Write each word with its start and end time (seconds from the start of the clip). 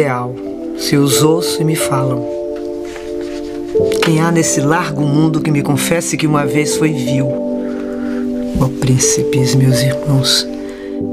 Real, 0.00 0.34
se 0.78 0.96
os 0.96 1.22
ouço 1.22 1.60
e 1.60 1.64
me 1.64 1.76
falam. 1.76 2.26
Quem 4.02 4.18
há 4.18 4.32
nesse 4.32 4.58
largo 4.58 5.02
mundo 5.02 5.42
que 5.42 5.50
me 5.50 5.60
confesse 5.60 6.16
que 6.16 6.26
uma 6.26 6.46
vez 6.46 6.74
foi 6.78 6.90
vil? 6.90 7.26
Ó 8.58 8.68
príncipes, 8.80 9.54
meus 9.54 9.82
irmãos. 9.82 10.48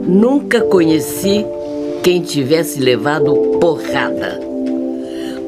Nunca 0.07 0.61
conheci 0.61 1.45
quem 2.01 2.21
tivesse 2.21 2.79
levado 2.79 3.35
porrada. 3.59 4.39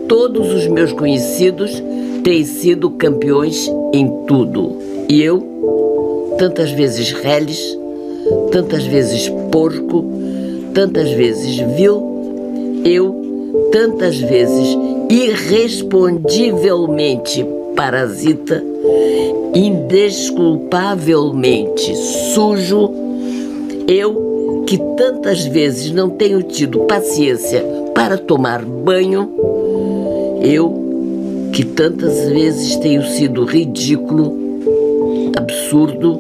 Todos 0.10 0.54
os 0.54 0.68
meus 0.68 0.92
conhecidos 0.92 1.82
têm 2.22 2.44
sido 2.44 2.90
campeões 2.90 3.72
em 3.94 4.26
tudo. 4.28 4.76
E 5.08 5.24
eu, 5.24 6.36
tantas 6.38 6.72
vezes 6.72 7.14
reles, 7.14 7.58
tantas 8.52 8.84
vezes 8.84 9.30
porco, 9.50 10.04
tantas 10.74 11.10
vezes 11.12 11.56
vil, 11.78 12.82
eu, 12.84 13.29
tantas 13.72 14.20
vezes 14.20 14.78
irrespondivelmente 15.10 17.46
parasita, 17.76 18.64
indesculpavelmente 19.54 21.96
sujo, 22.34 22.92
eu 23.88 24.64
que 24.68 24.78
tantas 24.98 25.46
vezes 25.46 25.92
não 25.92 26.10
tenho 26.10 26.42
tido 26.44 26.80
paciência 26.82 27.64
para 27.96 28.18
tomar 28.18 28.62
banho, 28.64 29.32
eu 30.42 30.80
que 31.52 31.66
tantas 31.66 32.30
vezes 32.30 32.76
tenho 32.78 33.04
sido 33.04 33.44
ridículo, 33.46 34.38
absurdo, 35.36 36.20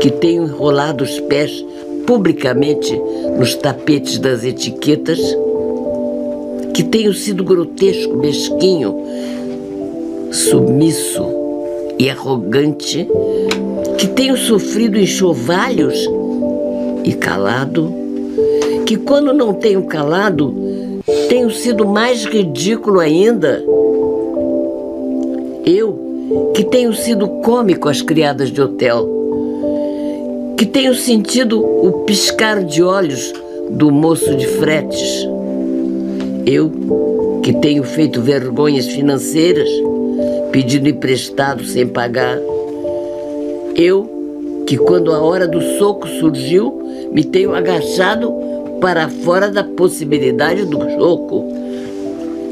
que 0.00 0.10
tenho 0.10 0.44
enrolado 0.44 1.04
os 1.04 1.20
pés 1.20 1.64
publicamente 2.06 2.98
nos 3.38 3.54
tapetes 3.54 4.18
das 4.18 4.44
etiquetas, 4.44 5.18
que 6.78 6.84
tenho 6.84 7.12
sido 7.12 7.42
grotesco, 7.42 8.16
mesquinho, 8.16 9.02
submisso 10.30 11.26
e 11.98 12.08
arrogante, 12.08 13.08
que 13.98 14.06
tenho 14.06 14.36
sofrido 14.36 14.96
enxovalhos 14.96 16.08
e 17.02 17.12
calado, 17.14 17.92
que 18.86 18.96
quando 18.96 19.32
não 19.32 19.54
tenho 19.54 19.82
calado, 19.86 20.54
tenho 21.28 21.50
sido 21.50 21.84
mais 21.84 22.24
ridículo 22.24 23.00
ainda. 23.00 23.60
Eu, 25.66 26.52
que 26.54 26.62
tenho 26.62 26.94
sido 26.94 27.26
cômico 27.42 27.88
às 27.88 28.00
criadas 28.00 28.52
de 28.52 28.62
hotel, 28.62 29.04
que 30.56 30.64
tenho 30.64 30.94
sentido 30.94 31.60
o 31.60 32.04
piscar 32.04 32.62
de 32.62 32.84
olhos 32.84 33.32
do 33.68 33.90
moço 33.90 34.32
de 34.36 34.46
fretes. 34.46 35.26
Eu, 36.50 37.40
que 37.42 37.52
tenho 37.52 37.84
feito 37.84 38.22
vergonhas 38.22 38.86
financeiras, 38.86 39.68
pedindo 40.50 40.88
emprestado 40.88 41.62
sem 41.64 41.86
pagar. 41.86 42.38
Eu, 43.76 44.64
que 44.66 44.76
quando 44.78 45.12
a 45.12 45.20
hora 45.20 45.46
do 45.46 45.60
soco 45.78 46.08
surgiu, 46.08 46.82
me 47.12 47.22
tenho 47.22 47.54
agachado 47.54 48.32
para 48.80 49.08
fora 49.08 49.50
da 49.50 49.62
possibilidade 49.62 50.64
do 50.64 50.78
soco. 50.98 51.44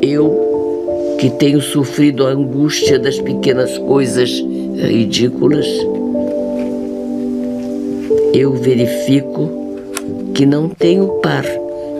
Eu, 0.02 1.16
que 1.18 1.30
tenho 1.30 1.60
sofrido 1.62 2.26
a 2.26 2.30
angústia 2.30 2.98
das 2.98 3.18
pequenas 3.18 3.78
coisas 3.78 4.30
ridículas 4.76 5.66
eu 8.38 8.52
verifico 8.52 9.48
que 10.34 10.44
não 10.44 10.68
tenho 10.68 11.08
par 11.22 11.42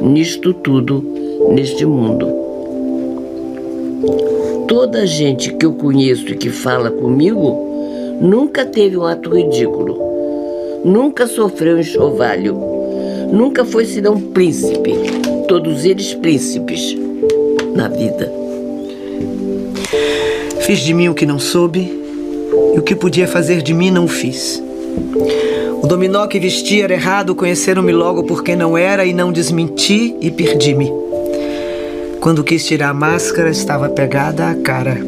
nisto 0.02 0.52
tudo, 0.52 1.02
neste 1.51 1.84
mundo. 1.84 2.27
Toda 4.69 5.06
gente 5.06 5.53
que 5.55 5.65
eu 5.65 5.73
conheço 5.73 6.29
e 6.29 6.37
que 6.37 6.51
fala 6.51 6.91
comigo 6.91 7.56
nunca 8.20 8.65
teve 8.65 8.97
um 8.97 9.05
ato 9.05 9.31
ridículo, 9.31 9.98
nunca 10.85 11.27
sofreu 11.27 11.79
enxovalho, 11.79 12.57
nunca 13.30 13.64
foi 13.64 13.85
senão 13.85 14.20
príncipe, 14.20 14.95
todos 15.48 15.85
eles 15.85 16.14
príncipes 16.14 16.96
na 17.75 17.89
vida. 17.89 18.33
Fiz 20.61 20.80
de 20.80 20.92
mim 20.92 21.08
o 21.08 21.14
que 21.14 21.27
não 21.27 21.39
soube 21.39 21.80
e 22.75 22.79
o 22.79 22.83
que 22.83 22.96
podia 22.96 23.29
fazer 23.29 23.63
de 23.63 23.73
mim 23.73 23.91
não 23.91 24.08
fiz. 24.08 24.63
O 25.83 25.86
dominó 25.86 26.27
que 26.27 26.41
vestia 26.41 26.85
era 26.85 26.95
errado, 26.95 27.35
conheceram-me 27.35 27.92
logo 27.92 28.25
porque 28.25 28.57
não 28.57 28.77
era 28.77 29.05
e 29.07 29.13
não 29.13 29.30
desmenti 29.30 30.17
e 30.20 30.30
perdi-me. 30.30 31.05
Quando 32.27 32.42
quis 32.42 32.67
tirar 32.67 32.89
a 32.89 32.92
máscara, 32.92 33.51
estava 33.51 33.89
pegada 33.89 34.51
à 34.51 34.55
cara. 34.57 34.98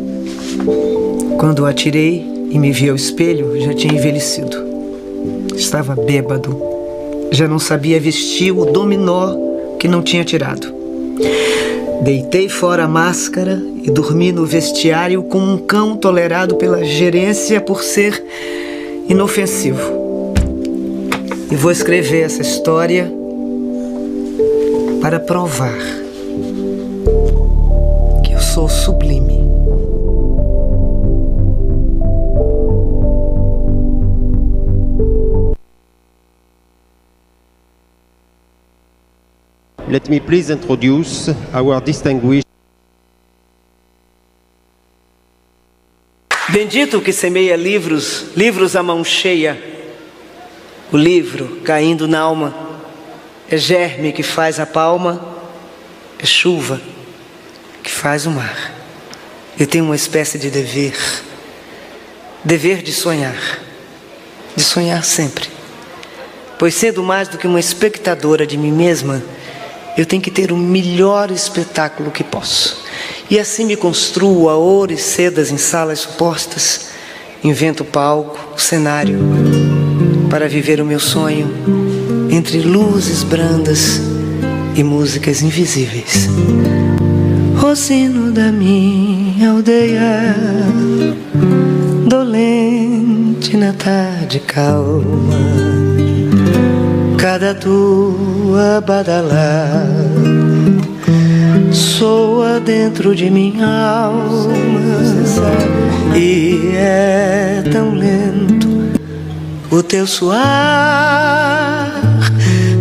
Quando 1.37 1.67
a 1.67 1.73
tirei 1.73 2.25
e 2.49 2.57
me 2.61 2.71
vi 2.71 2.89
ao 2.89 2.95
espelho, 2.95 3.61
já 3.61 3.75
tinha 3.75 3.93
envelhecido. 3.93 4.57
Estava 5.53 5.97
bêbado. 5.97 6.57
Já 7.33 7.49
não 7.49 7.59
sabia 7.59 7.99
vestir 7.99 8.53
o 8.53 8.67
dominó 8.67 9.35
que 9.81 9.89
não 9.89 10.01
tinha 10.01 10.25
tirado. 10.25 10.73
Deitei 12.03 12.49
fora 12.49 12.85
a 12.85 12.89
máscara 12.89 13.61
e 13.83 13.91
dormi 13.91 14.31
no 14.31 14.47
vestiário 14.47 15.25
como 15.25 15.55
um 15.55 15.59
cão 15.59 15.97
tolerado 15.97 16.55
pela 16.55 16.85
gerência 16.85 17.61
por 17.61 17.83
ser 17.83 18.25
inofensivo. 19.09 20.35
E 21.51 21.57
vou 21.57 21.73
escrever 21.73 22.21
essa 22.21 22.43
história 22.43 23.13
para 25.03 25.19
provar 25.19 25.98
sou 28.69 28.93
sublime. 28.93 29.49
Let 39.89 40.09
me 40.11 40.21
please 40.21 40.53
introduce 40.53 41.31
our 41.55 41.81
distinguished 41.81 42.47
Bendito 46.51 46.99
o 46.99 47.03
que 47.03 47.13
semeia 47.13 47.57
livros, 47.57 48.35
livros 48.35 48.75
à 48.75 48.83
mão 48.83 49.05
cheia. 49.05 49.63
O 50.91 50.97
livro 50.97 51.61
caindo 51.63 52.09
na 52.09 52.21
alma 52.21 52.55
é 53.51 53.57
germe 53.57 54.13
que 54.13 54.23
faz 54.23 54.59
a 54.59 54.65
palma, 54.65 55.23
é 56.19 56.25
chuva 56.25 56.81
que 57.89 57.95
faz 57.95 58.27
o 58.27 58.31
mar. 58.31 58.71
Eu 59.59 59.67
tenho 59.67 59.87
uma 59.87 59.97
espécie 59.97 60.39
de 60.39 60.51
dever, 60.51 60.95
dever 62.45 62.83
de 62.83 62.93
sonhar, 62.93 63.61
de 64.55 64.63
sonhar 64.63 65.03
sempre. 65.03 65.49
Pois 66.59 66.75
sendo 66.75 67.03
mais 67.03 67.29
do 67.29 67.39
que 67.39 67.47
uma 67.47 67.59
espectadora 67.59 68.47
de 68.47 68.59
mim 68.59 68.73
mesma, 68.73 69.23
eu 69.97 70.05
tenho 70.05 70.21
que 70.21 70.31
ter 70.31 70.53
o 70.53 70.57
melhor 70.57 71.31
espetáculo 71.31 72.11
que 72.11 72.23
posso. 72.23 72.85
E 73.31 73.39
assim 73.39 73.65
me 73.65 73.75
construo 73.75 74.51
a 74.51 74.57
ouro 74.57 74.93
e 74.93 74.99
sedas 74.99 75.51
em 75.51 75.57
salas 75.57 76.01
supostas, 76.01 76.91
invento 77.43 77.87
palco, 77.87 78.55
o 78.55 78.61
cenário, 78.61 79.19
para 80.29 80.47
viver 80.47 80.79
o 80.79 80.85
meu 80.85 81.01
sonho 81.01 81.51
entre 82.31 82.61
luzes 82.61 83.23
brandas 83.23 83.99
e 84.77 84.85
músicas 84.85 85.41
invisíveis. 85.41 86.29
O 87.71 87.77
sino 87.77 88.33
da 88.33 88.51
minha 88.51 89.51
aldeia, 89.51 90.35
dolente 92.07 93.59
na 93.59 93.75
tarde 93.75 94.41
calma, 94.41 95.35
cada 97.19 97.55
tua 97.55 98.81
badalada 98.81 99.85
soa 101.71 102.59
dentro 102.59 103.15
de 103.15 103.29
minha 103.29 103.67
alma. 103.67 104.49
E 106.17 106.73
é 106.75 107.63
tão 107.71 107.93
lento 107.93 108.67
o 109.71 109.83
teu 109.83 110.07
suar, 110.07 110.41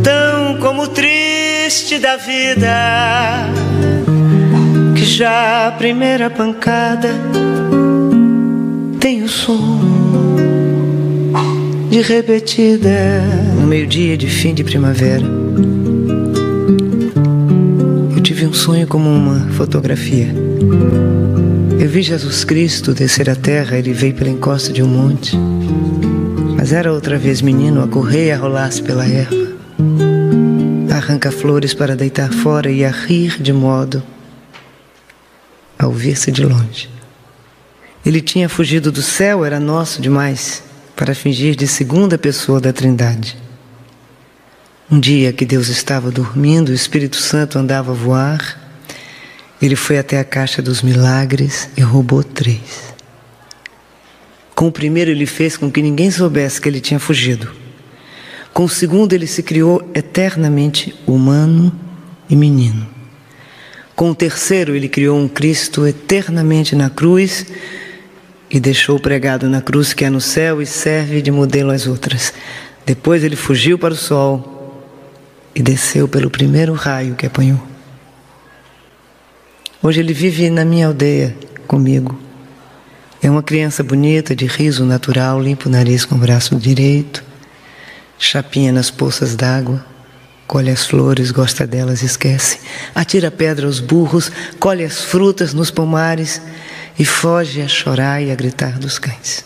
tão 0.01 0.57
como 0.61 0.87
triste 0.87 1.99
da 1.99 2.15
vida, 2.15 3.49
já 5.07 5.67
a 5.67 5.71
primeira 5.71 6.29
pancada 6.29 7.09
tem 8.99 9.23
o 9.23 9.29
som 9.29 9.79
de 11.89 12.01
repetida 12.01 13.23
no 13.55 13.65
meio-dia 13.65 14.17
de 14.17 14.27
fim 14.27 14.53
de 14.53 14.65
primavera. 14.65 15.23
Eu 18.13 18.21
tive 18.21 18.45
um 18.45 18.53
sonho 18.53 18.85
como 18.85 19.09
uma 19.09 19.49
fotografia. 19.51 20.27
Eu 21.79 21.87
vi 21.89 22.01
Jesus 22.01 22.43
Cristo 22.43 22.93
descer 22.93 23.29
a 23.29 23.35
terra, 23.35 23.77
ele 23.77 23.93
veio 23.93 24.13
pela 24.13 24.29
encosta 24.29 24.73
de 24.73 24.83
um 24.83 24.87
monte. 24.87 25.37
Mas 26.57 26.73
era 26.73 26.91
outra 26.91 27.17
vez 27.17 27.41
menino 27.41 27.81
a 27.81 27.87
correr 27.87 28.27
e 28.27 28.31
a 28.31 28.37
rolar-se 28.37 28.83
pela 28.83 29.07
erva. 29.07 29.47
arranca 30.91 31.31
flores 31.31 31.73
para 31.73 31.95
deitar 31.95 32.31
fora 32.33 32.69
e 32.69 32.83
a 32.83 32.91
rir 32.91 33.41
de 33.41 33.53
modo 33.53 34.03
a 35.77 35.87
ouvir-se 35.87 36.31
de 36.31 36.43
longe. 36.43 36.89
Ele 38.05 38.21
tinha 38.21 38.47
fugido 38.47 38.91
do 38.91 39.01
céu, 39.01 39.43
era 39.43 39.59
nosso 39.59 40.01
demais, 40.01 40.63
para 40.95 41.13
fingir 41.13 41.55
de 41.55 41.67
segunda 41.67 42.17
pessoa 42.17 42.59
da 42.59 42.71
Trindade. 42.71 43.37
Um 44.89 44.99
dia 44.99 45.33
que 45.33 45.45
Deus 45.45 45.67
estava 45.67 46.09
dormindo, 46.09 46.69
o 46.69 46.73
Espírito 46.73 47.17
Santo 47.17 47.59
andava 47.59 47.91
a 47.91 47.95
voar, 47.95 48.67
ele 49.61 49.75
foi 49.75 49.97
até 49.97 50.19
a 50.19 50.23
caixa 50.23 50.61
dos 50.61 50.81
milagres 50.81 51.69
e 51.75 51.81
roubou 51.81 52.23
três. 52.23 52.95
Com 54.55 54.67
o 54.67 54.71
primeiro, 54.71 55.11
ele 55.11 55.25
fez 55.25 55.57
com 55.57 55.69
que 55.71 55.81
ninguém 55.81 56.09
soubesse 56.09 56.61
que 56.61 56.69
ele 56.69 56.79
tinha 56.79 56.99
fugido. 56.99 57.51
Com 58.53 58.63
o 58.63 58.69
segundo, 58.69 59.13
ele 59.13 59.27
se 59.27 59.43
criou 59.43 59.87
eternamente 59.93 60.95
humano 61.05 61.71
e 62.29 62.35
menino. 62.35 62.96
Com 63.97 64.11
o 64.11 64.15
terceiro, 64.15 64.75
ele 64.75 64.87
criou 64.87 65.17
um 65.17 65.27
Cristo 65.27 65.87
eternamente 65.87 66.75
na 66.75 66.87
cruz 66.87 67.47
e 68.47 68.59
deixou 68.59 68.99
pregado 68.99 69.49
na 69.49 69.59
cruz 69.59 69.91
que 69.91 70.05
é 70.05 70.09
no 70.11 70.21
céu 70.21 70.61
e 70.61 70.67
serve 70.67 71.19
de 71.19 71.31
modelo 71.31 71.71
às 71.71 71.87
outras. 71.87 72.31
Depois 72.85 73.23
ele 73.23 73.35
fugiu 73.35 73.75
para 73.79 73.95
o 73.95 73.97
sol 73.97 74.83
e 75.55 75.63
desceu 75.63 76.07
pelo 76.07 76.29
primeiro 76.29 76.73
raio 76.73 77.15
que 77.15 77.25
apanhou. 77.25 77.59
Hoje 79.81 79.99
ele 79.99 80.13
vive 80.13 80.47
na 80.51 80.63
minha 80.63 80.85
aldeia 80.85 81.35
comigo. 81.65 82.19
É 83.19 83.31
uma 83.31 83.41
criança 83.41 83.81
bonita, 83.81 84.35
de 84.35 84.45
riso 84.45 84.85
natural, 84.85 85.41
limpa 85.41 85.67
o 85.67 85.71
nariz 85.71 86.05
com 86.05 86.13
o 86.13 86.19
braço 86.19 86.55
direito, 86.57 87.23
chapinha 88.19 88.71
nas 88.71 88.91
poças 88.91 89.35
d'água, 89.35 89.83
colhe 90.47 90.71
as 90.71 90.85
flores, 90.85 91.29
gosta 91.29 91.67
delas, 91.67 92.01
esquece, 92.01 92.59
atira 92.95 93.29
pedra 93.29 93.65
aos 93.67 93.81
burros, 93.81 94.31
colhe 94.59 94.83
as 94.83 95.03
frutas 95.03 95.53
nos 95.53 95.69
pomares 95.69 96.41
e 96.97 97.03
foge 97.03 97.61
a 97.61 97.67
chorar 97.67 98.23
e 98.23 98.31
a 98.31 98.35
gritar 98.35 98.79
dos 98.79 98.97
cães. 98.97 99.45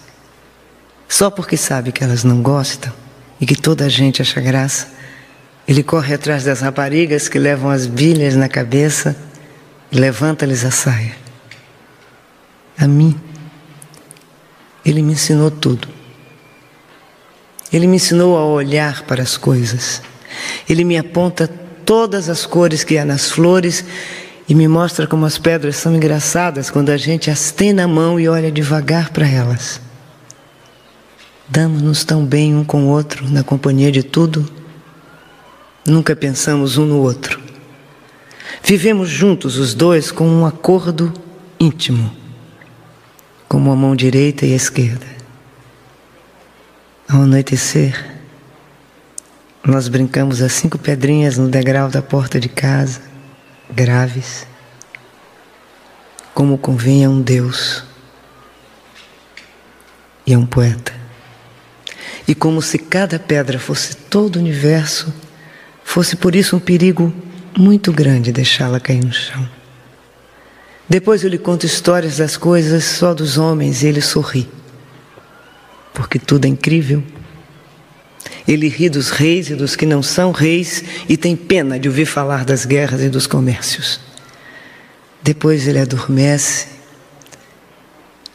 Só 1.10 1.30
porque 1.30 1.58
sabe 1.58 1.92
que 1.92 2.04
elas 2.04 2.24
não 2.24 2.42
gostam 2.42 2.94
e 3.40 3.46
que 3.46 3.56
toda 3.56 3.86
a 3.86 3.90
gente 3.90 4.22
acha 4.22 4.40
graça, 4.40 4.88
ele 5.68 5.84
corre 5.84 6.14
atrás 6.14 6.44
das 6.44 6.62
raparigas 6.62 7.28
que 7.28 7.40
levam 7.40 7.72
as 7.72 7.88
bilhas 7.88 8.36
na 8.36 8.48
cabeça 8.48 9.16
e 9.92 10.00
levanta-lhes 10.00 10.64
a 10.64 10.72
saia. 10.72 11.16
A 12.78 12.88
mim, 12.88 13.20
ele 14.86 15.02
me 15.02 15.14
ensinou 15.14 15.52
tudo. 15.52 15.88
Ele 17.74 17.88
me 17.88 17.96
ensinou 17.98 18.38
a 18.38 18.46
olhar 18.46 19.04
para 19.04 19.22
as 19.22 19.38
coisas. 19.38 20.02
Ele 20.70 20.84
me 20.84 20.98
aponta 20.98 21.48
todas 21.86 22.30
as 22.30 22.46
cores 22.46 22.84
que 22.84 22.98
há 22.98 23.06
nas 23.06 23.30
flores 23.30 23.84
e 24.48 24.56
me 24.56 24.68
mostra 24.68 25.08
como 25.08 25.26
as 25.26 25.38
pedras 25.38 25.78
são 25.78 25.96
engraçadas 25.96 26.70
quando 26.70 26.90
a 26.90 26.98
gente 26.98 27.30
as 27.30 27.52
tem 27.52 27.74
na 27.74 27.88
mão 27.88 28.20
e 28.20 28.28
olha 28.28 28.52
devagar 28.52 29.10
para 29.12 29.28
elas. 29.28 29.80
Damos-nos 31.48 32.04
tão 32.04 32.26
bem 32.26 32.56
um 32.56 32.64
com 32.64 32.86
o 32.86 32.88
outro 32.88 33.30
na 33.30 33.44
companhia 33.44 33.92
de 33.92 34.04
tudo. 34.04 34.50
Nunca 35.86 36.16
pensamos 36.16 36.78
um 36.78 36.86
no 36.86 36.98
outro. 37.00 37.40
Vivemos 38.64 39.10
juntos 39.10 39.58
os 39.58 39.74
dois 39.74 40.12
com 40.12 40.28
um 40.28 40.46
acordo 40.46 41.12
íntimo, 41.60 42.12
como 43.50 43.72
a 43.72 43.76
mão 43.76 43.96
direita 43.96 44.46
e 44.46 44.54
a 44.54 44.56
esquerda. 44.56 45.06
Ao 47.08 47.24
anoitecer, 47.24 48.11
nós 49.64 49.88
brincamos 49.88 50.42
as 50.42 50.54
cinco 50.54 50.80
pedrinhas 50.80 51.38
no 51.38 51.48
degrau 51.48 51.88
da 51.88 52.02
porta 52.02 52.40
de 52.40 52.50
casa 52.50 53.02
graves, 53.70 54.48
como 56.34 56.58
convém 56.58 57.06
a 57.06 57.10
um 57.10 57.22
Deus 57.22 57.84
e 60.26 60.34
a 60.34 60.40
um 60.40 60.46
poeta. 60.46 60.94
E 62.28 62.34
como 62.34 62.62
se 62.62 62.78
cada 62.78 63.20
pedra 63.20 63.60
fosse 63.60 63.96
todo 63.96 64.36
o 64.36 64.40
universo, 64.40 65.14
fosse 65.84 66.16
por 66.16 66.36
isso 66.36 66.56
um 66.56 66.60
perigo 66.60 67.14
muito 67.58 67.94
grande 67.94 68.32
deixá-la 68.32 68.80
cair 68.80 69.04
no 69.04 69.14
chão. 69.14 69.48
Depois 70.90 71.24
eu 71.24 71.30
lhe 71.30 71.38
conto 71.38 71.66
histórias 71.66 72.18
das 72.18 72.36
coisas 72.36 72.84
só 72.84 73.14
dos 73.14 73.38
homens 73.38 73.84
e 73.84 73.88
ele 73.88 74.02
sorri, 74.02 74.50
porque 75.94 76.18
tudo 76.18 76.46
é 76.46 76.50
incrível 76.50 77.04
ele 78.48 78.68
ri 78.68 78.90
dos 78.90 79.10
reis 79.10 79.50
e 79.50 79.56
dos 79.56 79.76
que 79.76 79.86
não 79.86 80.02
são 80.02 80.32
reis 80.32 80.84
e 81.08 81.18
tem 81.18 81.36
pena 81.36 81.80
de 81.80 81.88
ouvir 81.88 82.06
falar 82.06 82.46
das 82.46 82.66
guerras 82.66 83.02
e 83.02 83.10
dos 83.10 83.28
comércios. 83.28 84.00
Depois 85.24 85.68
ele 85.68 85.80
adormece 85.80 86.68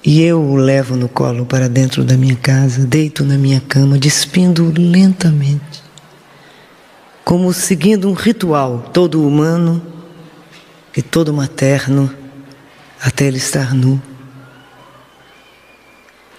e 0.05 0.23
eu 0.23 0.41
o 0.41 0.55
levo 0.55 0.95
no 0.95 1.09
colo 1.09 1.45
para 1.45 1.69
dentro 1.69 2.05
da 2.05 2.17
minha 2.17 2.37
casa, 2.37 2.87
deito 2.87 3.25
na 3.25 3.37
minha 3.37 3.61
cama, 3.61 3.99
despindo 3.99 4.73
lentamente, 4.79 5.83
como 7.25 7.53
seguindo 7.53 8.09
um 8.09 8.13
ritual 8.13 8.89
todo 8.93 9.27
humano 9.27 9.85
e 10.97 11.03
todo 11.03 11.35
materno, 11.35 12.09
até 13.03 13.27
ele 13.27 13.39
estar 13.39 13.75
nu. 13.75 14.01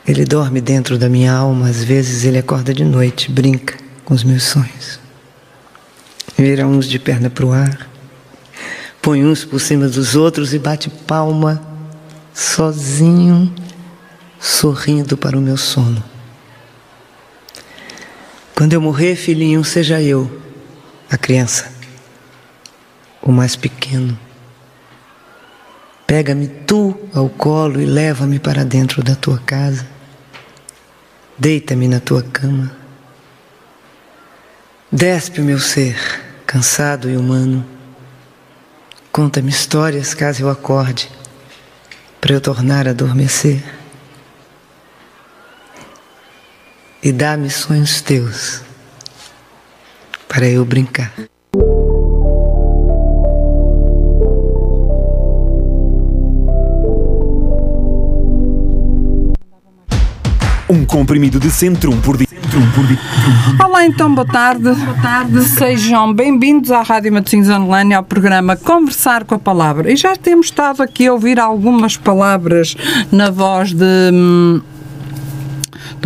Ele 0.07 0.23
dorme 0.23 0.61
dentro 0.61 0.97
da 0.97 1.09
minha 1.09 1.33
alma, 1.33 1.67
às 1.67 1.83
vezes 1.83 2.23
ele 2.23 2.37
acorda 2.37 2.73
de 2.73 2.85
noite, 2.85 3.29
brinca 3.29 3.75
com 4.05 4.13
os 4.13 4.23
meus 4.23 4.43
sonhos. 4.43 5.01
Vira 6.37 6.65
uns 6.65 6.87
de 6.87 6.97
perna 6.97 7.29
para 7.29 7.45
o 7.45 7.51
ar, 7.51 7.89
põe 9.01 9.25
uns 9.25 9.43
por 9.43 9.59
cima 9.59 9.89
dos 9.89 10.15
outros 10.15 10.53
e 10.53 10.59
bate 10.59 10.89
palma, 10.89 11.61
sozinho, 12.33 13.53
sorrindo 14.39 15.17
para 15.17 15.37
o 15.37 15.41
meu 15.41 15.57
sono. 15.57 16.01
Quando 18.55 18.71
eu 18.71 18.79
morrer, 18.79 19.17
filhinho, 19.17 19.61
seja 19.65 20.01
eu, 20.01 20.41
a 21.11 21.17
criança, 21.17 21.69
o 23.21 23.29
mais 23.29 23.57
pequeno. 23.57 24.17
Pega-me 26.05 26.47
tu 26.47 26.97
ao 27.13 27.27
colo 27.27 27.81
e 27.81 27.85
leva-me 27.85 28.39
para 28.39 28.63
dentro 28.63 29.03
da 29.03 29.13
tua 29.13 29.37
casa 29.39 29.96
Deita-me 31.37 31.87
na 31.87 31.99
tua 31.99 32.23
cama. 32.23 32.75
Despe 34.91 35.39
o 35.39 35.43
meu 35.43 35.59
ser, 35.59 35.95
cansado 36.47 37.09
e 37.09 37.15
humano. 37.15 37.63
Conta-me 39.11 39.49
histórias 39.49 40.15
caso 40.15 40.41
eu 40.41 40.49
acorde, 40.49 41.11
para 42.19 42.33
eu 42.33 42.41
tornar 42.41 42.87
a 42.87 42.91
adormecer. 42.91 43.63
E 47.03 47.11
dá-me 47.11 47.51
sonhos 47.51 48.01
teus, 48.01 48.63
para 50.27 50.47
eu 50.47 50.65
brincar. 50.65 51.13
Um 60.69 60.85
comprimido 60.85 61.39
de 61.39 61.49
Centrum 61.49 61.97
por 62.01 62.17
dia. 62.17 62.27
Olá, 63.63 63.85
então, 63.85 64.13
boa 64.13 64.27
tarde. 64.27 64.63
Boa 64.63 65.01
tarde. 65.01 65.41
Sejam 65.43 66.13
bem-vindos 66.13 66.71
à 66.71 66.81
Rádio 66.81 67.13
Matosinhos 67.13 67.49
Online, 67.49 67.93
ao 67.93 68.03
programa 68.03 68.57
Conversar 68.57 69.23
com 69.23 69.35
a 69.35 69.39
Palavra. 69.39 69.89
E 69.89 69.95
já 69.95 70.15
temos 70.17 70.47
estado 70.47 70.83
aqui 70.83 71.07
a 71.07 71.13
ouvir 71.13 71.39
algumas 71.39 71.95
palavras 71.95 72.75
na 73.09 73.29
voz 73.29 73.71
de. 73.71 74.11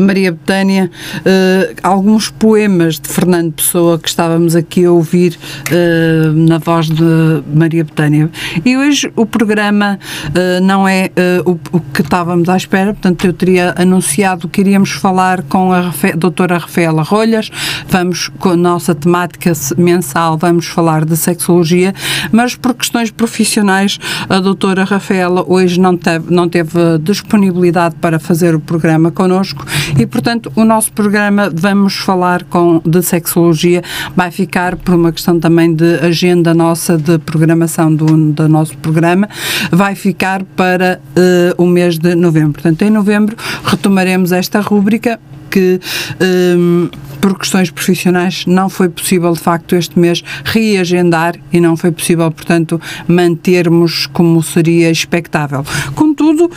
Maria 0.01 0.31
Betânia, 0.31 0.89
uh, 1.17 1.75
alguns 1.84 2.29
poemas 2.29 3.00
de 3.00 3.08
Fernando 3.08 3.53
Pessoa 3.53 4.00
que 4.00 4.10
estávamos 4.10 4.55
aqui 4.55 4.86
a 4.86 4.91
ouvir 4.91 5.38
uh, 5.70 6.31
na 6.34 6.58
voz 6.58 6.88
de 6.88 7.43
Maria 7.53 7.84
Betânia. 7.84 8.29
E 8.65 8.75
hoje 8.77 9.12
o 9.15 9.25
programa 9.25 10.00
uh, 10.27 10.63
não 10.63 10.88
é 10.88 11.12
o, 11.46 11.51
o, 11.72 11.79
que 11.79 12.01
estávamos 12.01 12.50
à 12.50 12.58
espera, 12.58 12.93
portanto 12.93 13.25
eu 13.25 13.34
teria 13.34 13.74
anunciado 13.77 14.48
que 14.48 14.62
iríamos 14.62 14.91
falar 14.91 15.43
com 15.43 15.72
a 15.72 15.81
Rafe, 15.81 16.13
doutora 16.13 16.58
Rafaela 16.58 17.03
Rolhas, 17.03 17.50
vamos 17.88 18.29
com 18.39 18.50
a 18.50 18.55
nossa 18.55 18.96
temática 18.96 19.51
mensal, 19.77 20.38
vamos 20.38 20.67
falar 20.67 21.05
de 21.05 21.15
sexologia, 21.15 21.93
mas 22.31 22.55
por 22.55 22.74
questões 22.74 23.12
profissionais 23.12 24.00
a 24.29 24.39
doutora 24.39 24.84
Rafaela 24.84 25.43
hoje 25.48 25.79
não 25.79 25.96
teve, 25.98 26.34
não 26.34 26.50
teve 26.50 26.98
disponibilidade 27.00 27.96
para 27.96 28.20
fazer 28.20 28.55
o 28.55 28.60
programa 28.60 29.12
connosco 29.12 29.65
e, 29.98 30.05
portanto, 30.05 30.51
o 30.55 30.63
nosso 30.63 30.91
programa 30.91 31.51
Vamos 31.53 31.95
Falar 31.95 32.43
com, 32.43 32.81
de 32.86 33.01
Sexologia 33.01 33.83
vai 34.15 34.31
ficar 34.31 34.75
por 34.75 34.95
uma 34.95 35.12
questão 35.12 35.39
também 35.39 35.74
de 35.74 35.95
agenda 35.95 36.53
nossa 36.53 36.98
de 36.98 37.17
programação 37.19 37.93
do, 37.93 38.31
do 38.31 38.48
nosso 38.48 38.77
programa, 38.77 39.29
vai 39.71 39.95
ficar 39.95 40.43
para 40.43 41.01
uh, 41.17 41.62
o 41.62 41.67
mês 41.67 41.98
de 41.98 42.15
novembro. 42.15 42.53
Portanto, 42.53 42.81
em 42.81 42.89
novembro 42.89 43.36
retomaremos 43.63 44.31
esta 44.31 44.60
rúbrica 44.60 45.19
que. 45.50 45.79
Um, 46.21 46.89
ehm, 46.91 47.12
por 47.21 47.38
questões 47.38 47.69
profissionais, 47.69 48.45
não 48.48 48.67
foi 48.67 48.89
possível, 48.89 49.31
de 49.31 49.39
facto, 49.39 49.75
este 49.75 49.98
mês 49.98 50.24
reagendar 50.43 51.36
e 51.53 51.62
não 51.62 51.77
foi 51.77 51.91
possível, 51.91 52.29
portanto, 52.31 52.81
mantermos 53.07 54.07
como 54.07 54.41
seria 54.41 54.89
expectável. 54.89 55.63
Contudo, 55.93 56.50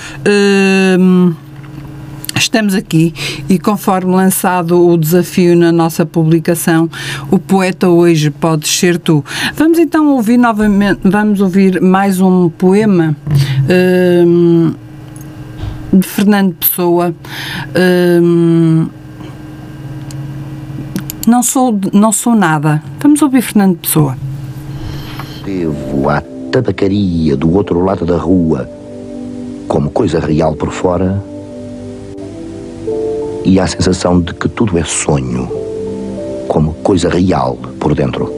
hum, 0.99 1.35
Estamos 2.37 2.75
aqui 2.75 3.15
e, 3.49 3.59
conforme 3.59 4.13
lançado 4.13 4.87
o 4.87 4.97
desafio 4.97 5.57
na 5.57 5.71
nossa 5.71 6.05
publicação, 6.05 6.91
o 7.31 7.39
poeta 7.39 7.89
hoje 7.89 8.31
pode 8.31 8.67
ser 8.67 8.99
tu. 8.99 9.25
Vamos 9.55 9.79
então 9.79 10.09
ouvir 10.09 10.37
novamente, 10.37 11.01
vamos 11.05 11.41
ouvir 11.41 11.81
mais 11.81 12.21
um 12.21 12.49
poema 12.49 13.17
hum, 14.27 14.73
de 15.93 16.07
Fernando 16.07 16.55
Pessoa. 16.55 17.15
Hum, 18.23 18.89
não 21.27 21.43
sou, 21.43 21.79
não 21.93 22.13
sou 22.13 22.35
nada. 22.35 22.83
Vamos 23.01 23.23
ouvir 23.23 23.43
Fernando 23.43 23.77
Pessoa. 23.79 24.17
Devo 25.45 26.09
à 26.09 26.21
tabacaria 26.51 27.37
do 27.37 27.55
outro 27.55 27.83
lado 27.85 28.05
da 28.05 28.17
rua 28.17 28.69
como 29.69 29.91
coisa 29.91 30.19
real 30.21 30.55
por 30.55 30.71
fora 30.71 31.23
e 33.45 33.61
à 33.61 33.67
sensação 33.67 34.21
de 34.21 34.33
que 34.35 34.49
tudo 34.49 34.79
é 34.79 34.85
sonho 34.85 35.49
como 36.49 36.73
coisa 36.75 37.09
real 37.09 37.57
por 37.79 37.95
dentro. 37.95 38.33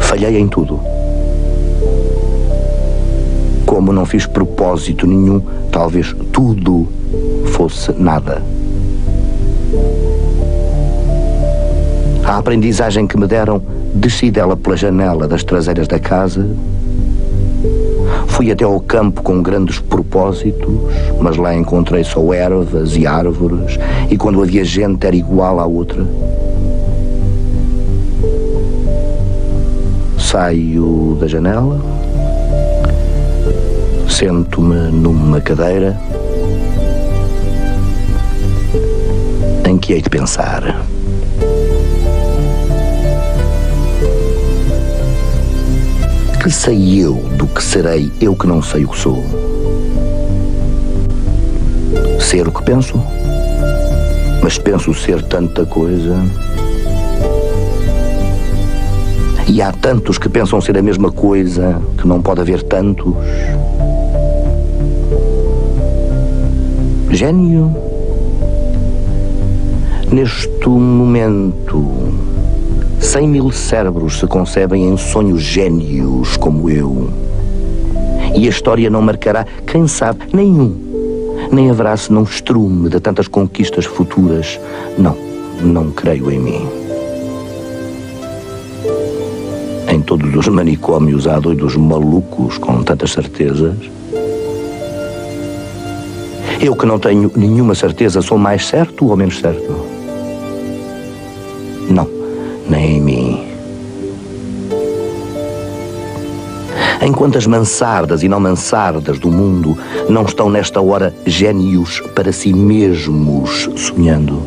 Falhei 0.00 0.38
em 0.38 0.48
tudo. 0.48 0.80
Como 3.66 3.92
não 3.92 4.04
fiz 4.04 4.26
propósito 4.26 5.06
nenhum, 5.06 5.40
talvez 5.70 6.14
tudo 6.32 6.88
fosse 7.52 7.92
nada. 7.92 8.42
A 12.24 12.38
aprendizagem 12.38 13.06
que 13.06 13.16
me 13.16 13.26
deram, 13.26 13.60
desci 13.94 14.30
dela 14.30 14.56
pela 14.56 14.76
janela 14.76 15.26
das 15.26 15.42
traseiras 15.42 15.88
da 15.88 15.98
casa. 15.98 16.48
Fui 18.30 18.50
até 18.50 18.64
ao 18.64 18.80
campo 18.80 19.22
com 19.22 19.42
grandes 19.42 19.78
propósitos, 19.78 20.68
mas 21.20 21.36
lá 21.36 21.54
encontrei 21.54 22.02
só 22.02 22.32
ervas 22.32 22.96
e 22.96 23.06
árvores, 23.06 23.78
e 24.10 24.16
quando 24.16 24.42
havia 24.42 24.64
gente 24.64 25.06
era 25.06 25.14
igual 25.14 25.60
à 25.60 25.66
outra. 25.66 26.06
Saio 30.18 31.16
da 31.20 31.26
janela, 31.26 31.80
Sento-me 34.20 34.90
numa 34.90 35.40
cadeira 35.40 35.98
em 39.66 39.78
que 39.78 39.94
hei 39.94 40.02
de 40.02 40.10
pensar. 40.10 40.84
Que 46.42 46.50
sei 46.50 47.00
eu 47.04 47.14
do 47.36 47.46
que 47.46 47.62
serei 47.62 48.10
eu 48.20 48.34
que 48.34 48.46
não 48.46 48.62
sei 48.62 48.84
o 48.84 48.88
que 48.88 48.98
sou? 48.98 49.22
Ser 52.18 52.48
o 52.48 52.52
que 52.52 52.62
penso? 52.62 53.00
Mas 54.42 54.58
penso 54.58 54.94
ser 54.94 55.22
tanta 55.22 55.66
coisa. 55.66 56.16
E 59.46 59.60
há 59.60 59.72
tantos 59.72 60.16
que 60.16 60.28
pensam 60.28 60.60
ser 60.60 60.78
a 60.78 60.82
mesma 60.82 61.10
coisa 61.10 61.80
que 61.98 62.06
não 62.06 62.22
pode 62.22 62.40
haver 62.40 62.62
tantos. 62.62 63.14
gênio. 67.20 67.74
Neste 70.10 70.68
momento, 70.68 71.84
cem 73.00 73.26
mil 73.26 73.50
cérebros 73.50 74.18
se 74.18 74.26
concebem 74.26 74.88
em 74.88 74.96
sonhos 74.96 75.42
gênios 75.42 76.36
como 76.36 76.68
eu. 76.68 77.10
E 78.36 78.46
a 78.46 78.50
história 78.50 78.88
não 78.90 79.02
marcará, 79.02 79.46
quem 79.66 79.88
sabe, 79.88 80.20
nenhum. 80.32 80.76
Nem 81.50 81.70
haverá 81.70 81.96
senão 81.96 82.22
estrume 82.22 82.88
de 82.88 83.00
tantas 83.00 83.26
conquistas 83.26 83.86
futuras. 83.86 84.60
Não, 84.96 85.16
não 85.60 85.90
creio 85.90 86.30
em 86.30 86.38
mim. 86.38 86.68
Em 89.88 90.00
todos 90.00 90.32
os 90.36 90.46
manicômios 90.46 91.26
há 91.26 91.40
doidos 91.40 91.74
malucos 91.74 92.58
com 92.58 92.82
tantas 92.82 93.10
certezas. 93.10 93.74
Eu 96.60 96.76
que 96.76 96.86
não 96.86 96.98
tenho 96.98 97.32
nenhuma 97.34 97.74
certeza, 97.74 98.22
sou 98.22 98.38
mais 98.38 98.66
certo 98.66 99.08
ou 99.08 99.16
menos 99.16 99.40
certo? 99.40 99.89
Enquanto 107.20 107.36
as 107.36 107.46
mansardas 107.46 108.22
e 108.22 108.30
não 108.30 108.40
mansardas 108.40 109.18
do 109.18 109.30
mundo 109.30 109.76
não 110.08 110.22
estão 110.22 110.48
nesta 110.48 110.80
hora 110.80 111.14
gênios 111.26 112.00
para 112.14 112.32
si 112.32 112.50
mesmos 112.50 113.68
sonhando. 113.76 114.40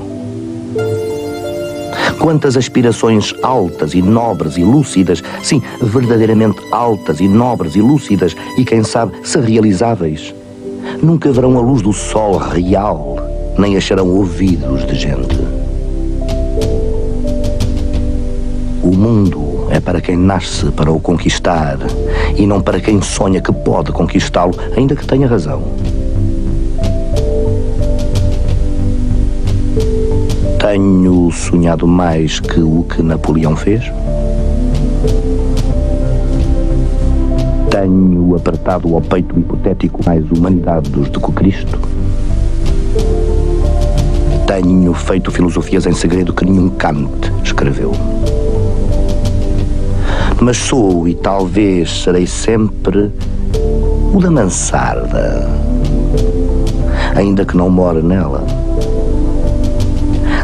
Quantas 2.18 2.58
aspirações 2.58 3.32
altas 3.44 3.94
e 3.94 4.01
nobres 4.01 4.58
e 4.58 4.63
lúcidas, 4.63 5.22
sim, 5.44 5.62
verdadeiramente 5.84 6.58
altas 6.72 7.20
e 7.20 7.27
nobres 7.27 7.75
e 7.75 7.80
lúcidas, 7.80 8.36
e 8.58 8.65
quem 8.65 8.84
sabe, 8.84 9.13
se 9.24 9.39
realizáveis, 9.39 10.34
nunca 11.00 11.32
verão 11.32 11.56
a 11.60 11.62
luz 11.62 11.84
do 11.84 11.94
sol 11.94 12.38
real, 12.38 13.18
nem 13.56 13.77
acharão 13.77 14.10
ouvidos 14.10 14.84
de 14.88 14.96
gente. 14.96 15.38
O 18.82 18.92
mundo 18.98 19.52
é 19.74 19.80
para 19.80 20.00
quem 20.00 20.15
nasce 20.15 20.68
para 20.68 20.92
o 20.92 21.00
conquistar 21.00 21.80
e 22.38 22.46
não 22.46 22.62
para 22.62 22.80
quem 22.80 23.01
sonha 23.01 23.42
que 23.42 23.51
pode 23.51 23.92
conquistá-lo, 23.92 24.53
ainda 24.77 24.96
que 24.96 25.06
tenha 25.06 25.27
razão. 25.27 25.63
Tenho 30.60 31.32
sonhado 31.32 31.88
mais 31.88 32.39
que 32.39 32.60
o 32.60 32.84
que 32.84 33.01
Napoleão 33.01 33.56
fez? 33.56 33.92
Tenho 37.72 38.36
apertado 38.36 38.94
ao 38.94 39.01
peito 39.01 39.39
hipotético 39.39 40.06
mais 40.06 40.24
humanidades 40.30 40.92
do 40.92 41.20
que 41.20 41.32
Cristo. 41.32 41.80
Tenho 44.46 44.94
feito 44.94 45.32
filosofias 45.32 45.88
em 45.88 45.94
segredo 45.94 46.32
que 46.32 46.46
nenhum 46.46 46.70
Kant 46.70 47.34
escreveu. 47.44 47.92
Mas 50.43 50.57
sou 50.57 51.07
e 51.07 51.13
talvez 51.15 52.03
serei 52.03 52.27
sempre 52.27 53.09
o 54.13 54.19
da 54.19 54.29
mansarda, 54.29 55.50
ainda 57.15 57.45
que 57.45 57.55
não 57.55 57.69
more 57.69 58.01
nela. 58.01 58.43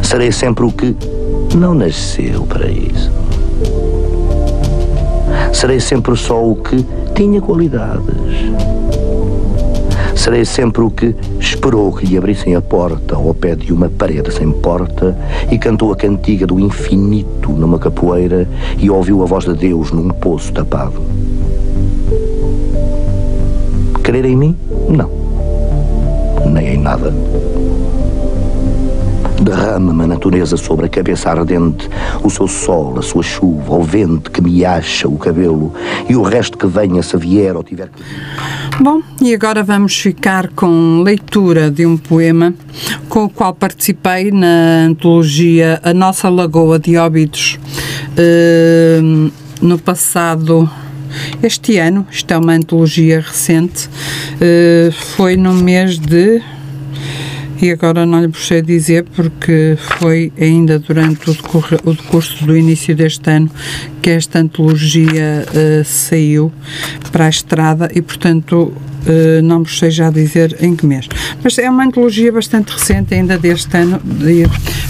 Serei 0.01 0.31
sempre 0.31 0.63
o 0.63 0.71
que 0.71 0.95
não 1.53 1.73
nasceu 1.73 2.43
para 2.43 2.69
isso. 2.69 3.11
Serei 5.51 5.81
sempre 5.81 6.15
só 6.15 6.41
o 6.45 6.55
que 6.55 6.85
tinha 7.13 7.41
qualidades. 7.41 8.68
Serei 10.19 10.43
sempre 10.43 10.81
o 10.81 10.91
que 10.91 11.15
esperou 11.39 11.93
que 11.93 12.05
lhe 12.05 12.17
abrissem 12.17 12.53
a 12.53 12.61
porta 12.61 13.15
ao 13.15 13.33
pé 13.33 13.55
de 13.55 13.71
uma 13.71 13.87
parede 13.87 14.33
sem 14.33 14.51
porta 14.51 15.17
e 15.49 15.57
cantou 15.57 15.93
a 15.93 15.95
cantiga 15.95 16.45
do 16.45 16.59
infinito 16.59 17.53
numa 17.53 17.79
capoeira 17.79 18.45
e 18.77 18.89
ouviu 18.89 19.23
a 19.23 19.25
voz 19.25 19.45
de 19.45 19.53
Deus 19.53 19.93
num 19.93 20.09
poço 20.09 20.51
tapado. 20.51 21.01
Querer 24.03 24.25
em 24.25 24.35
mim? 24.35 24.57
Não. 24.89 25.09
Nem 26.51 26.73
em 26.73 26.77
nada. 26.77 27.13
Derrama-me 29.41 30.03
a 30.03 30.07
natureza 30.07 30.57
sobre 30.57 30.87
a 30.87 30.89
cabeça 30.89 31.29
ardente, 31.29 31.89
o 32.21 32.29
seu 32.29 32.45
sol, 32.45 32.99
a 32.99 33.01
sua 33.01 33.23
chuva, 33.23 33.73
o 33.73 33.83
vento 33.83 34.29
que 34.29 34.41
me 34.41 34.65
acha 34.65 35.07
o 35.07 35.17
cabelo 35.17 35.71
e 36.09 36.15
o 36.17 36.23
resto 36.23 36.57
que 36.57 36.67
venha 36.67 37.01
se 37.01 37.15
vier 37.15 37.55
ou 37.55 37.63
tiver 37.63 37.87
que. 37.87 38.03
Bom, 38.81 39.03
e 39.21 39.33
agora 39.33 39.61
vamos 39.61 39.99
ficar 39.99 40.47
com 40.47 41.01
leitura 41.03 41.69
de 41.69 41.85
um 41.85 41.97
poema 41.97 42.53
com 43.09 43.25
o 43.25 43.29
qual 43.29 43.53
participei 43.53 44.31
na 44.31 44.85
antologia 44.85 45.81
A 45.83 45.93
Nossa 45.93 46.29
Lagoa 46.29 46.79
de 46.79 46.95
Óbidos 46.95 47.59
eh, 48.15 49.01
no 49.61 49.77
passado. 49.77 50.69
Este 51.43 51.77
ano, 51.77 52.07
isto 52.09 52.31
é 52.31 52.37
uma 52.37 52.53
antologia 52.53 53.19
recente, 53.19 53.89
eh, 54.39 54.89
foi 54.93 55.35
no 55.35 55.53
mês 55.53 55.99
de 55.99 56.41
e 57.61 57.71
agora 57.71 58.05
não 58.05 58.21
lhe 58.21 58.29
puxei 58.29 58.61
dizer 58.61 59.05
porque 59.15 59.77
foi 59.97 60.31
ainda 60.39 60.79
durante 60.79 61.29
o, 61.29 61.33
decurso, 61.33 61.75
o 61.83 61.93
decurso 61.93 62.45
do 62.45 62.55
início 62.55 62.95
deste 62.95 63.29
ano 63.29 63.49
que 64.01 64.09
esta 64.09 64.39
antologia 64.39 65.45
uh, 65.47 65.83
saiu 65.83 66.51
para 67.11 67.25
a 67.25 67.29
estrada 67.29 67.89
e, 67.93 68.01
portanto, 68.01 68.73
não 69.43 69.63
vos 69.63 69.79
sei 69.79 69.91
já 69.91 70.09
dizer 70.09 70.57
em 70.61 70.75
que 70.75 70.85
mês. 70.85 71.07
Mas 71.43 71.57
é 71.57 71.69
uma 71.69 71.85
antologia 71.85 72.31
bastante 72.31 72.71
recente, 72.71 73.13
ainda 73.13 73.37
deste 73.37 73.75
ano, 73.77 74.01
e 74.21 74.45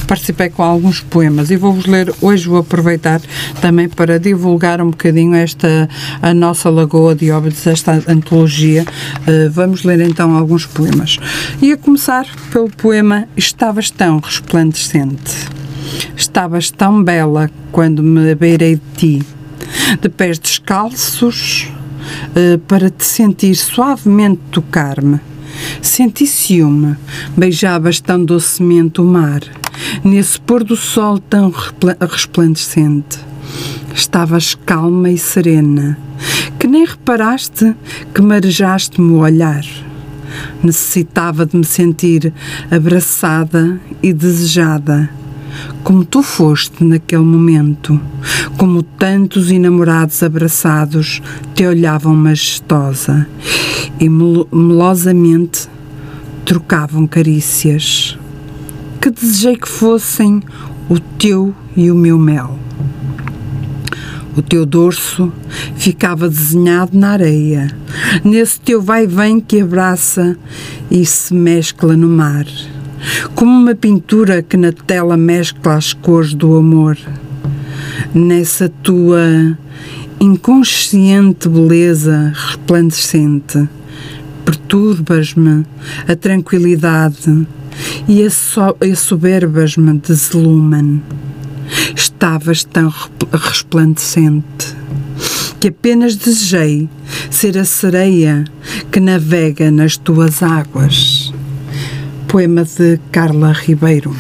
participei 0.07 0.49
com 0.49 0.63
alguns 0.63 1.01
poemas 1.01 1.51
e 1.51 1.55
vou-vos 1.55 1.85
ler, 1.85 2.13
hoje 2.21 2.47
vou 2.47 2.59
aproveitar 2.59 3.21
também 3.61 3.87
para 3.87 4.19
divulgar 4.19 4.81
um 4.81 4.89
bocadinho 4.89 5.35
esta, 5.35 5.87
a 6.21 6.33
nossa 6.33 6.69
Lagoa 6.69 7.13
de 7.13 7.31
Óbidos, 7.31 7.65
esta 7.67 8.03
antologia. 8.07 8.83
Uh, 9.21 9.49
vamos 9.51 9.83
ler 9.83 10.01
então 10.01 10.35
alguns 10.35 10.65
poemas. 10.65 11.17
E 11.61 11.71
a 11.71 11.77
começar 11.77 12.25
pelo 12.51 12.69
poema 12.69 13.27
Estavas 13.37 13.91
tão 13.91 14.19
resplandecente. 14.19 15.47
Estavas 16.15 16.71
tão 16.71 17.03
bela 17.03 17.49
quando 17.71 18.01
me 18.01 18.33
beirei 18.35 18.75
de 18.75 18.81
ti, 18.97 19.25
de 20.01 20.09
pés 20.09 20.39
descalços, 20.39 21.67
uh, 22.35 22.57
para 22.59 22.89
te 22.89 23.05
sentir 23.05 23.55
suavemente 23.55 24.41
tocar-me. 24.51 25.19
Senti 25.81 26.25
ciúme, 26.25 26.95
beijavas 27.35 27.99
tão 27.99 28.23
docemente 28.23 29.01
o 29.01 29.03
mar, 29.03 29.41
nesse 30.03 30.39
pôr 30.39 30.63
do 30.63 30.75
sol 30.75 31.19
tão 31.19 31.53
resplandecente. 31.99 33.19
Estavas 33.93 34.55
calma 34.65 35.09
e 35.09 35.17
serena, 35.17 35.97
que 36.59 36.67
nem 36.67 36.85
reparaste 36.85 37.75
que 38.13 38.21
marejaste-me 38.21 39.11
o 39.11 39.19
olhar. 39.19 39.65
Necessitava 40.63 41.45
de 41.45 41.57
me 41.57 41.65
sentir 41.65 42.31
abraçada 42.71 43.79
e 44.01 44.13
desejada 44.13 45.09
como 45.83 46.05
tu 46.05 46.21
foste 46.21 46.83
naquele 46.83 47.23
momento, 47.23 47.99
como 48.57 48.83
tantos 48.83 49.51
enamorados 49.51 50.21
abraçados 50.21 51.21
te 51.55 51.65
olhavam 51.65 52.15
majestosa 52.15 53.27
e 53.99 54.09
melosamente 54.09 55.67
trocavam 56.45 57.07
carícias, 57.07 58.17
que 59.01 59.09
desejei 59.09 59.55
que 59.55 59.69
fossem 59.69 60.41
o 60.89 60.99
teu 60.99 61.53
e 61.75 61.91
o 61.91 61.95
meu 61.95 62.17
mel. 62.17 62.57
O 64.35 64.41
teu 64.41 64.65
dorso 64.65 65.31
ficava 65.75 66.29
desenhado 66.29 66.97
na 66.97 67.09
areia, 67.09 67.75
nesse 68.23 68.59
teu 68.61 68.81
vai-vem 68.81 69.39
que 69.39 69.61
abraça 69.61 70.37
e 70.89 71.05
se 71.05 71.33
mescla 71.33 71.95
no 71.97 72.07
mar 72.07 72.45
como 73.35 73.51
uma 73.51 73.75
pintura 73.75 74.41
que 74.41 74.57
na 74.57 74.71
tela 74.71 75.17
mescla 75.17 75.75
as 75.75 75.93
cores 75.93 76.33
do 76.33 76.55
amor. 76.55 76.97
Nessa 78.13 78.69
tua 78.69 79.57
inconsciente 80.19 81.47
beleza 81.47 82.33
resplandecente, 82.35 83.67
perturbas-me 84.43 85.65
a 86.07 86.15
tranquilidade 86.15 87.47
e 88.07 88.23
assoberbas-me 88.91 89.99
de 89.99 90.13
zeluman. 90.13 91.01
Estavas 91.95 92.63
tão 92.63 92.93
resplandecente 93.31 94.75
que 95.59 95.67
apenas 95.67 96.15
desejei 96.15 96.89
ser 97.29 97.57
a 97.57 97.65
sereia 97.65 98.45
que 98.91 98.99
navega 98.99 99.69
nas 99.69 99.97
tuas 99.97 100.41
águas 100.41 101.18
poema 102.29 102.63
de 102.63 103.00
Carla 103.12 103.51
Ribeiro, 103.51 104.15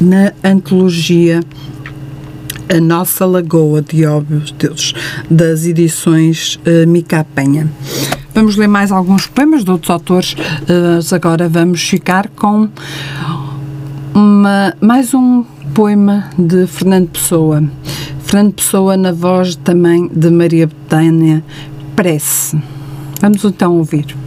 na 0.00 0.32
antologia 0.42 1.38
A 2.68 2.80
Nossa 2.80 3.24
Lagoa 3.24 3.80
de 3.80 4.04
Óbvios 4.04 4.50
Deus, 4.50 4.92
das 5.30 5.64
edições 5.64 6.56
uh, 6.56 6.88
Mica 6.88 7.24
Penha. 7.32 7.70
Vamos 8.34 8.56
ler 8.56 8.66
mais 8.66 8.90
alguns 8.90 9.28
poemas 9.28 9.64
de 9.64 9.70
outros 9.70 9.90
autores, 9.90 10.32
uh, 10.32 11.14
agora 11.14 11.48
vamos 11.48 11.80
ficar 11.88 12.26
com 12.30 12.68
uma, 14.12 14.74
mais 14.80 15.14
um 15.14 15.44
poema 15.72 16.28
de 16.36 16.66
Fernando 16.66 17.10
Pessoa. 17.10 17.62
Fernando 18.24 18.54
Pessoa 18.54 18.96
na 18.96 19.12
voz 19.12 19.54
também 19.54 20.10
de 20.12 20.30
Maria 20.30 20.66
Betânia, 20.66 21.44
Prece. 21.94 22.60
Vamos 23.20 23.44
então 23.44 23.76
ouvir. 23.78 24.19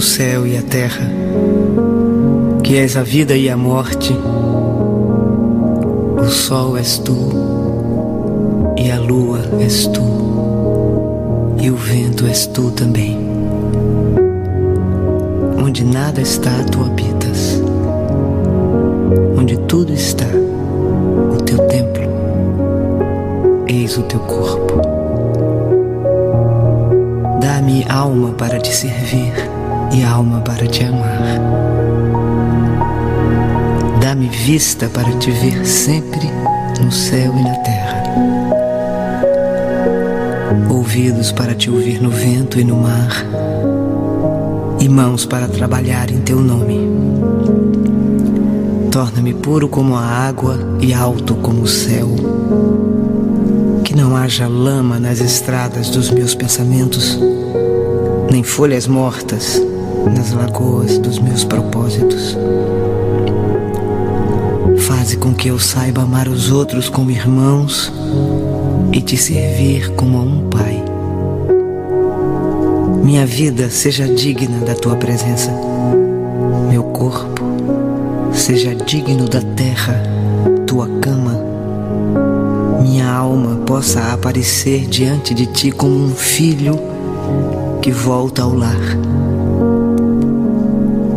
O 0.00 0.02
céu 0.02 0.46
e 0.46 0.56
a 0.56 0.62
terra, 0.62 1.06
que 2.62 2.74
és 2.74 2.96
a 2.96 3.02
vida 3.02 3.36
e 3.36 3.50
a 3.50 3.56
morte. 3.56 4.14
O 6.18 6.24
sol 6.26 6.78
és 6.78 6.98
tu, 7.00 7.14
e 8.78 8.90
a 8.90 8.98
lua 8.98 9.40
és 9.60 9.86
tu, 9.88 10.00
e 11.60 11.70
o 11.70 11.76
vento 11.76 12.26
és 12.26 12.46
tu 12.46 12.70
também. 12.70 13.18
Onde 15.62 15.84
nada 15.84 16.22
está, 16.22 16.64
tu 16.72 16.82
habitas. 16.82 17.60
Onde 19.36 19.58
tudo 19.68 19.92
está, 19.92 20.30
o 21.30 21.36
teu 21.42 21.58
templo. 21.66 22.04
Eis 23.68 23.98
o 23.98 24.02
teu 24.04 24.20
corpo. 24.20 24.80
Dá-me 27.38 27.84
alma 27.86 28.30
para 28.30 28.58
te 28.58 28.74
servir 28.74 29.49
e 29.92 30.04
alma 30.04 30.40
para 30.40 30.66
te 30.66 30.84
amar. 30.84 31.40
Dá-me 34.00 34.28
vista 34.28 34.88
para 34.88 35.10
te 35.18 35.30
ver 35.30 35.66
sempre 35.66 36.30
no 36.82 36.90
céu 36.90 37.34
e 37.36 37.42
na 37.42 37.54
terra. 37.56 38.02
Ouvidos 40.68 41.32
para 41.32 41.54
te 41.54 41.70
ouvir 41.70 42.00
no 42.00 42.10
vento 42.10 42.58
e 42.58 42.64
no 42.64 42.76
mar. 42.76 43.10
E 44.78 44.88
mãos 44.88 45.26
para 45.26 45.46
trabalhar 45.48 46.10
em 46.10 46.20
teu 46.20 46.40
nome. 46.40 46.88
Torna-me 48.90 49.34
puro 49.34 49.68
como 49.68 49.94
a 49.94 50.02
água 50.02 50.58
e 50.80 50.94
alto 50.94 51.34
como 51.36 51.62
o 51.62 51.68
céu. 51.68 52.08
Que 53.84 53.94
não 53.94 54.16
haja 54.16 54.48
lama 54.48 54.98
nas 54.98 55.20
estradas 55.20 55.90
dos 55.90 56.10
meus 56.10 56.34
pensamentos, 56.34 57.18
nem 58.30 58.42
folhas 58.42 58.86
mortas 58.86 59.60
nas 60.14 60.32
lagoas 60.32 60.98
dos 60.98 61.18
meus 61.18 61.44
propósitos. 61.44 62.36
Faze 64.78 65.16
com 65.16 65.34
que 65.34 65.48
eu 65.48 65.58
saiba 65.58 66.02
amar 66.02 66.28
os 66.28 66.50
outros 66.50 66.88
como 66.88 67.10
irmãos 67.10 67.92
e 68.92 69.00
te 69.00 69.16
servir 69.16 69.90
como 69.94 70.18
a 70.18 70.22
um 70.22 70.48
pai. 70.48 70.84
Minha 73.02 73.26
vida 73.26 73.68
seja 73.70 74.06
digna 74.06 74.64
da 74.64 74.74
tua 74.74 74.96
presença, 74.96 75.50
meu 76.68 76.84
corpo 76.84 77.40
seja 78.32 78.74
digno 78.74 79.28
da 79.28 79.40
terra, 79.40 80.02
tua 80.66 80.88
cama. 81.00 81.38
Minha 82.80 83.10
alma 83.10 83.56
possa 83.66 84.12
aparecer 84.12 84.86
diante 84.86 85.34
de 85.34 85.46
ti 85.46 85.70
como 85.70 85.94
um 85.94 86.10
filho 86.10 86.78
que 87.82 87.90
volta 87.90 88.42
ao 88.42 88.54
lar. 88.54 88.80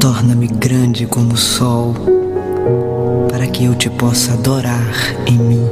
Torna-me 0.04 0.48
grande 0.48 1.06
como 1.06 1.34
o 1.34 1.38
sol, 1.38 1.94
para 3.30 3.48
que 3.48 3.64
eu 3.64 3.74
te 3.74 3.90
possa 3.90 4.34
adorar 4.34 4.94
em 5.26 5.38
mim. 5.38 5.66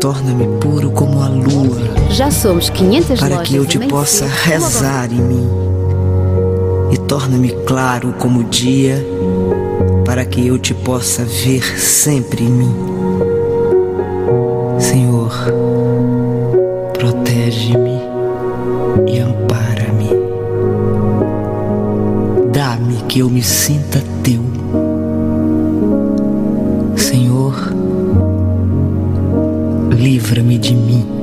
Torna-me 0.00 0.46
puro 0.60 0.90
como 0.90 1.20
a 1.20 1.28
lua. 1.28 1.76
Já 2.08 2.30
somos 2.30 2.70
500 2.70 3.20
Para 3.20 3.42
que 3.42 3.56
eu 3.56 3.66
te 3.66 3.78
possa 3.80 4.26
rezar 4.26 5.12
em 5.12 5.20
mim. 5.20 5.46
E 6.90 6.96
torna-me 6.96 7.50
claro 7.66 8.14
como 8.14 8.40
o 8.40 8.44
dia, 8.44 9.06
para 10.06 10.24
que 10.24 10.46
eu 10.46 10.58
te 10.58 10.72
possa 10.72 11.22
ver 11.22 11.78
sempre 11.78 12.44
em 12.44 12.50
mim. 12.50 12.74
Senhor, 14.78 15.30
protege-me 16.94 18.00
e 19.06 19.18
ampara-me. 19.18 19.73
Que 23.08 23.20
eu 23.20 23.30
me 23.30 23.42
sinta 23.42 24.02
teu. 24.22 24.42
Senhor, 26.96 27.54
livra-me 29.96 30.58
de 30.58 30.74
mim. 30.74 31.13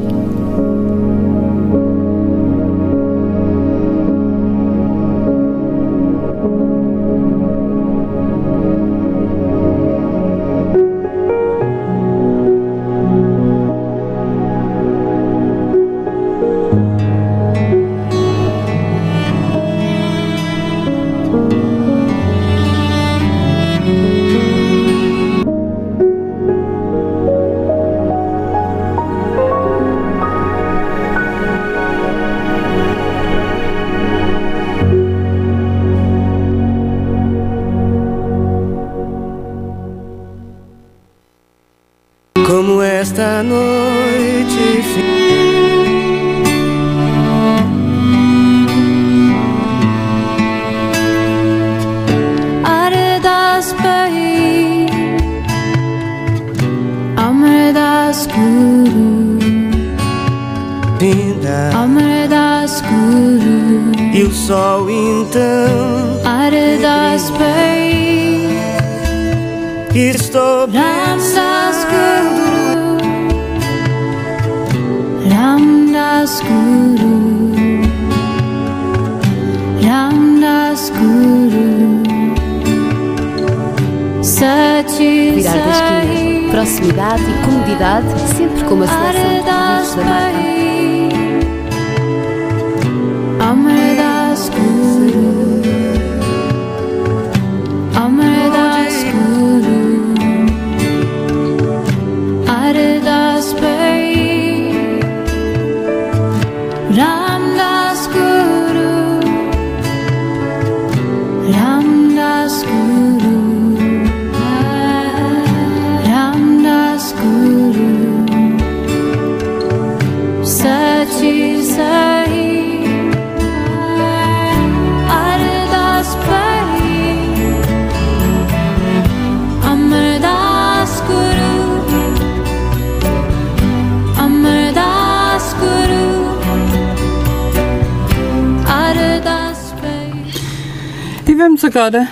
Agora 141.71 142.05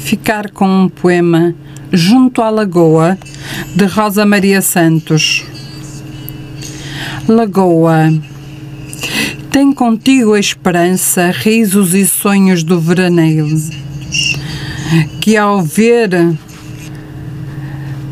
ficar 0.00 0.50
com 0.50 0.66
um 0.66 0.88
poema 0.88 1.54
Junto 1.92 2.40
à 2.40 2.48
Lagoa, 2.48 3.18
de 3.76 3.84
Rosa 3.84 4.24
Maria 4.24 4.62
Santos. 4.62 5.44
Lagoa, 7.28 8.10
tem 9.50 9.74
contigo 9.74 10.32
a 10.32 10.40
esperança, 10.40 11.30
risos 11.30 11.92
e 11.92 12.06
sonhos 12.06 12.64
do 12.64 12.80
veraneio, 12.80 13.46
que 15.20 15.36
ao 15.36 15.62
ver 15.62 16.10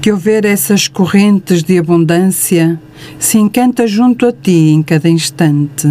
que 0.02 0.10
ao 0.10 0.18
ver 0.18 0.44
essas 0.44 0.88
correntes 0.88 1.62
de 1.62 1.78
abundância, 1.78 2.78
se 3.18 3.38
encanta 3.38 3.86
junto 3.86 4.26
a 4.26 4.32
ti 4.32 4.68
em 4.68 4.82
cada 4.82 5.08
instante. 5.08 5.88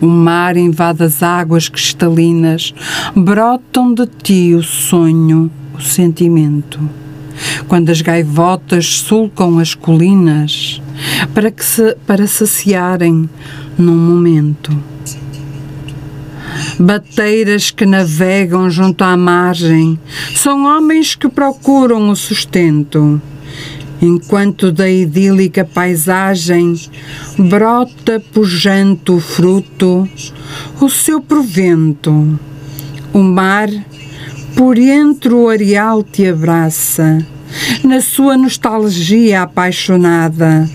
O 0.00 0.06
mar 0.06 0.56
invade 0.56 1.02
as 1.02 1.22
águas 1.22 1.68
cristalinas, 1.68 2.74
brotam 3.14 3.92
de 3.92 4.06
ti 4.06 4.54
o 4.54 4.62
sonho, 4.62 5.50
o 5.74 5.80
sentimento. 5.80 6.80
Quando 7.68 7.90
as 7.90 8.00
gaivotas 8.00 9.00
sulcam 9.00 9.58
as 9.58 9.74
colinas, 9.74 10.80
para, 11.34 11.50
que 11.50 11.64
se, 11.64 11.94
para 12.06 12.26
saciarem 12.26 13.28
num 13.78 13.96
momento. 13.96 14.70
Bateiras 16.78 17.70
que 17.70 17.84
navegam 17.84 18.70
junto 18.70 19.04
à 19.04 19.16
margem 19.16 19.98
são 20.34 20.64
homens 20.64 21.14
que 21.14 21.28
procuram 21.28 22.08
o 22.08 22.16
sustento 22.16 23.20
enquanto 24.00 24.72
da 24.72 24.90
idílica 24.90 25.64
paisagem 25.64 26.74
brota 27.38 28.22
pujante 28.32 29.10
o 29.12 29.20
fruto, 29.20 30.08
o 30.80 30.88
seu 30.88 31.20
provento. 31.20 32.38
O 33.12 33.18
mar, 33.18 33.68
por 34.56 34.78
entre 34.78 35.32
o 35.34 35.48
areal 35.48 36.02
te 36.02 36.26
abraça, 36.26 37.24
na 37.82 38.00
sua 38.00 38.36
nostalgia 38.36 39.42
apaixonada, 39.42 40.68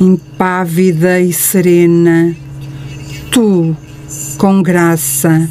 impávida 0.00 1.20
e 1.20 1.32
serena, 1.32 2.34
tu, 3.30 3.76
com 4.36 4.62
graça, 4.62 5.48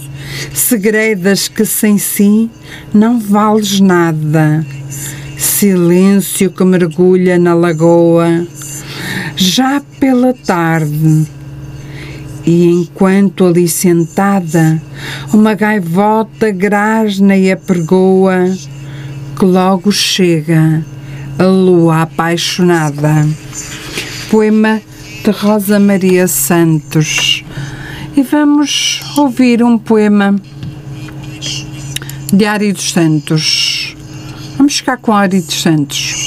segredas 0.53 1.47
que 1.47 1.65
sem 1.65 1.97
si 1.97 2.49
não 2.93 3.19
vales 3.19 3.79
nada 3.79 4.65
silêncio 5.37 6.51
que 6.51 6.63
mergulha 6.63 7.37
na 7.37 7.53
lagoa, 7.53 8.45
já 9.35 9.81
pela 9.99 10.33
tarde. 10.33 11.27
E 12.45 12.65
enquanto 12.65 13.45
ali 13.45 13.67
sentada, 13.67 14.81
uma 15.33 15.53
gaivota 15.53 16.49
grasna 16.49 17.35
e 17.35 17.51
apregoa, 17.51 18.55
que 19.37 19.45
logo 19.45 19.91
chega 19.91 20.83
a 21.37 21.43
lua 21.43 22.03
apaixonada. 22.03 23.27
Poema 24.31 24.81
de 25.23 25.31
Rosa 25.31 25.79
Maria 25.79 26.27
Santos. 26.27 27.43
E 28.15 28.23
vamos 28.23 29.01
ouvir 29.17 29.61
um 29.61 29.77
poema 29.77 30.35
de 32.33 32.45
Ari 32.45 32.71
dos 32.71 32.91
Santos. 32.91 33.76
Vamos 34.57 34.77
ficar 34.77 34.97
com 34.97 35.13
Ari 35.13 35.39
dos 35.39 35.61
Santos. 35.61 36.26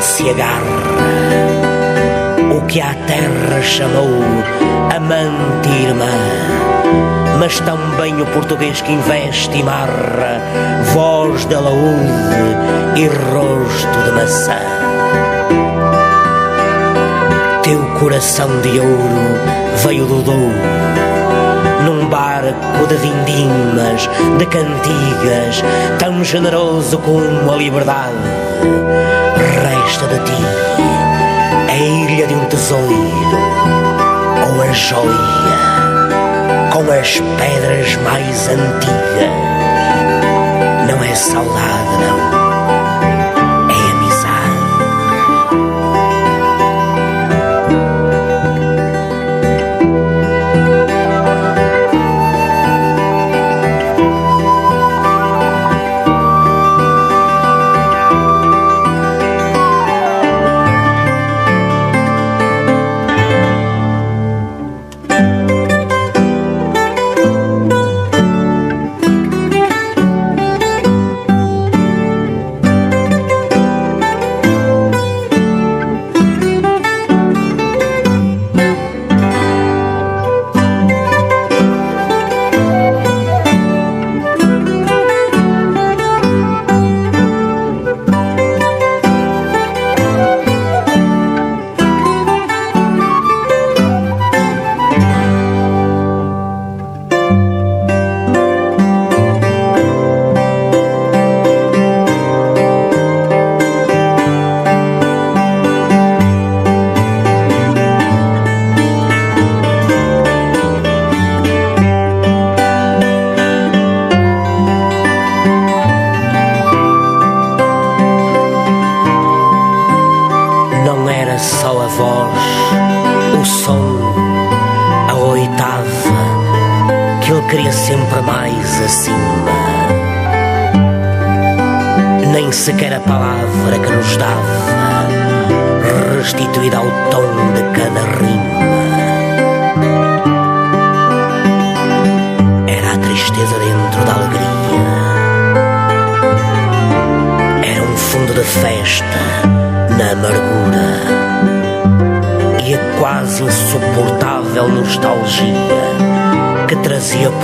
Se 0.00 0.30
agarra, 0.30 0.60
o 2.56 2.60
que 2.66 2.80
à 2.80 2.94
terra 3.06 3.62
chamou 3.62 4.22
amante 4.94 5.68
e 5.68 5.84
irmã, 5.84 6.06
mas 7.38 7.60
também 7.60 8.20
o 8.20 8.26
português 8.26 8.80
que 8.80 8.92
investe 8.92 9.58
e 9.58 9.62
marra, 9.62 10.40
voz 10.92 11.44
de 11.44 11.54
alaúde 11.54 12.56
e 12.96 13.06
rosto 13.06 14.04
de 14.04 14.10
maçã. 14.12 14.58
Teu 17.62 17.84
coração 18.00 18.48
de 18.62 18.80
ouro 18.80 19.38
veio 19.84 20.06
do 20.06 20.22
Douro, 20.22 20.54
num 21.84 22.06
barco 22.08 22.86
de 22.88 22.96
vindimas, 22.96 24.08
de 24.38 24.46
cantigas, 24.46 25.62
tão 25.98 26.24
generoso 26.24 26.98
como 26.98 27.52
a 27.52 27.56
liberdade. 27.56 28.16
Resta 29.82 30.06
de 30.06 30.18
ti 30.20 30.42
a 31.68 31.74
ilha 31.74 32.26
de 32.26 32.34
um 32.34 32.44
tesouro, 32.46 33.08
ou 34.46 34.62
a 34.62 34.72
joia 34.72 35.10
com 36.70 36.92
as 36.92 37.20
pedras 37.38 37.96
mais 38.04 38.48
antigas. 38.48 39.30
Não 40.86 41.02
é 41.02 41.14
saudade, 41.14 41.96
não. 41.98 42.39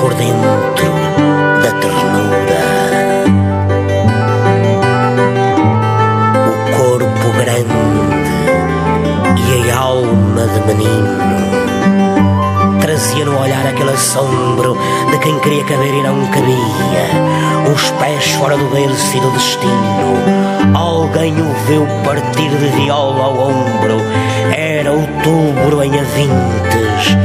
Por 0.07 0.14
dentro 0.14 0.92
da 1.62 1.73
ternura. 1.81 2.64
O 6.47 6.53
corpo 6.79 7.29
grande 7.37 7.66
e 9.64 9.71
a 9.73 9.77
alma 9.77 10.47
de 10.47 10.61
menino 10.61 11.19
trazia 12.81 13.25
no 13.25 13.37
olhar 13.37 13.66
aquele 13.66 13.90
assombro 13.90 14.79
de 15.11 15.19
quem 15.19 15.37
queria 15.40 15.64
caber 15.64 15.92
e 15.92 16.03
não 16.05 16.25
cabia, 16.27 17.75
os 17.75 17.90
pés 17.99 18.31
fora 18.35 18.57
do 18.57 18.66
berço 18.66 19.16
e 19.16 19.21
do 19.21 19.31
destino. 19.33 20.23
Alguém 20.73 21.33
o 21.33 21.53
viu 21.66 21.85
partir 22.05 22.51
de 22.51 22.69
viola 22.77 23.25
ao 23.25 23.37
ombro, 23.49 24.01
era 24.57 24.92
outubro 24.92 25.83
em 25.83 25.99
avintes 25.99 27.16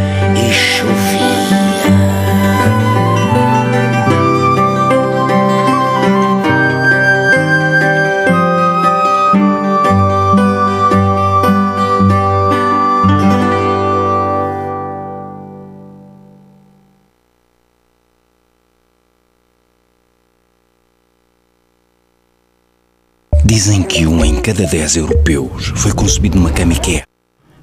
europeus 24.95 25.71
foi 25.75 25.91
concebido 25.93 26.37
numa 26.37 26.51
cama 26.51 26.73
IKEA. 26.73 27.03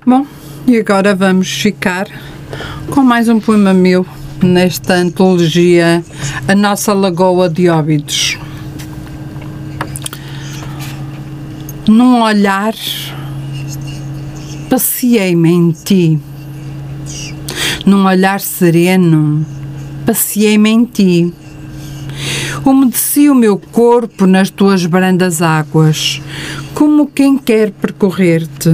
Bom, 0.07 0.27
e 0.67 0.77
agora 0.77 1.15
vamos 1.15 1.51
ficar 1.51 2.07
com 2.91 3.03
mais 3.03 3.29
um 3.29 3.41
poema 3.41 3.75
meu 3.75 4.07
nesta 4.43 4.95
antologia 4.95 6.03
A 6.47 6.55
Nossa 6.55 6.93
Lagoa 6.93 7.49
de 7.49 7.69
Óbidos. 7.69 8.39
Num 11.89 12.23
olhar, 12.23 12.75
passeei-me 14.69 15.51
em 15.51 15.71
ti. 15.73 16.19
Num 17.87 18.05
olhar 18.05 18.41
sereno, 18.41 19.45
passeei-me 20.05 20.71
em 20.71 20.85
ti. 20.85 21.35
Umedeci 22.65 23.31
o 23.31 23.35
meu 23.35 23.59
corpo 23.59 24.27
nas 24.27 24.51
tuas 24.51 24.85
brandas 24.85 25.41
águas, 25.41 26.21
como 26.79 27.09
quem 27.09 27.37
quer 27.37 27.73
percorrer-te 27.73 28.73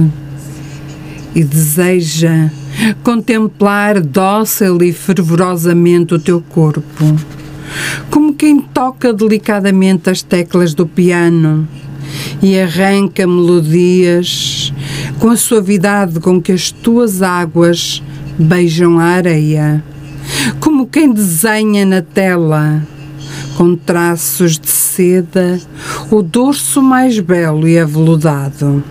e 1.33 1.43
deseja 1.43 2.51
contemplar 3.01 3.99
dócil 3.99 4.77
e 4.83 4.93
fervorosamente 4.93 6.13
o 6.13 6.19
teu 6.19 6.39
corpo, 6.39 7.15
como 8.11 8.35
quem 8.35 8.59
toca 8.59 9.11
delicadamente 9.11 10.11
as 10.11 10.21
teclas 10.21 10.75
do 10.75 10.85
piano 10.85 11.67
e 12.43 12.59
arranca 12.59 13.25
melodias 13.25 14.71
com 15.17 15.31
a 15.31 15.35
suavidade 15.35 16.19
com 16.19 16.39
que 16.39 16.51
as 16.51 16.69
tuas 16.69 17.23
águas 17.23 18.03
beijam 18.37 18.99
a 18.99 19.05
areia, 19.05 19.83
como 20.59 20.85
quem 20.85 21.11
desenha 21.11 21.83
na 21.83 22.03
tela 22.03 22.85
com 23.55 23.75
traços 23.75 24.59
de 24.59 24.67
seda, 24.67 25.59
o 26.11 26.21
dorso 26.21 26.81
mais 26.81 27.19
belo 27.19 27.67
e 27.67 27.79
aveludado. 27.79 28.83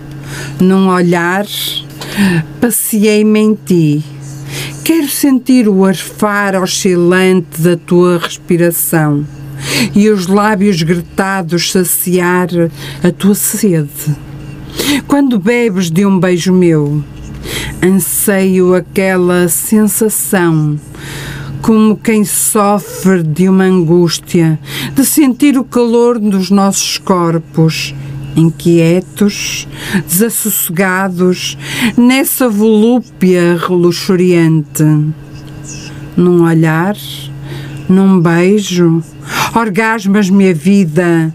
Num 0.59 0.89
olhar, 0.89 1.45
passeei-me 2.59 3.39
em 3.39 3.53
ti. 3.53 4.03
Quero 4.83 5.07
sentir 5.07 5.67
o 5.67 5.85
arfar 5.85 6.61
oscilante 6.61 7.61
da 7.61 7.77
tua 7.77 8.17
respiração 8.17 9.25
e 9.95 10.09
os 10.09 10.27
lábios 10.27 10.81
gretados 10.81 11.71
saciar 11.71 12.49
a 13.03 13.11
tua 13.11 13.35
sede. 13.35 14.15
Quando 15.07 15.39
bebes 15.39 15.89
de 15.89 16.05
um 16.05 16.19
beijo 16.19 16.53
meu, 16.53 17.03
anseio 17.83 18.73
aquela 18.73 19.47
sensação 19.47 20.79
como 21.65 21.97
quem 21.97 22.23
sofre 22.23 23.23
de 23.23 23.49
uma 23.49 23.63
angústia, 23.63 24.59
de 24.93 25.03
sentir 25.03 25.57
o 25.57 25.63
calor 25.63 26.19
dos 26.19 26.51
nossos 26.51 26.99
corpos, 26.99 27.91
inquietos, 28.35 29.67
desassossegados, 30.07 31.57
nessa 31.97 32.47
volúpia 32.47 33.57
reluxuriante. 33.57 34.83
Num 36.15 36.43
olhar, 36.43 36.95
num 37.89 38.19
beijo, 38.19 39.01
orgasmas-me 39.55 40.49
a 40.51 40.53
vida. 40.53 41.33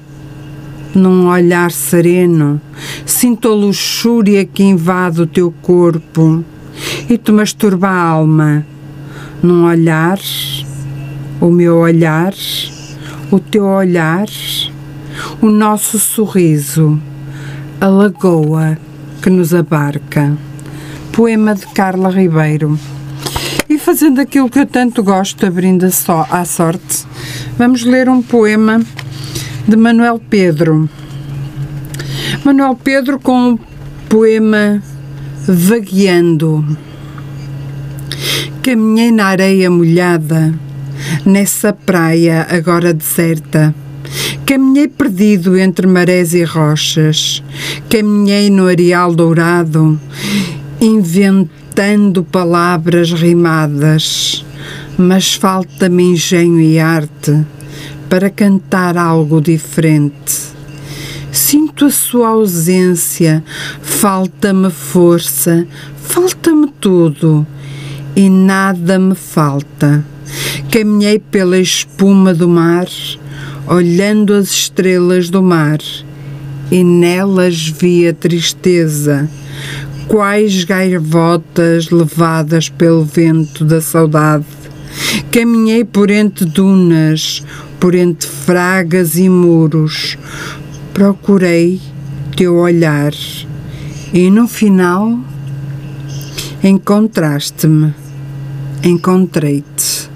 Num 0.94 1.26
olhar 1.26 1.72
sereno, 1.72 2.60
sinto 3.04 3.48
a 3.48 3.54
luxúria 3.54 4.44
que 4.44 4.62
invade 4.62 5.22
o 5.22 5.26
teu 5.26 5.52
corpo 5.60 6.44
e 7.08 7.18
te 7.18 7.32
masturba 7.32 7.88
a 7.88 8.00
alma 8.00 8.69
num 9.42 9.64
olhar, 9.64 10.18
o 11.40 11.50
meu 11.50 11.76
olhar, 11.78 12.34
o 13.30 13.38
teu 13.38 13.64
olhar, 13.64 14.26
o 15.40 15.46
nosso 15.46 15.98
sorriso, 15.98 17.00
a 17.80 17.86
lagoa 17.86 18.78
que 19.22 19.30
nos 19.30 19.54
abarca. 19.54 20.36
Poema 21.12 21.54
de 21.54 21.66
Carla 21.68 22.10
Ribeiro. 22.10 22.78
E 23.68 23.78
fazendo 23.78 24.20
aquilo 24.20 24.50
que 24.50 24.58
eu 24.58 24.66
tanto 24.66 25.02
gosto, 25.02 25.46
abrindo 25.46 25.90
só 25.90 26.26
à 26.30 26.44
sorte, 26.44 27.06
vamos 27.56 27.84
ler 27.84 28.08
um 28.08 28.22
poema 28.22 28.80
de 29.66 29.76
Manuel 29.76 30.20
Pedro. 30.28 30.88
Manuel 32.44 32.76
Pedro 32.82 33.18
com 33.18 33.52
o 33.52 33.60
poema 34.08 34.82
Vagueando. 35.46 36.89
Caminhei 38.62 39.10
na 39.10 39.24
areia 39.24 39.70
molhada, 39.70 40.54
nessa 41.24 41.72
praia 41.72 42.46
agora 42.50 42.92
deserta. 42.92 43.74
Caminhei 44.44 44.86
perdido 44.86 45.56
entre 45.56 45.86
marés 45.86 46.34
e 46.34 46.44
rochas. 46.44 47.42
Caminhei 47.88 48.50
no 48.50 48.66
areal 48.66 49.14
dourado, 49.14 49.98
inventando 50.78 52.22
palavras 52.22 53.10
rimadas. 53.10 54.44
Mas 54.98 55.32
falta-me 55.32 56.12
engenho 56.12 56.60
e 56.60 56.78
arte 56.78 57.42
para 58.10 58.28
cantar 58.28 58.98
algo 58.98 59.40
diferente. 59.40 60.50
Sinto 61.32 61.86
a 61.86 61.90
sua 61.90 62.28
ausência, 62.28 63.42
falta-me 63.80 64.68
força, 64.70 65.66
falta-me 65.96 66.70
tudo 66.78 67.46
e 68.14 68.28
nada 68.28 68.98
me 68.98 69.14
falta. 69.14 70.04
Caminhei 70.70 71.18
pela 71.18 71.58
espuma 71.58 72.32
do 72.32 72.48
mar, 72.48 72.86
olhando 73.66 74.34
as 74.34 74.48
estrelas 74.48 75.28
do 75.28 75.42
mar, 75.42 75.78
e 76.70 76.84
nelas 76.84 77.68
vi 77.68 78.06
a 78.06 78.12
tristeza, 78.12 79.28
quais 80.06 80.64
gaivotas 80.64 81.90
levadas 81.90 82.68
pelo 82.68 83.04
vento 83.04 83.64
da 83.64 83.80
saudade. 83.80 84.46
Caminhei 85.30 85.84
por 85.84 86.10
entre 86.10 86.44
dunas, 86.44 87.44
por 87.78 87.94
entre 87.94 88.28
fragas 88.28 89.16
e 89.16 89.28
muros, 89.28 90.16
procurei 90.92 91.80
teu 92.36 92.56
olhar, 92.56 93.12
e 94.12 94.30
no 94.30 94.46
final 94.46 95.18
encontraste-me 96.62 97.94
Encontrei-te. 98.82 100.08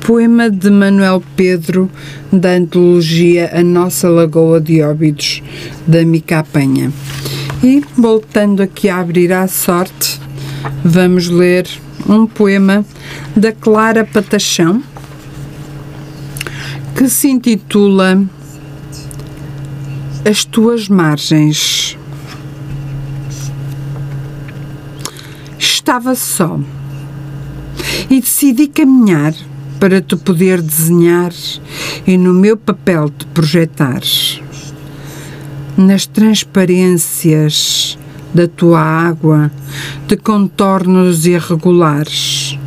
Poema 0.00 0.50
de 0.50 0.68
Manuel 0.68 1.22
Pedro, 1.34 1.90
da 2.30 2.50
antologia 2.50 3.50
A 3.54 3.62
Nossa 3.62 4.10
Lagoa 4.10 4.60
de 4.60 4.82
Óbidos, 4.82 5.42
da 5.86 6.04
Mica 6.04 6.44
Penha. 6.44 6.92
E, 7.62 7.82
voltando 7.96 8.62
aqui 8.62 8.90
a 8.90 8.98
abrir 8.98 9.32
à 9.32 9.48
sorte, 9.48 10.20
vamos 10.84 11.30
ler 11.30 11.66
um 12.06 12.26
poema 12.26 12.84
da 13.34 13.52
Clara 13.52 14.04
Patachão, 14.04 14.82
que 16.94 17.08
se 17.08 17.28
intitula 17.30 18.22
As 20.30 20.44
Tuas 20.44 20.90
Margens. 20.90 21.96
Estava 25.94 26.16
só 26.16 26.58
e 28.10 28.20
decidi 28.20 28.66
caminhar 28.66 29.32
para 29.78 30.00
te 30.00 30.16
poder 30.16 30.60
desenhar 30.60 31.32
e 32.04 32.18
no 32.18 32.34
meu 32.34 32.56
papel 32.56 33.10
te 33.10 33.24
projetar. 33.26 34.02
Nas 35.76 36.04
transparências 36.04 37.96
da 38.34 38.48
tua 38.48 38.80
água 38.80 39.52
de 40.08 40.16
contornos 40.16 41.26
irregulares. 41.26 42.58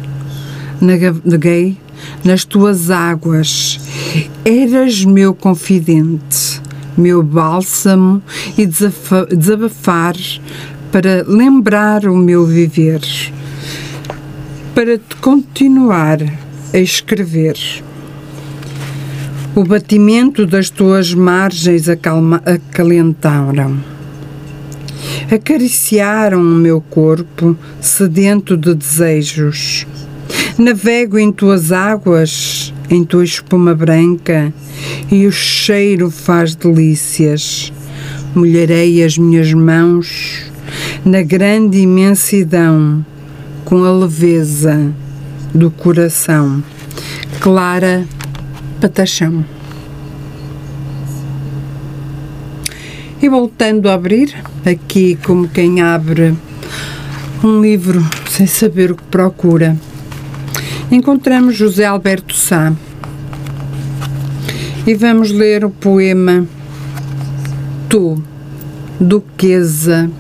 Naveguei 0.80 1.78
nas 2.24 2.46
tuas 2.46 2.90
águas, 2.90 3.78
eras 4.46 5.04
meu 5.04 5.34
confidente, 5.34 6.62
meu 6.98 7.22
bálsamo 7.22 8.24
e 8.58 8.66
desabafar 8.66 10.16
para 10.92 11.24
lembrar 11.28 12.06
o 12.06 12.16
meu 12.16 12.46
viver 12.46 13.02
para 14.78 14.96
te 14.96 15.16
continuar 15.16 16.20
a 16.72 16.78
escrever. 16.78 17.58
O 19.56 19.64
batimento 19.64 20.46
das 20.46 20.70
tuas 20.70 21.16
margens 21.16 21.90
acalma, 21.90 22.44
acalentaram. 22.46 23.84
Acariciaram 25.32 26.40
o 26.40 26.56
meu 26.56 26.80
corpo 26.80 27.58
sedento 27.82 28.56
de 28.56 28.76
desejos. 28.76 29.88
Navego 30.60 31.18
em 31.18 31.32
tuas 31.32 31.72
águas, 31.72 32.72
em 32.88 33.04
tua 33.04 33.24
espuma 33.24 33.74
branca, 33.74 34.54
e 35.12 35.26
o 35.26 35.32
cheiro 35.32 36.12
faz 36.12 36.54
delícias. 36.54 37.74
Molharei 38.36 39.04
as 39.04 39.18
minhas 39.18 39.52
mãos 39.56 40.47
na 41.08 41.22
grande 41.22 41.78
imensidão 41.78 43.06
com 43.64 43.86
a 43.86 43.92
leveza 43.94 44.94
do 45.56 45.72
coração. 45.72 46.62
Clara 47.40 48.06
Patachão. 48.82 49.46
E 53.22 53.30
voltando 53.30 53.90
a 53.90 53.94
abrir, 53.94 54.36
aqui 54.66 55.18
como 55.26 55.48
quem 55.48 55.82
abre 55.82 56.36
um 57.42 57.62
livro 57.62 58.06
sem 58.30 58.46
saber 58.46 58.92
o 58.92 58.96
que 58.98 59.04
procura, 59.04 59.78
encontramos 60.92 61.56
José 61.56 61.86
Alberto 61.86 62.36
Sá. 62.36 62.74
E 64.86 64.94
vamos 64.94 65.32
ler 65.32 65.64
o 65.64 65.70
poema 65.70 66.46
Tu, 67.88 68.22
Duquesa, 69.00 70.12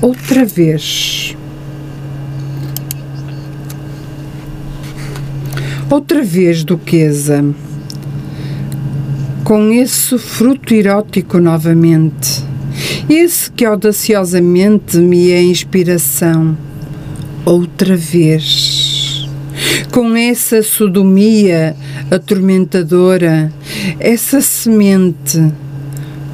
outra 0.00 0.44
vez. 0.44 1.36
Outra 5.88 6.22
vez, 6.22 6.64
Duquesa, 6.64 7.44
com 9.44 9.70
esse 9.70 10.18
fruto 10.18 10.74
erótico 10.74 11.38
novamente, 11.38 12.44
esse 13.08 13.50
que 13.52 13.64
audaciosamente 13.64 14.98
me 14.98 15.30
é 15.30 15.40
inspiração. 15.40 16.58
Outra 17.44 17.96
vez, 17.96 19.28
com 19.92 20.16
essa 20.16 20.60
sodomia 20.64 21.76
atormentadora, 22.10 23.52
essa 24.00 24.40
semente, 24.40 25.52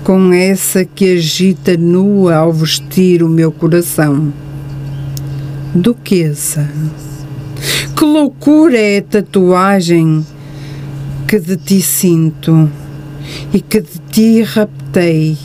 com 0.05 0.32
essa 0.32 0.84
que 0.84 1.14
agita 1.14 1.76
nua 1.76 2.36
ao 2.36 2.53
vestir 2.53 3.22
o 3.22 3.28
meu 3.28 3.53
coração. 3.53 4.32
Duquesa. 5.74 6.68
Que 7.96 8.05
loucura 8.05 8.76
é 8.76 8.98
a 8.98 9.03
tatuagem 9.03 10.26
que 11.28 11.38
de 11.38 11.57
ti 11.57 11.80
sinto 11.80 12.68
e 13.53 13.61
que 13.61 13.80
de 13.80 13.98
ti 14.11 14.42
raptei, 14.42 15.38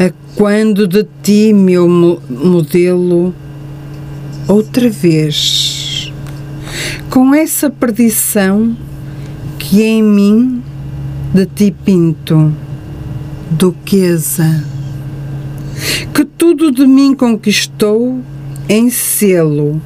a 0.00 0.10
quando 0.34 0.88
de 0.88 1.06
ti, 1.22 1.52
meu 1.52 1.86
modelo, 1.88 3.34
outra 4.48 4.88
vez, 4.88 6.12
com 7.10 7.34
essa 7.34 7.68
perdição 7.68 8.76
que 9.58 9.82
em 9.82 10.02
mim 10.02 10.62
de 11.34 11.46
ti 11.46 11.74
pinto, 11.84 12.52
duquesa, 13.50 14.64
que 16.14 16.24
tudo 16.24 16.72
de 16.72 16.86
mim 16.86 17.14
conquistou 17.14 18.20
em 18.68 18.90
selo, 18.90 19.80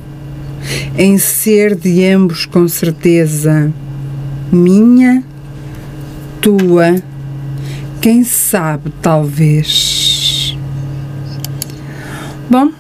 em 0.97 1.19
ser 1.19 1.75
de 1.75 2.05
ambos 2.05 2.47
com 2.47 2.67
certeza, 2.67 3.73
minha, 4.51 5.23
tua, 6.41 6.97
quem 8.01 8.25
sabe, 8.25 8.93
talvez. 9.03 10.57
Bom, 12.49 12.73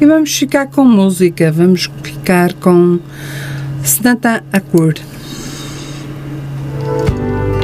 e 0.00 0.06
vamos 0.06 0.36
ficar 0.36 0.66
com 0.66 0.84
música, 0.84 1.52
vamos 1.52 1.88
ficar 2.02 2.52
com 2.54 2.98
Snata 3.84 4.42
Akur. 4.52 4.94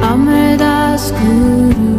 Amardas 0.01 1.11
Guru 1.11 1.90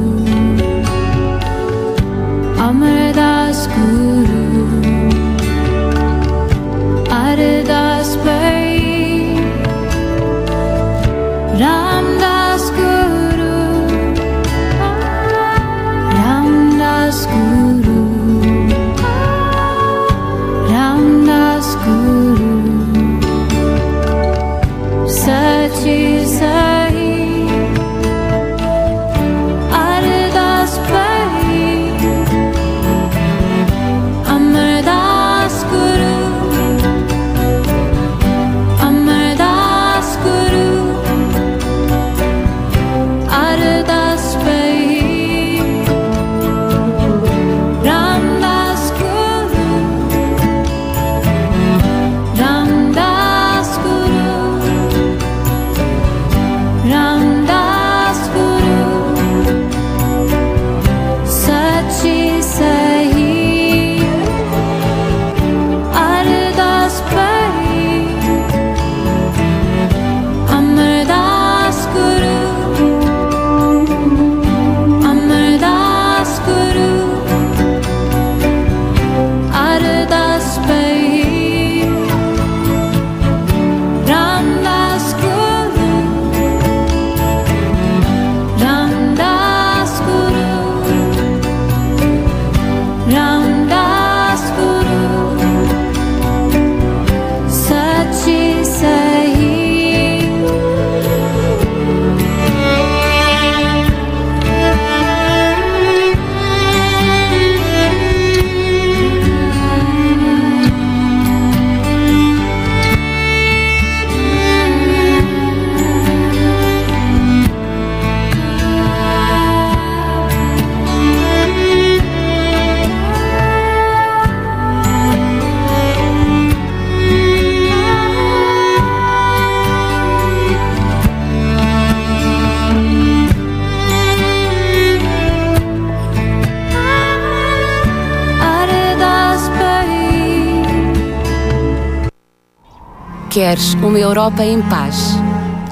Queres 143.32 143.72
uma 143.76 143.98
Europa 143.98 144.44
em 144.44 144.60
paz? 144.60 145.14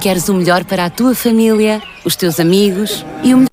Queres 0.01 0.27
o 0.29 0.33
melhor 0.33 0.65
para 0.65 0.85
a 0.85 0.89
tua 0.89 1.13
família, 1.13 1.79
os 2.03 2.15
teus 2.15 2.39
amigos 2.39 3.05
e 3.23 3.35
o 3.35 3.37
melhor 3.37 3.50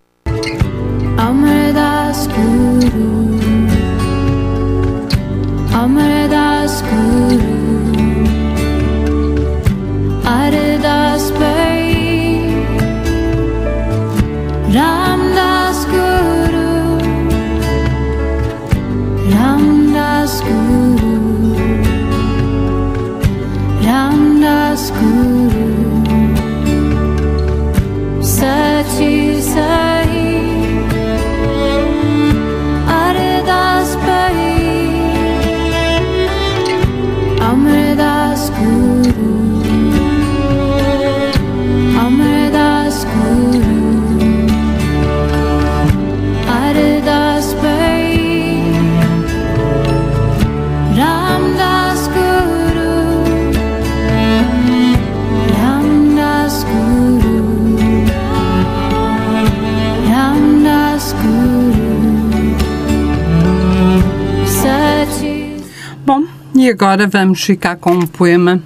agora 66.81 67.09
vamos 67.09 67.43
ficar 67.43 67.74
com 67.74 67.91
um 67.91 68.07
poema 68.07 68.62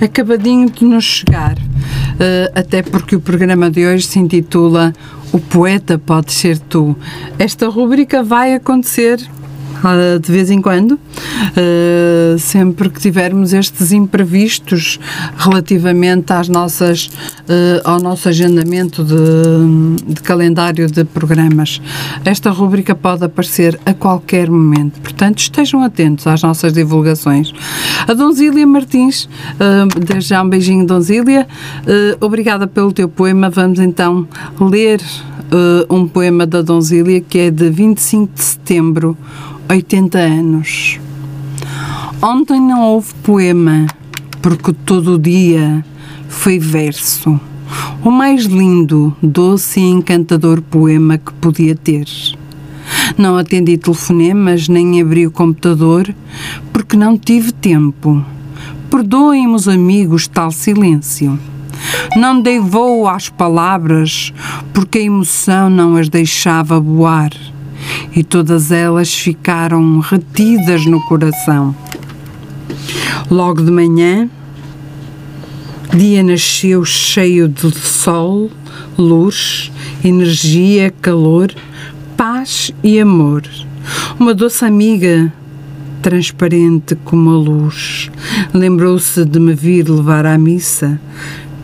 acabadinho 0.00 0.68
de 0.68 0.84
nos 0.84 1.04
chegar, 1.04 1.56
eh, 2.18 2.50
até 2.52 2.82
porque 2.82 3.14
o 3.14 3.20
programa 3.20 3.70
de 3.70 3.86
hoje 3.86 4.04
se 4.04 4.18
intitula 4.18 4.92
O 5.32 5.38
Poeta 5.38 5.96
Pode 5.96 6.32
Ser 6.32 6.58
Tu. 6.58 6.96
Esta 7.38 7.68
rúbrica 7.68 8.24
vai 8.24 8.52
acontecer 8.52 9.24
ah, 9.84 10.18
de 10.20 10.32
vez 10.32 10.50
em 10.50 10.60
quando, 10.60 10.98
ah, 11.56 12.38
sempre 12.38 12.88
que 12.88 13.00
tivermos 13.00 13.52
estes 13.52 13.92
imprevistos 13.92 14.98
relativamente 15.36 16.32
às 16.32 16.48
nossas, 16.48 17.10
ah, 17.48 17.90
ao 17.90 18.00
nosso 18.00 18.28
agendamento 18.28 19.04
de, 19.04 20.14
de 20.14 20.20
calendário 20.22 20.86
de 20.86 21.04
programas. 21.04 21.80
Esta 22.24 22.50
rubrica 22.50 22.94
pode 22.94 23.24
aparecer 23.24 23.78
a 23.84 23.92
qualquer 23.92 24.50
momento, 24.50 25.00
portanto 25.00 25.38
estejam 25.38 25.82
atentos 25.82 26.26
às 26.26 26.42
nossas 26.42 26.72
divulgações. 26.72 27.52
A 28.06 28.14
Donzília 28.14 28.66
Martins, 28.66 29.28
ah, 29.60 29.86
desde 30.04 30.30
já 30.30 30.42
um 30.42 30.48
beijinho, 30.48 30.86
Donzília, 30.86 31.46
obrigada 32.20 32.66
pelo 32.66 32.92
teu 32.92 33.08
poema. 33.08 33.48
Vamos 33.50 33.78
então 33.78 34.26
ler 34.60 35.00
um 35.88 36.06
poema 36.06 36.46
da 36.46 36.62
Donzília 36.62 37.20
que 37.20 37.38
é 37.38 37.50
de 37.50 37.70
25 37.70 38.34
de 38.34 38.42
setembro, 38.42 39.16
80 39.68 40.18
anos. 40.18 40.98
Ontem 42.22 42.60
não 42.60 42.80
houve 42.80 43.12
poema, 43.22 43.86
porque 44.40 44.72
todo 44.72 45.14
o 45.14 45.18
dia 45.18 45.84
foi 46.28 46.58
verso. 46.58 47.38
o 48.02 48.10
mais 48.10 48.44
lindo, 48.44 49.14
doce 49.22 49.80
e 49.80 49.90
encantador 49.90 50.62
poema 50.62 51.18
que 51.18 51.32
podia 51.34 51.74
ter. 51.74 52.06
Não 53.18 53.36
atendi 53.36 53.76
telefonemas 53.76 54.66
nem 54.66 55.00
abri 55.00 55.26
o 55.26 55.30
computador 55.30 56.12
porque 56.72 56.96
não 56.96 57.18
tive 57.18 57.52
tempo. 57.52 58.24
Perdoem-me 58.90 59.54
os 59.54 59.68
amigos 59.68 60.26
tal 60.26 60.50
silêncio. 60.50 61.38
Não 62.16 62.40
dei 62.40 62.58
voo 62.58 63.06
às 63.06 63.28
palavras 63.28 64.32
porque 64.72 64.98
a 64.98 65.02
emoção 65.02 65.68
não 65.68 65.96
as 65.96 66.08
deixava 66.08 66.80
voar 66.80 67.30
e 68.14 68.24
todas 68.24 68.72
elas 68.72 69.12
ficaram 69.12 69.98
retidas 69.98 70.86
no 70.86 71.00
coração. 71.04 71.74
Logo 73.30 73.62
de 73.62 73.70
manhã, 73.70 74.28
dia 75.96 76.22
nasceu 76.22 76.84
cheio 76.84 77.48
de 77.48 77.70
sol, 77.72 78.50
luz, 78.98 79.72
energia, 80.04 80.92
calor, 81.00 81.54
paz 82.16 82.72
e 82.82 83.00
amor. 83.00 83.42
Uma 84.18 84.34
doce 84.34 84.64
amiga, 84.64 85.32
transparente 86.02 86.96
como 87.04 87.30
a 87.30 87.36
luz, 87.36 88.10
lembrou-se 88.52 89.24
de 89.24 89.40
me 89.40 89.54
vir 89.54 89.88
levar 89.88 90.26
à 90.26 90.38
missa 90.38 91.00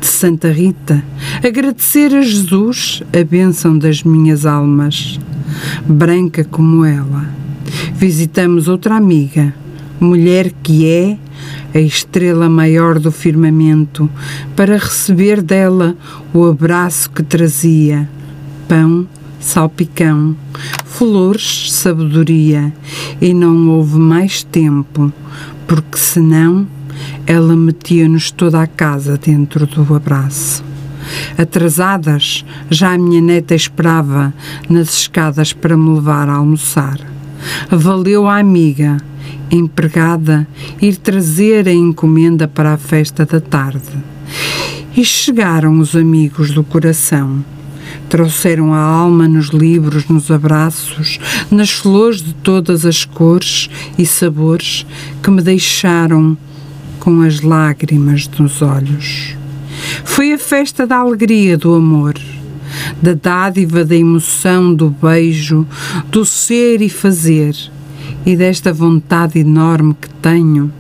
de 0.01 0.07
Santa 0.07 0.51
Rita, 0.51 1.03
agradecer 1.45 2.15
a 2.15 2.23
Jesus 2.23 3.03
a 3.13 3.23
bênção 3.25 3.79
das 3.79 4.03
minhas 4.03 4.45
almas, 4.45 5.21
branca 5.87 6.43
como 6.43 6.85
ela. 6.85 7.29
Visitamos 7.95 8.67
outra 8.67 8.97
amiga, 8.97 9.55
mulher 10.03 10.53
que 10.63 10.87
é 10.87 11.17
a 11.75 11.81
estrela 11.81 12.49
maior 12.49 12.99
do 12.99 13.11
firmamento, 13.11 14.11
para 14.55 14.77
receber 14.77 15.41
dela 15.41 15.97
o 16.35 16.45
abraço 16.45 17.11
que 17.11 17.23
trazia, 17.23 18.09
pão, 18.69 19.07
salpicão, 19.41 20.37
flores, 20.85 21.73
sabedoria, 21.73 22.73
e 23.21 23.33
não 23.33 23.71
houve 23.71 23.99
mais 23.99 24.43
tempo, 24.43 25.13
porque 25.67 25.99
senão 25.99 26.67
ela 27.27 27.57
metia-nos 27.57 28.31
toda 28.31 28.63
a 28.63 28.67
casa 28.67 29.17
dentro 29.17 29.67
do 29.67 29.95
abraço. 29.95 30.65
Atrasadas, 31.37 32.45
já 32.71 32.93
a 32.93 32.99
minha 32.99 33.21
neta 33.21 33.55
esperava 33.55 34.33
nas 34.69 34.93
escadas 34.93 35.53
para 35.53 35.77
me 35.77 35.95
levar 35.95 36.29
a 36.29 36.35
almoçar. 36.35 37.12
Valeu 37.71 38.27
a 38.27 38.39
amiga, 38.39 38.99
empregada, 39.51 40.47
ir 40.81 40.97
trazer 40.97 41.69
a 41.69 41.73
encomenda 41.73 42.49
para 42.49 42.73
a 42.75 42.79
festa 42.79 43.25
da 43.25 43.41
tarde. 43.41 43.93
E 44.97 45.05
chegaram 45.05 45.79
os 45.79 45.97
amigos 45.97 46.51
do 46.51 46.63
coração. 46.63 47.45
Trouxeram 48.09 48.73
a 48.73 48.79
alma 48.79 49.27
nos 49.27 49.49
livros, 49.49 50.07
nos 50.09 50.31
abraços, 50.31 51.19
nas 51.51 51.71
flores 51.71 52.23
de 52.23 52.35
todas 52.35 52.85
as 52.85 53.05
cores 53.05 53.71
e 53.99 54.05
sabores 54.05 54.87
que 55.23 55.31
me 55.31 55.43
deixaram 55.43 56.37
com 56.99 57.23
as 57.23 57.41
lágrimas 57.41 58.29
nos 58.39 58.63
olhos. 58.63 59.35
Foi 60.05 60.33
a 60.33 60.39
festa 60.39 60.87
da 60.87 60.99
alegria 60.99 61.57
do 61.57 61.75
amor, 61.75 62.15
da 63.01 63.15
dádiva 63.15 63.85
da 63.85 63.97
emoção 63.97 64.75
do 64.75 64.91
beijo, 64.91 65.67
do 66.11 66.25
ser 66.25 66.81
e 66.81 66.89
fazer, 66.89 67.57
e 68.25 68.37
desta 68.37 68.73
vontade 68.73 69.39
enorme 69.39 69.95
que 70.01 70.09
tenho 70.09 70.73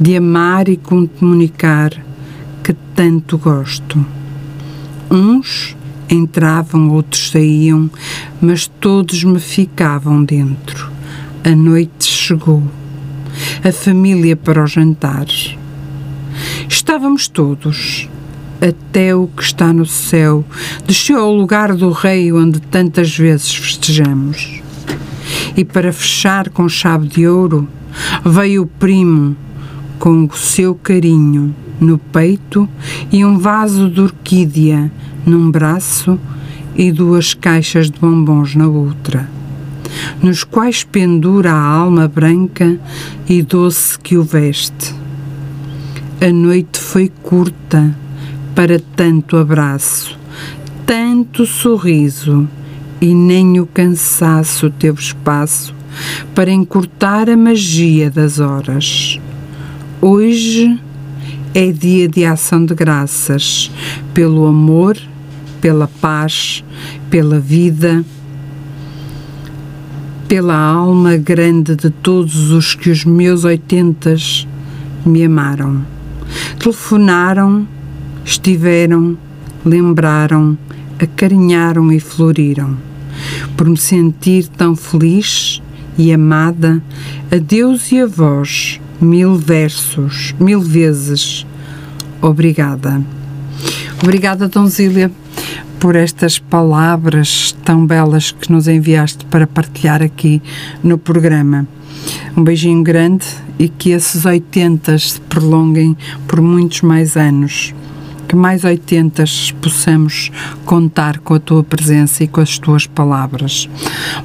de 0.00 0.16
amar 0.16 0.68
e 0.68 0.76
comunicar 0.76 1.90
que 2.62 2.74
tanto 2.94 3.38
gosto. 3.38 4.04
Uns 5.10 5.76
entravam, 6.08 6.90
outros 6.90 7.30
saíam, 7.30 7.90
mas 8.40 8.66
todos 8.66 9.24
me 9.24 9.40
ficavam 9.40 10.24
dentro. 10.24 10.90
A 11.44 11.50
noite 11.50 12.04
chegou. 12.04 12.62
A 13.64 13.72
família 13.72 14.36
para 14.36 14.62
o 14.62 14.66
jantar. 14.66 15.26
Estávamos 16.68 17.28
todos. 17.28 18.08
Até 18.64 19.12
o 19.12 19.26
que 19.26 19.42
está 19.42 19.72
no 19.72 19.84
céu 19.84 20.44
desceu 20.86 21.18
ao 21.18 21.34
lugar 21.34 21.74
do 21.74 21.90
rei 21.90 22.32
onde 22.32 22.60
tantas 22.60 23.18
vezes 23.18 23.52
festejamos. 23.52 24.62
E 25.56 25.64
para 25.64 25.92
fechar 25.92 26.48
com 26.48 26.68
chave 26.68 27.08
de 27.08 27.26
ouro, 27.26 27.66
veio 28.24 28.62
o 28.62 28.66
primo 28.66 29.36
com 29.98 30.26
o 30.26 30.36
seu 30.36 30.76
carinho 30.76 31.52
no 31.80 31.98
peito 31.98 32.68
e 33.10 33.24
um 33.24 33.36
vaso 33.36 33.90
de 33.90 34.00
orquídea 34.00 34.92
num 35.26 35.50
braço 35.50 36.16
e 36.76 36.92
duas 36.92 37.34
caixas 37.34 37.90
de 37.90 37.98
bombons 37.98 38.54
na 38.54 38.68
outra, 38.68 39.28
nos 40.22 40.44
quais 40.44 40.84
pendura 40.84 41.52
a 41.52 41.60
alma 41.60 42.06
branca 42.06 42.78
e 43.28 43.42
doce 43.42 43.98
que 43.98 44.16
o 44.16 44.22
veste. 44.22 44.94
A 46.20 46.32
noite 46.32 46.78
foi 46.78 47.10
curta 47.22 48.00
para 48.54 48.80
tanto 48.94 49.36
abraço, 49.36 50.18
tanto 50.86 51.46
sorriso, 51.46 52.48
e 53.00 53.14
nem 53.14 53.58
o 53.58 53.66
cansaço 53.66 54.70
teve 54.70 55.00
espaço 55.00 55.74
para 56.34 56.50
encurtar 56.50 57.28
a 57.28 57.36
magia 57.36 58.10
das 58.10 58.38
horas. 58.38 59.18
Hoje 60.00 60.78
é 61.54 61.70
dia 61.72 62.08
de 62.08 62.24
ação 62.24 62.64
de 62.64 62.74
graças 62.74 63.70
pelo 64.14 64.46
amor, 64.46 64.96
pela 65.60 65.88
paz, 66.00 66.64
pela 67.10 67.38
vida, 67.38 68.04
pela 70.28 70.56
alma 70.56 71.16
grande 71.16 71.76
de 71.76 71.90
todos 71.90 72.50
os 72.50 72.74
que 72.74 72.90
os 72.90 73.04
meus 73.04 73.44
oitentas 73.44 74.46
me 75.04 75.24
amaram. 75.24 75.84
Telefonaram, 76.58 77.66
estiveram, 78.24 79.16
lembraram, 79.64 80.56
acarinharam 80.98 81.92
e 81.92 82.00
floriram. 82.00 82.76
Por 83.56 83.68
me 83.68 83.76
sentir 83.76 84.48
tão 84.48 84.74
feliz 84.74 85.62
e 85.98 86.12
amada, 86.12 86.82
a 87.30 87.36
Deus 87.36 87.92
e 87.92 88.00
a 88.00 88.06
vós, 88.06 88.80
mil 89.00 89.36
versos, 89.36 90.34
mil 90.38 90.60
vezes, 90.60 91.46
obrigada. 92.20 93.02
Obrigada, 94.02 94.48
Donzília, 94.48 95.10
por 95.78 95.96
estas 95.96 96.38
palavras 96.38 97.54
tão 97.64 97.86
belas 97.86 98.32
que 98.32 98.50
nos 98.50 98.66
enviaste 98.66 99.24
para 99.26 99.46
partilhar 99.46 100.02
aqui 100.02 100.42
no 100.82 100.96
programa. 100.96 101.66
Um 102.36 102.42
beijinho 102.42 102.82
grande 102.82 103.26
e 103.58 103.68
que 103.68 103.90
esses 103.90 104.24
80 104.24 104.98
se 104.98 105.20
prolonguem 105.20 105.96
por 106.26 106.40
muitos 106.40 106.82
mais 106.82 107.16
anos. 107.16 107.74
Que 108.32 108.36
mais 108.36 108.64
80 108.64 109.24
possamos 109.60 110.30
contar 110.64 111.18
com 111.18 111.34
a 111.34 111.38
tua 111.38 111.62
presença 111.62 112.24
e 112.24 112.26
com 112.26 112.40
as 112.40 112.58
tuas 112.58 112.86
palavras. 112.86 113.68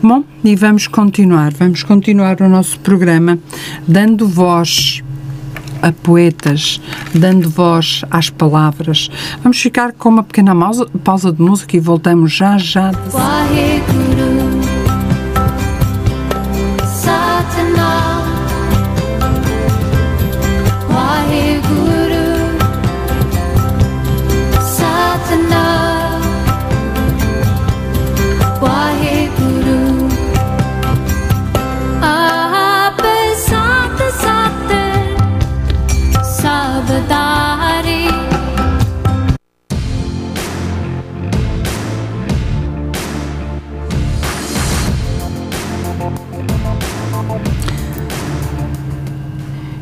Bom, 0.02 0.24
e 0.46 0.56
vamos 0.56 0.88
continuar, 0.88 1.52
vamos 1.52 1.84
continuar 1.84 2.40
o 2.40 2.48
nosso 2.48 2.80
programa 2.80 3.38
dando 3.86 4.26
voz 4.26 5.04
a 5.82 5.92
poetas, 5.92 6.80
dando 7.14 7.50
voz 7.50 8.06
às 8.10 8.30
palavras. 8.30 9.12
Vamos 9.44 9.60
ficar 9.60 9.92
com 9.92 10.08
uma 10.08 10.24
pequena 10.24 10.56
pausa, 11.04 11.30
de 11.34 11.42
música 11.42 11.76
e 11.76 11.82
voltamos 11.82 12.32
já 12.32 12.58
já. 12.58 12.92
Waheguru 13.12 14.37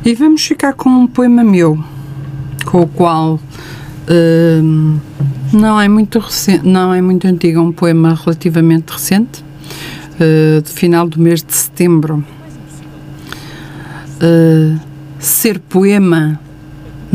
E 0.05 0.13
vamos 0.13 0.45
ficar 0.45 0.73
com 0.73 0.89
um 0.89 1.07
poema 1.07 1.43
meu, 1.43 1.83
com 2.63 2.81
o 2.81 2.87
qual 2.87 3.39
hum, 4.07 4.99
não 5.51 5.81
é 5.81 5.87
muito 5.87 6.19
recente, 6.19 6.63
não 6.63 6.93
é 6.93 7.01
muito 7.01 7.27
antigo, 7.27 7.57
é 7.57 7.61
um 7.61 7.71
poema 7.71 8.13
relativamente 8.13 8.91
recente, 8.91 9.43
uh, 10.19 10.61
de 10.61 10.69
final 10.69 11.07
do 11.07 11.19
mês 11.19 11.43
de 11.43 11.53
setembro. 11.53 12.23
Uh, 14.21 14.79
ser 15.17 15.57
poema 15.57 16.39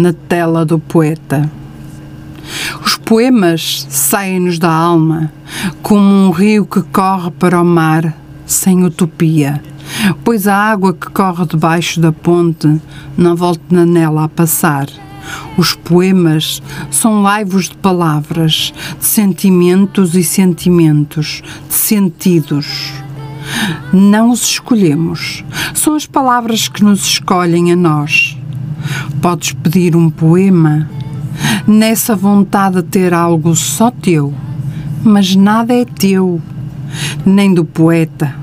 na 0.00 0.12
tela 0.12 0.64
do 0.64 0.78
poeta. 0.78 1.50
Os 2.84 2.96
poemas 2.96 3.86
saem-nos 3.88 4.58
da 4.58 4.72
alma, 4.72 5.30
como 5.82 6.02
um 6.02 6.30
rio 6.30 6.64
que 6.64 6.80
corre 6.82 7.30
para 7.30 7.60
o 7.60 7.64
mar 7.64 8.16
sem 8.46 8.82
utopia, 8.82 9.62
pois 10.24 10.48
a 10.48 10.56
água 10.56 10.94
que 10.94 11.10
corre 11.10 11.44
debaixo 11.46 12.00
da 12.00 12.10
ponte 12.10 12.80
não 13.16 13.36
volta 13.36 13.84
nela 13.84 14.24
a 14.24 14.28
passar. 14.28 14.88
Os 15.56 15.74
poemas 15.74 16.62
são 16.90 17.22
laivos 17.22 17.68
de 17.68 17.76
palavras, 17.76 18.72
de 18.98 19.04
sentimentos 19.04 20.14
e 20.14 20.24
sentimentos, 20.24 21.42
de 21.68 21.74
sentidos. 21.74 22.92
Não 23.92 24.30
os 24.30 24.42
escolhemos, 24.42 25.44
são 25.74 25.94
as 25.94 26.06
palavras 26.06 26.68
que 26.68 26.82
nos 26.82 27.04
escolhem 27.04 27.70
a 27.70 27.76
nós. 27.76 28.39
Podes 29.20 29.52
pedir 29.52 29.96
um 29.96 30.10
poema 30.10 30.88
nessa 31.66 32.16
vontade 32.16 32.76
de 32.76 32.82
ter 32.82 33.14
algo 33.14 33.54
só 33.54 33.90
teu, 33.90 34.34
mas 35.02 35.34
nada 35.34 35.74
é 35.74 35.84
teu, 35.84 36.40
nem 37.24 37.52
do 37.54 37.64
poeta. 37.64 38.34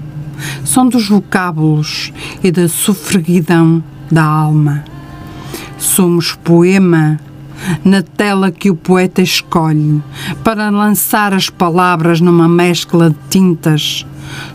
São 0.63 0.87
dos 0.87 1.07
vocábulos 1.09 2.13
e 2.43 2.51
da 2.51 2.67
sofreguidão 2.67 3.83
da 4.11 4.23
alma. 4.23 4.83
Somos 5.77 6.33
poema 6.33 7.19
na 7.83 8.01
tela 8.01 8.51
que 8.51 8.69
o 8.69 8.75
poeta 8.75 9.21
escolhe 9.21 10.01
para 10.43 10.69
lançar 10.69 11.33
as 11.33 11.49
palavras 11.49 12.21
numa 12.21 12.47
mescla 12.47 13.09
de 13.09 13.17
tintas. 13.29 14.05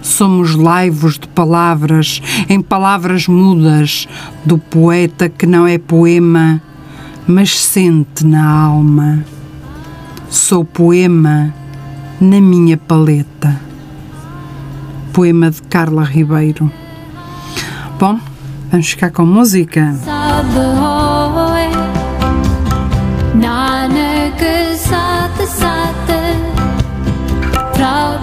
Somos 0.01 0.55
laivos 0.55 1.19
de 1.19 1.29
palavras, 1.29 2.21
em 2.49 2.61
palavras 2.61 3.27
mudas, 3.27 4.09
do 4.45 4.59
poeta 4.59 5.29
que 5.29 5.47
não 5.47 5.67
é 5.67 5.79
poema, 5.79 6.61
mas 7.27 7.59
sente 7.59 8.27
na 8.27 8.45
alma. 8.45 9.25
Sou 10.29 10.65
poema 10.65 11.55
na 12.21 12.41
minha 12.41 12.77
paleta. 12.77 13.61
Poema 15.13 15.51
de 15.51 15.61
Carla 15.63 16.05
Ribeiro. 16.05 16.71
Bom, 17.99 18.19
vamos 18.71 18.89
ficar 18.89 19.11
com 19.11 19.27
música. 19.27 19.95
Saat 24.93 25.47
saat, 25.47 26.09
proud. 27.75 28.23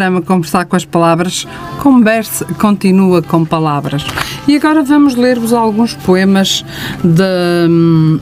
programa 0.00 0.22
Conversar 0.22 0.64
com 0.64 0.76
as 0.76 0.84
Palavras 0.86 1.46
conversa, 1.78 2.46
continua 2.58 3.20
com 3.20 3.44
palavras. 3.44 4.02
E 4.48 4.56
agora 4.56 4.82
vamos 4.82 5.14
ler-vos 5.14 5.52
alguns 5.52 5.92
poemas 5.92 6.64
da, 7.04 7.68
hum, 7.68 8.18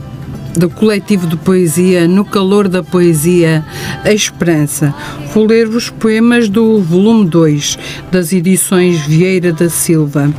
do 0.56 0.68
coletivo 0.68 1.28
de 1.28 1.36
poesia 1.36 2.08
No 2.08 2.24
Calor 2.24 2.66
da 2.68 2.82
Poesia 2.82 3.64
A 4.04 4.12
Esperança. 4.12 4.92
Vou 5.32 5.46
ler-vos 5.46 5.88
poemas 5.88 6.48
do 6.48 6.82
volume 6.82 7.28
2 7.28 7.78
das 8.10 8.32
edições 8.32 8.98
Vieira 9.06 9.52
da 9.52 9.70
Silva. 9.70 10.32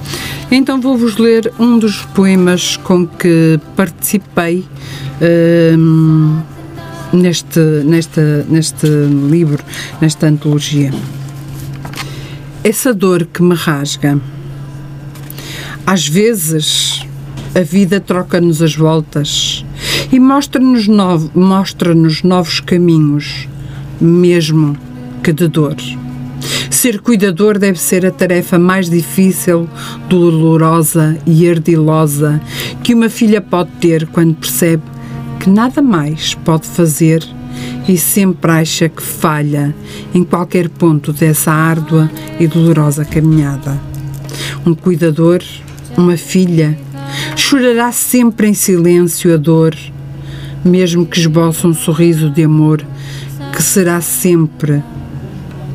Então 0.51 0.81
vou-vos 0.81 1.15
ler 1.15 1.53
um 1.57 1.79
dos 1.79 2.01
poemas 2.13 2.75
com 2.75 3.07
que 3.07 3.57
participei. 3.77 4.65
hum, 5.77 6.41
neste, 7.13 7.59
neste, 7.85 8.21
neste 8.47 8.87
livro, 8.87 9.63
nesta 10.01 10.27
antologia. 10.27 10.91
Essa 12.61 12.93
dor 12.93 13.25
que 13.25 13.41
me 13.41 13.55
rasga. 13.55 14.19
Às 15.87 16.05
vezes, 16.05 17.01
a 17.55 17.61
vida 17.61 18.01
troca-nos 18.01 18.61
as 18.61 18.75
voltas 18.75 19.65
e 20.11 20.19
mostra-nos 20.19 20.85
novo, 20.85 21.31
mostra-nos 21.33 22.21
novos 22.21 22.59
caminhos, 22.59 23.47
mesmo 23.99 24.77
que 25.23 25.31
de 25.31 25.47
dor. 25.47 25.77
Ser 26.69 26.99
cuidador 26.99 27.57
deve 27.57 27.79
ser 27.79 28.05
a 28.05 28.11
tarefa 28.11 28.59
mais 28.59 28.89
difícil, 28.89 29.69
dolorosa 30.09 31.17
e 31.25 31.49
ardilosa 31.49 32.41
que 32.83 32.93
uma 32.93 33.09
filha 33.09 33.39
pode 33.39 33.71
ter 33.79 34.05
quando 34.07 34.35
percebe 34.35 34.83
que 35.39 35.49
nada 35.49 35.81
mais 35.81 36.35
pode 36.35 36.67
fazer 36.67 37.23
e 37.87 37.97
sempre 37.97 38.51
acha 38.51 38.87
que 38.89 39.01
falha 39.01 39.73
em 40.13 40.23
qualquer 40.23 40.69
ponto 40.69 41.11
dessa 41.11 41.51
árdua 41.51 42.09
e 42.39 42.47
dolorosa 42.47 43.03
caminhada. 43.03 43.79
Um 44.65 44.73
cuidador, 44.73 45.41
uma 45.97 46.17
filha, 46.17 46.77
chorará 47.35 47.91
sempre 47.91 48.47
em 48.47 48.53
silêncio 48.53 49.33
a 49.33 49.37
dor, 49.37 49.75
mesmo 50.63 51.05
que 51.05 51.19
esboce 51.19 51.65
um 51.65 51.73
sorriso 51.73 52.29
de 52.29 52.43
amor 52.43 52.85
que 53.55 53.63
será 53.63 53.99
sempre 54.01 54.83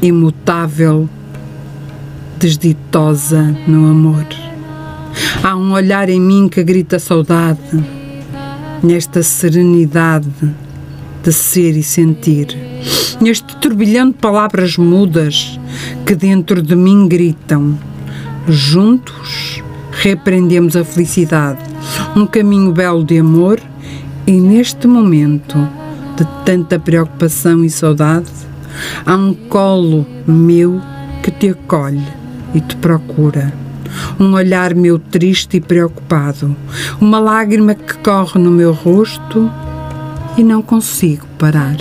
imutável, 0.01 1.09
desditosa 2.39 3.43
no 3.67 3.91
amor. 3.91 4.27
Há 5.43 5.57
um 5.57 5.73
olhar 5.73 6.09
em 6.09 6.21
mim 6.21 6.49
que 6.49 6.63
grita 6.63 6.99
saudade, 6.99 7.61
nesta 8.83 9.23
serenidade 9.23 10.29
de 11.25 11.33
ser 11.33 11.75
e 11.75 11.83
sentir, 11.83 12.49
neste 13.19 13.57
turbilhão 13.57 14.11
de 14.11 14.17
palavras 14.19 14.77
mudas 14.77 15.59
que 16.05 16.15
dentro 16.15 16.61
de 16.61 16.77
mim 16.77 17.09
gritam. 17.09 17.79
Juntos 18.47 19.63
repreendemos 19.91 20.77
a 20.77 20.85
felicidade, 20.85 21.61
um 22.15 22.27
caminho 22.27 22.73
belo 22.73 23.03
de 23.03 23.19
amor 23.19 23.59
e 24.27 24.33
neste 24.33 24.87
momento 24.87 25.57
de 26.15 26.27
tanta 26.45 26.79
preocupação 26.79 27.65
e 27.65 27.71
saudade, 27.71 28.31
há 29.07 29.17
um 29.17 29.33
colo 29.33 30.07
meu 30.27 30.79
que 31.23 31.31
te 31.31 31.49
acolhe 31.49 32.07
e 32.55 32.61
te 32.61 32.77
procura. 32.77 33.51
Um 34.21 34.35
olhar 34.35 34.75
meu 34.75 34.99
triste 34.99 35.57
e 35.57 35.61
preocupado, 35.61 36.55
uma 37.01 37.19
lágrima 37.19 37.75
que 37.75 37.97
corre 37.99 38.39
no 38.39 38.51
meu 38.51 38.73
rosto 38.73 39.51
e 40.37 40.43
não 40.43 40.63
consigo 40.63 41.27
parar. 41.39 41.77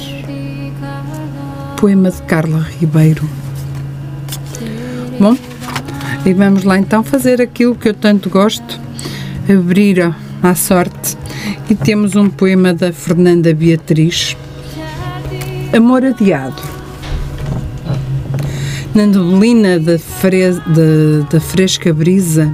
Poema 1.78 2.12
de 2.12 2.22
Carla 2.24 2.60
Ribeiro. 2.80 3.28
Bom, 5.20 5.36
e 6.26 6.34
vamos 6.34 6.64
lá 6.64 6.78
então 6.80 7.04
fazer 7.04 7.42
aquilo 7.42 7.76
que 7.76 7.90
eu 7.90 7.94
tanto 7.94 8.30
gosto: 8.30 8.80
abrir 9.50 10.14
à 10.42 10.56
sorte. 10.56 11.18
E 11.70 11.76
temos 11.76 12.16
um 12.16 12.30
poema 12.30 12.74
da 12.74 12.92
Fernanda 12.94 13.54
Beatriz, 13.54 14.36
Amor 15.76 16.06
Adiado. 16.06 16.62
Na 18.96 19.06
neblina 19.08 19.80
da, 19.80 19.98
fre- 19.98 20.52
da- 20.52 21.26
da 21.30 21.40
fresca 21.42 21.92
brisa, 21.94 22.54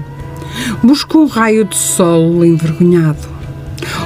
busco 0.82 1.20
um 1.20 1.26
raio 1.28 1.66
de 1.66 1.76
sol 1.76 2.44
envergonhado. 2.46 3.28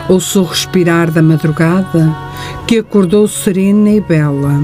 Ouço 0.09 0.41
o 0.41 0.45
respirar 0.45 1.09
da 1.11 1.21
madrugada 1.21 2.13
que 2.67 2.79
acordou 2.79 3.27
serena 3.27 3.89
e 3.89 4.01
bela. 4.01 4.61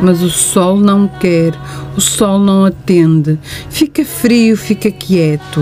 Mas 0.00 0.22
o 0.22 0.30
sol 0.30 0.76
não 0.76 1.08
quer, 1.08 1.54
o 1.96 2.00
sol 2.00 2.38
não 2.38 2.64
atende, 2.64 3.38
fica 3.68 4.04
frio, 4.04 4.56
fica 4.56 4.90
quieto. 4.90 5.60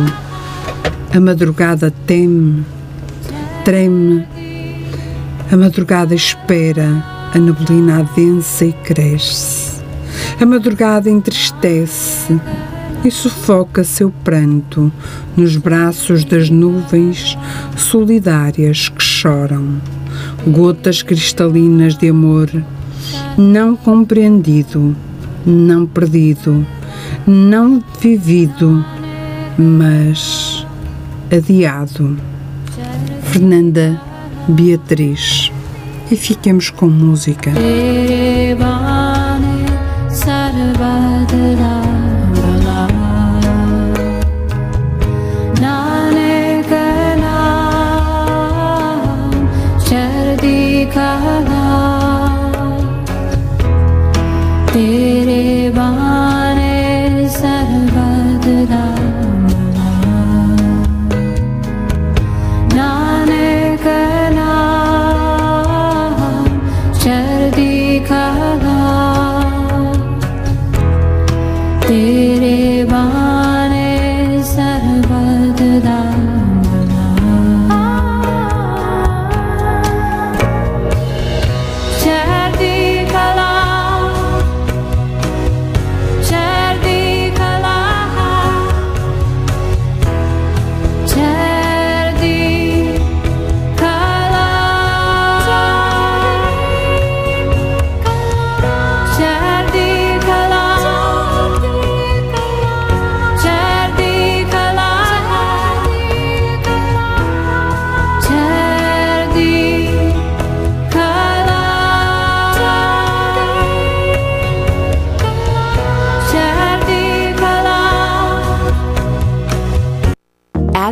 A 1.15 1.21
madrugada 1.21 1.93
teme, 2.07 2.65
treme, 3.65 4.27
a 5.51 5.57
madrugada 5.57 6.15
espera, 6.15 7.05
a 7.35 7.39
neblina 7.39 8.01
adensa 8.01 8.67
e 8.67 8.73
cresce. 8.73 9.83
A 10.41 10.45
madrugada 10.45 11.09
entristece 11.09 12.39
e 13.05 13.11
sufoca 13.11 13.85
seu 13.85 14.11
pranto 14.23 14.93
nos 15.37 15.57
braços 15.57 16.25
das 16.25 16.49
nuvens 16.49 17.37
solidárias 17.77 18.89
que 18.89 19.03
choram, 19.03 19.81
gotas 20.47 21.03
cristalinas 21.03 21.97
de 21.97 22.09
amor, 22.09 22.51
não 23.37 23.77
compreendido, 23.77 24.97
não 25.45 25.87
perdido, 25.87 26.67
não 27.27 27.83
vivido, 28.01 28.85
mas 29.59 30.67
adiado. 31.31 32.17
Fernanda 33.23 34.01
Beatriz. 34.49 35.51
E 36.11 36.17
fiquemos 36.17 36.69
com 36.69 36.87
música. 36.87 37.53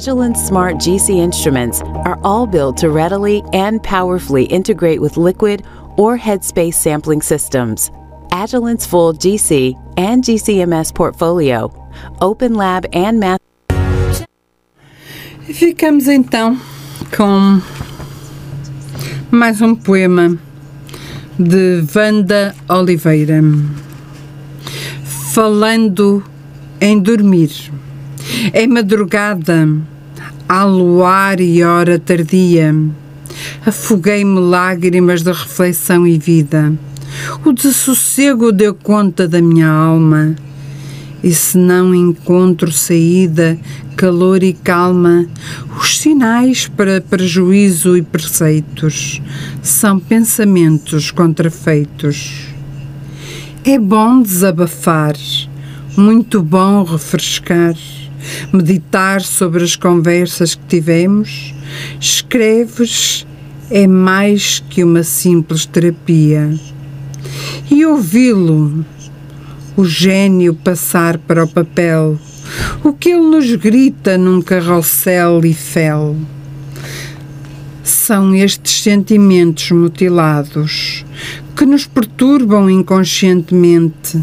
Agilent 0.00 0.38
Smart 0.38 0.76
GC 0.76 1.18
instruments 1.18 1.82
are 1.82 2.18
all 2.24 2.46
built 2.46 2.78
to 2.78 2.88
readily 2.88 3.42
and 3.52 3.82
powerfully 3.82 4.44
integrate 4.44 4.98
with 4.98 5.18
liquid 5.18 5.62
or 5.98 6.16
headspace 6.16 6.72
sampling 6.72 7.20
systems. 7.20 7.90
Agilent's 8.32 8.86
full 8.86 9.12
GC 9.12 9.74
and 9.98 10.24
GCMS 10.24 10.94
portfolio, 10.94 11.70
Open 12.22 12.54
Lab 12.54 12.86
and 12.94 13.20
Math. 13.20 13.42
E 15.46 15.52
ficamos 15.52 16.08
então 16.08 16.58
com 17.14 17.60
mais 19.30 19.60
um 19.60 19.74
poema 19.74 20.34
de 21.38 21.84
Wanda 21.94 22.54
Oliveira. 22.70 23.42
Falando 25.34 26.24
em 26.80 26.98
dormir. 26.98 27.70
Em 28.54 28.66
madrugada, 28.66 29.68
há 30.48 30.64
luar 30.64 31.40
e 31.40 31.62
hora 31.62 31.98
tardia, 31.98 32.74
afoguei-me 33.64 34.38
lágrimas 34.40 35.22
de 35.22 35.32
reflexão 35.32 36.06
e 36.06 36.18
vida. 36.18 36.72
O 37.44 37.52
dessossego 37.52 38.52
deu 38.52 38.74
conta 38.74 39.26
da 39.26 39.40
minha 39.40 39.68
alma. 39.68 40.34
E 41.22 41.34
se 41.34 41.58
não 41.58 41.94
encontro 41.94 42.72
saída, 42.72 43.58
calor 43.94 44.42
e 44.42 44.54
calma, 44.54 45.26
os 45.78 45.98
sinais 45.98 46.66
para 46.66 47.00
prejuízo 47.00 47.94
e 47.94 48.00
preceitos 48.00 49.20
são 49.62 50.00
pensamentos 50.00 51.10
contrafeitos. 51.10 52.46
É 53.62 53.78
bom 53.78 54.22
desabafar, 54.22 55.14
muito 55.94 56.42
bom 56.42 56.82
refrescar, 56.84 57.74
meditar 58.52 59.20
sobre 59.22 59.64
as 59.64 59.76
conversas 59.76 60.54
que 60.54 60.64
tivemos. 60.66 61.54
Escreves 62.00 63.26
é 63.70 63.86
mais 63.86 64.62
que 64.68 64.82
uma 64.82 65.02
simples 65.02 65.64
terapia. 65.64 66.52
E 67.70 67.86
ouvi-lo, 67.86 68.84
o 69.76 69.84
gênio 69.84 70.54
passar 70.54 71.18
para 71.18 71.44
o 71.44 71.48
papel, 71.48 72.18
o 72.82 72.92
que 72.92 73.10
ele 73.10 73.30
nos 73.30 73.54
grita 73.54 74.18
num 74.18 74.42
carrossel 74.42 75.40
e 75.44 75.54
fel. 75.54 76.16
São 77.82 78.34
estes 78.34 78.82
sentimentos 78.82 79.70
mutilados 79.70 81.04
que 81.56 81.64
nos 81.64 81.86
perturbam 81.86 82.68
inconscientemente. 82.68 84.18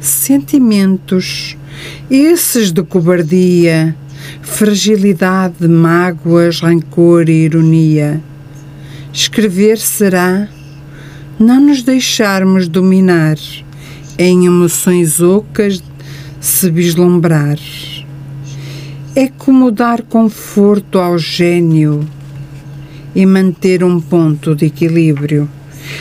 Sentimentos, 0.00 1.56
esses 2.10 2.72
de 2.72 2.82
cobardia, 2.82 3.96
fragilidade, 4.42 5.66
mágoas, 5.66 6.60
rancor 6.60 7.28
e 7.28 7.44
ironia. 7.44 8.20
Escrever 9.12 9.78
será 9.78 10.48
não 11.38 11.60
nos 11.60 11.82
deixarmos 11.82 12.68
dominar 12.68 13.36
em 14.18 14.46
emoções 14.46 15.20
ocas 15.20 15.82
se 16.40 16.70
vislumbrar. 16.70 17.58
É 19.14 19.28
como 19.28 19.70
dar 19.70 20.02
conforto 20.02 20.98
ao 20.98 21.18
gênio 21.18 22.06
e 23.14 23.26
manter 23.26 23.84
um 23.84 24.00
ponto 24.00 24.54
de 24.54 24.66
equilíbrio. 24.66 25.48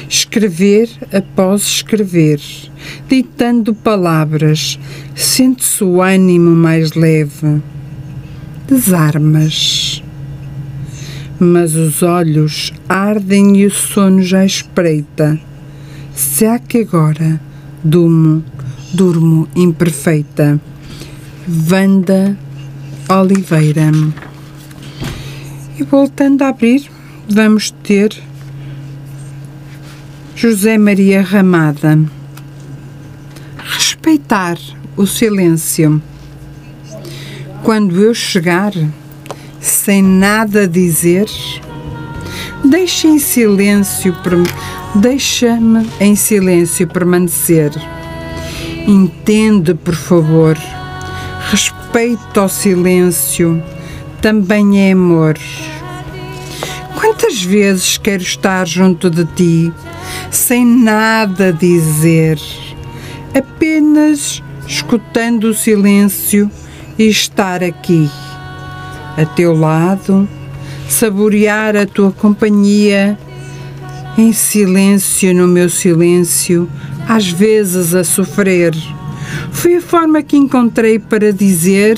Escrever 0.10 0.90
após 1.14 1.64
escrever, 1.64 2.40
ditando 3.08 3.74
palavras, 3.74 4.80
sente-se 5.16 5.84
o 5.84 6.02
ânimo 6.02 6.52
mais 6.52 6.94
leve. 6.94 7.62
Desarmas. 8.68 10.04
Mas 11.40 11.76
os 11.76 12.04
olhos 12.04 12.72
ardem 12.88 13.58
e 13.58 13.66
o 13.66 13.72
sono 13.72 14.22
já 14.22 14.46
espreita. 14.46 15.40
Será 16.14 16.60
que 16.60 16.80
agora 16.80 17.42
durmo, 17.84 18.44
durmo 18.94 19.48
imperfeita? 19.56 20.60
Vanda 21.48 22.38
Oliveira. 23.10 23.92
E 25.78 25.84
voltando 25.84 26.44
a 26.44 26.50
abrir, 26.50 26.90
vamos 27.28 27.72
ter 27.84 28.16
José 30.42 30.76
Maria 30.76 31.22
Ramada. 31.22 32.00
Respeitar 33.64 34.58
o 34.98 35.06
silêncio. 35.06 36.02
Quando 37.62 38.02
eu 38.02 38.12
chegar, 38.16 38.74
sem 39.60 40.02
nada 40.02 40.68
dizer? 40.68 41.28
Deixa 42.66 43.08
em 43.08 43.20
silêncio, 43.20 44.16
deixa-me 44.96 45.88
em 46.00 46.16
silêncio 46.16 46.88
permanecer. 46.88 47.72
Entende, 48.88 49.76
por 49.76 49.94
favor. 49.94 50.58
Respeita 51.52 52.42
o 52.42 52.50
silêncio, 52.50 53.62
também 54.20 54.90
é 54.90 54.94
amor. 54.94 55.38
Quantas 56.96 57.44
vezes 57.44 58.00
quero 58.00 58.24
estar 58.24 58.66
junto 58.66 59.08
de 59.08 59.24
ti, 59.36 59.72
sem 60.32 60.66
nada 60.66 61.52
dizer, 61.52 62.40
apenas 63.36 64.42
escutando 64.66 65.46
o 65.46 65.54
silêncio 65.54 66.50
e 66.98 67.08
estar 67.08 67.62
aqui, 67.62 68.10
a 69.18 69.26
teu 69.26 69.54
lado, 69.54 70.28
saborear 70.88 71.76
a 71.76 71.86
tua 71.86 72.12
companhia, 72.12 73.18
em 74.18 74.32
silêncio 74.32 75.34
no 75.36 75.48
meu 75.48 75.70
silêncio, 75.70 76.70
às 77.08 77.28
vezes 77.30 77.94
a 77.94 78.04
sofrer. 78.04 78.74
Foi 79.52 79.76
a 79.76 79.82
forma 79.82 80.24
que 80.24 80.38
encontrei 80.38 80.98
para 80.98 81.34
dizer: 81.34 81.98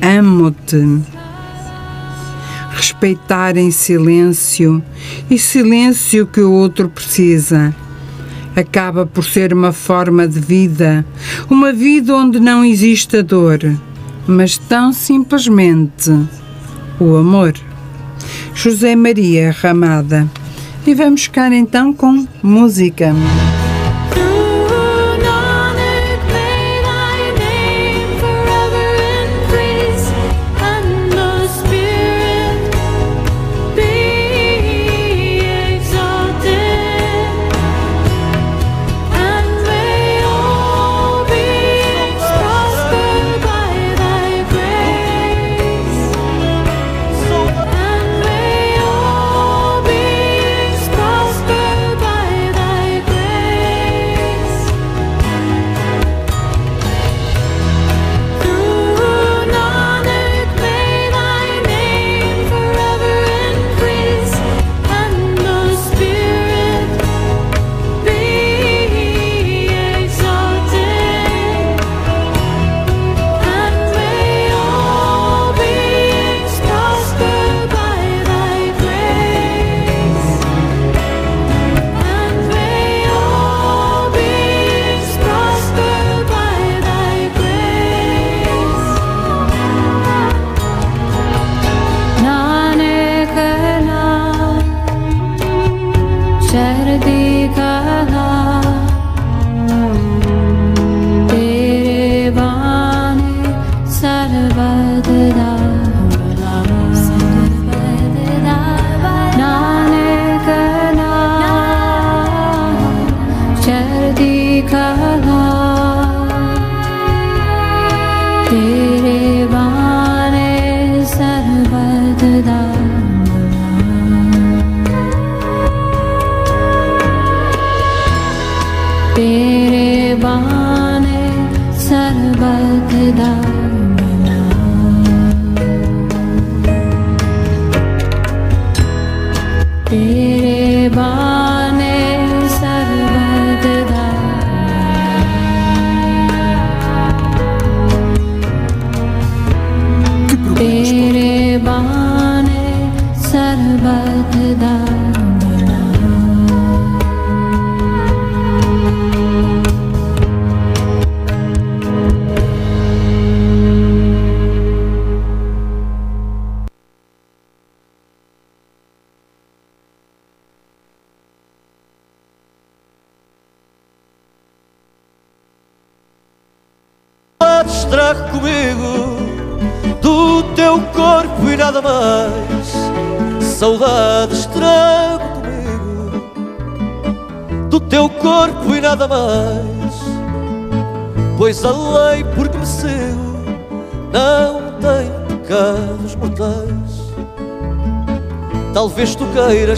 Amo-te. 0.00 1.15
Respeitar 2.76 3.56
em 3.56 3.70
silêncio 3.70 4.82
e 5.30 5.38
silêncio 5.38 6.26
que 6.26 6.42
o 6.42 6.52
outro 6.52 6.90
precisa. 6.90 7.74
Acaba 8.54 9.06
por 9.06 9.24
ser 9.24 9.54
uma 9.54 9.72
forma 9.72 10.28
de 10.28 10.38
vida, 10.38 11.04
uma 11.48 11.72
vida 11.72 12.14
onde 12.14 12.38
não 12.38 12.62
existe 12.62 13.16
a 13.16 13.22
dor, 13.22 13.60
mas 14.26 14.58
tão 14.58 14.92
simplesmente 14.92 16.10
o 17.00 17.16
amor. 17.16 17.54
José 18.54 18.94
Maria 18.94 19.56
Ramada. 19.58 20.30
E 20.86 20.94
vamos 20.94 21.24
ficar 21.24 21.52
então 21.52 21.94
com 21.94 22.26
música. 22.42 23.14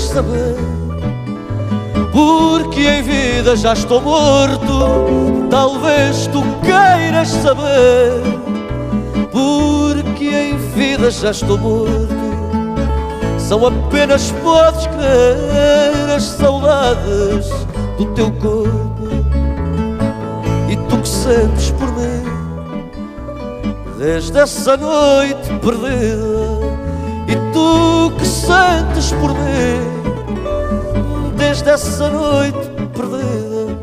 Saber 0.08 0.56
porque 2.12 2.80
em 2.80 3.02
vida 3.02 3.56
já 3.56 3.72
estou 3.72 4.00
morto. 4.00 5.46
Talvez 5.48 6.26
tu 6.26 6.42
queiras 6.62 7.28
saber, 7.28 8.22
porque 9.30 10.28
em 10.28 10.56
vida 10.56 11.10
já 11.10 11.30
estou 11.30 11.56
morto. 11.56 12.18
São 13.38 13.66
apenas, 13.66 14.32
podes 14.42 14.86
crer, 14.88 16.16
as 16.16 16.24
saudades 16.24 17.48
do 17.96 18.06
teu 18.14 18.30
corpo 18.32 19.08
e 20.68 20.76
tu 20.76 20.98
que 20.98 21.08
sentes 21.08 21.70
por 21.70 21.86
mim 21.92 22.24
desde 23.96 24.38
essa 24.38 24.76
noite 24.76 25.48
perdida. 25.62 26.68
E 27.26 27.52
tu 27.52 28.12
que 28.18 28.26
sentes 28.26 29.12
por 29.12 29.30
mim 29.30 29.97
desde 31.48 31.70
essa 31.70 32.10
noite 32.10 32.58
perdida. 32.94 33.78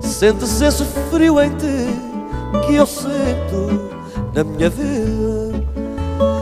Sentes 0.00 0.60
esse 0.60 0.84
frio 1.10 1.40
em 1.40 1.50
ti 1.50 1.88
que 2.64 2.76
eu 2.76 2.86
sinto 2.86 3.90
na 4.32 4.44
minha 4.44 4.70
vida. 4.70 5.66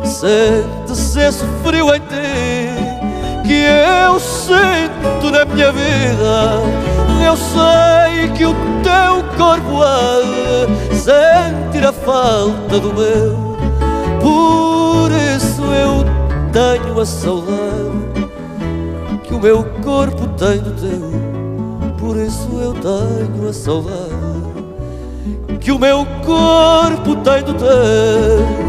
Sentes 0.04 1.16
esse 1.16 1.44
frio 1.64 1.94
em 1.94 2.00
ti 2.00 3.46
que 3.46 3.64
eu 4.04 4.20
sinto 4.20 5.30
na 5.30 5.46
minha 5.46 5.72
vida. 5.72 6.61
Eu 7.24 7.36
sei 7.36 8.28
que 8.36 8.44
o 8.44 8.54
teu 8.82 9.24
corpo 9.38 9.82
há 9.82 10.20
de 10.90 10.96
sentir 10.96 11.86
a 11.86 11.92
falta 11.94 12.78
do 12.78 12.92
meu. 12.92 13.57
Por 14.20 15.11
eu 15.72 16.04
tenho 16.52 17.00
a 17.00 17.07
saudade 17.07 17.86
o 19.37 19.41
meu 19.41 19.62
corpo 19.84 20.26
tem 20.39 20.59
do 20.59 20.72
teu. 20.72 21.97
Por 21.99 22.16
isso 22.16 22.49
eu 22.59 22.72
tenho 22.72 23.49
a 23.49 23.53
saudade 23.53 24.16
que 25.61 25.70
o 25.70 25.78
meu 25.78 26.07
corpo 26.24 27.16
tem 27.16 27.43
do 27.43 27.55
teu. 27.55 28.65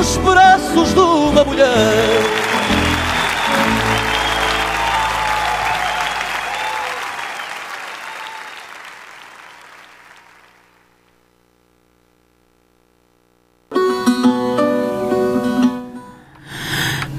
Nos 0.00 0.16
braços 0.16 0.94
de 0.94 1.00
uma 1.00 1.44
mulher. 1.44 2.22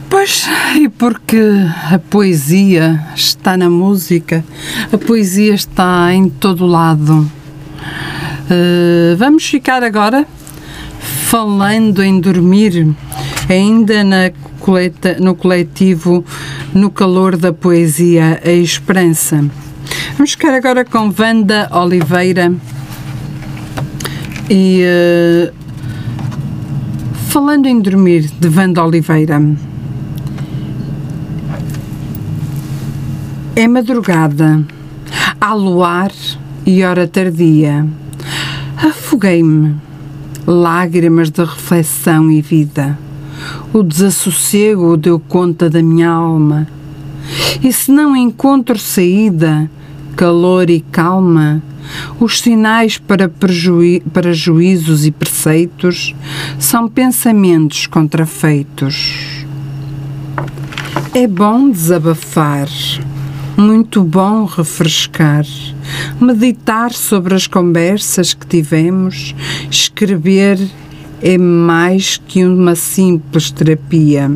Pois, 0.10 0.50
e 0.76 0.90
porque 0.90 1.38
a 1.92 2.00
poesia 2.00 3.00
está 3.16 3.56
na 3.56 3.70
música, 3.70 4.44
a 4.92 4.98
poesia 4.98 5.54
está 5.54 6.12
em 6.12 6.28
todo 6.28 6.66
lado. 6.66 7.32
Eh, 8.50 9.16
vamos 9.20 9.46
ficar 9.46 9.84
agora 9.84 10.26
falando 11.32 12.04
em 12.04 12.20
dormir, 12.20 12.94
ainda 13.50 14.04
na 14.04 14.32
coleta, 14.60 15.16
no 15.18 15.34
coletivo 15.34 16.26
No 16.74 16.92
Calor 16.92 17.38
da 17.38 17.54
Poesia, 17.54 18.42
a 18.44 18.52
Esperança. 18.52 19.46
Vamos 20.18 20.32
ficar 20.32 20.54
agora 20.54 20.84
com 20.84 21.10
Wanda 21.18 21.70
Oliveira 21.72 22.54
e 24.50 24.82
eh, 24.84 25.54
falando 27.30 27.66
em 27.66 27.80
dormir 27.80 28.30
de 28.38 28.50
Wanda 28.50 28.84
Oliveira. 28.84 29.42
É 33.56 33.70
madrugada, 33.70 34.66
há 35.40 35.54
luar 35.54 36.12
e 36.66 36.84
hora 36.84 37.08
tardia. 37.08 37.88
Afoguei-me, 38.76 39.78
lágrimas 40.46 41.30
de 41.30 41.44
reflexão 41.44 42.32
e 42.32 42.42
vida. 42.42 42.98
O 43.74 43.84
desassossego 43.84 44.98
deu 44.98 45.20
conta 45.20 45.70
da 45.70 45.82
minha 45.82 46.10
alma. 46.10 46.68
E 47.64 47.72
se 47.72 47.92
não 47.92 48.16
encontro 48.16 48.78
saída, 48.78 49.70
calor 50.16 50.70
e 50.70 50.82
calma, 50.82 51.62
os 52.20 52.40
sinais 52.40 52.98
para, 52.98 53.30
para 53.30 54.34
juízos 54.34 55.06
e 55.06 55.12
preceitos 55.12 56.16
são 56.60 56.88
pensamentos 56.88 57.88
contrafeitos. 57.88 59.46
É 61.14 61.28
bom 61.28 61.70
desabafar, 61.70 62.70
muito 63.58 64.04
bom 64.04 64.46
refrescar, 64.46 65.46
meditar 66.20 66.92
sobre 66.92 67.36
as 67.36 67.48
conversas 67.48 68.34
que 68.34 68.46
tivemos, 68.46 69.36
escrever 69.70 70.60
é 71.22 71.38
mais 71.38 72.18
que 72.18 72.44
uma 72.44 72.76
simples 72.76 73.52
terapia. 73.52 74.32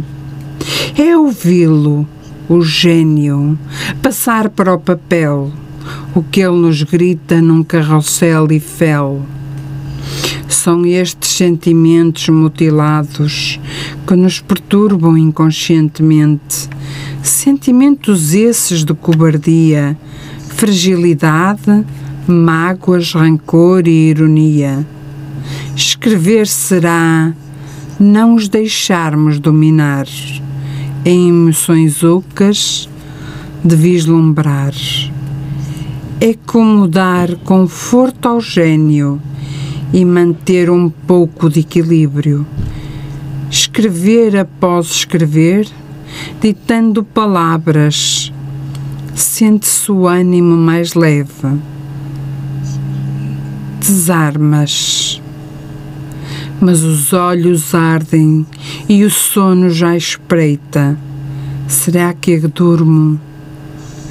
É 0.98 1.18
ouvi-lo, 1.18 2.08
o 2.48 2.62
gênio, 2.62 3.58
passar 4.02 4.50
para 4.50 4.74
o 4.74 4.80
papel 4.80 5.52
o 6.14 6.24
que 6.24 6.42
ele 6.42 6.58
nos 6.58 6.84
grita 6.84 7.42
num 7.42 7.64
carrossel 7.64 8.52
e 8.52 8.60
fel. 8.60 9.22
São 10.48 10.86
estes 10.86 11.32
sentimentos 11.32 12.30
mutilados 12.30 13.60
que 14.08 14.16
nos 14.16 14.40
perturbam 14.40 15.18
inconscientemente. 15.18 16.70
Sentimentos 17.26 18.36
esses 18.36 18.86
de 18.86 18.94
cobardia, 18.94 19.98
fragilidade, 20.48 21.84
mágoas, 22.28 23.14
rancor 23.14 23.88
e 23.88 24.10
ironia. 24.10 24.86
Escrever 25.76 26.46
será 26.46 27.34
não 28.00 28.36
os 28.36 28.48
deixarmos 28.48 29.40
dominar 29.40 30.06
em 31.04 31.30
emoções 31.30 32.04
ocas 32.04 32.88
de 33.64 33.76
vislumbrar. 33.76 34.76
É 36.22 36.36
como 36.46 36.88
dar 36.88 37.38
conforto 37.38 38.28
ao 38.28 38.40
gênio 38.40 39.20
e 39.92 40.06
manter 40.06 40.70
um 40.70 40.92
pouco 40.92 41.50
de 41.50 41.62
equilíbrio. 41.62 42.46
Escrever 43.50 44.38
após 44.38 44.92
escrever, 44.92 45.68
ditando 46.42 47.04
palavras, 47.04 48.32
sente-se 49.14 49.92
o 49.92 50.08
ânimo 50.08 50.56
mais 50.56 50.94
leve. 50.94 51.60
Desarmas, 53.80 55.22
mas 56.60 56.84
os 56.84 57.14
olhos 57.14 57.76
ardem 57.76 58.46
e 58.90 59.04
o 59.04 59.12
sono 59.12 59.70
já 59.70 59.96
espreita. 59.96 60.98
Será 61.68 62.14
que 62.14 62.32
eu 62.32 62.48
durmo? 62.48 63.20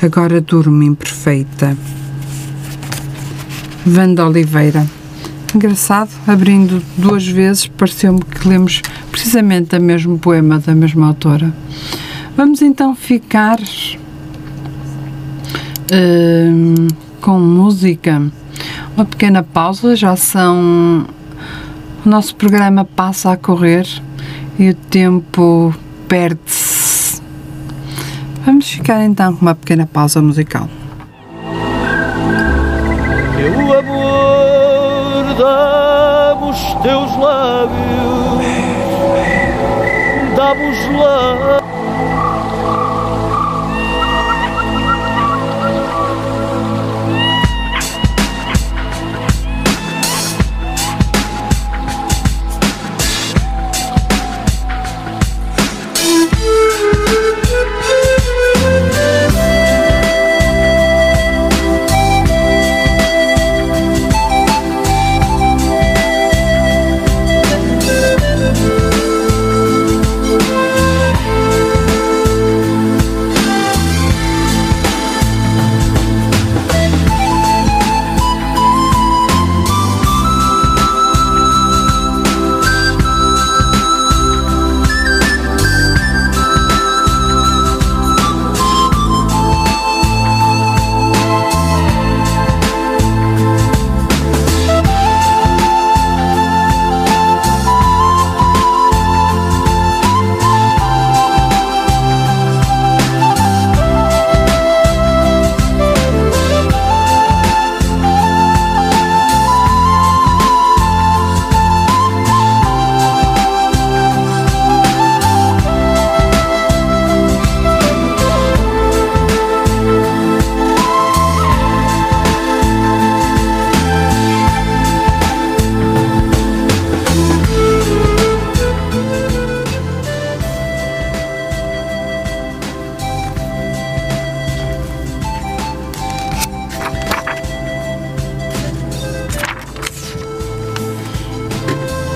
Agora 0.02 0.40
durmo 0.40 0.82
imperfeita. 0.82 1.76
Wanda 3.86 4.26
Oliveira. 4.26 4.86
Engraçado, 5.54 6.10
abrindo 6.26 6.82
duas 6.98 7.24
vezes, 7.24 7.68
pareceu-me 7.68 8.20
que 8.24 8.48
lemos 8.48 8.82
precisamente 9.12 9.76
o 9.76 9.80
mesmo 9.80 10.18
poema 10.18 10.58
da 10.58 10.74
mesma 10.74 11.06
autora. 11.06 11.54
Vamos 12.36 12.60
então 12.60 12.96
ficar 12.96 13.60
hum, 15.92 16.88
com 17.20 17.38
música. 17.38 18.20
Uma 18.96 19.04
pequena 19.04 19.44
pausa, 19.44 19.94
já 19.94 20.16
são. 20.16 21.06
O 22.04 22.08
nosso 22.08 22.34
programa 22.34 22.84
passa 22.84 23.30
a 23.30 23.36
correr 23.36 23.86
e 24.58 24.70
o 24.70 24.74
tempo 24.74 25.72
perde-se. 26.08 27.22
Vamos 28.44 28.68
ficar 28.68 29.04
então 29.04 29.36
com 29.36 29.42
uma 29.42 29.54
pequena 29.54 29.86
pausa 29.86 30.20
musical. 30.20 30.68
dá-me 35.38 36.50
os 36.50 36.74
teus 36.82 37.16
lábios, 37.16 38.44
dá-me 40.36 40.70
os 40.70 40.98
lábios. 40.98 41.63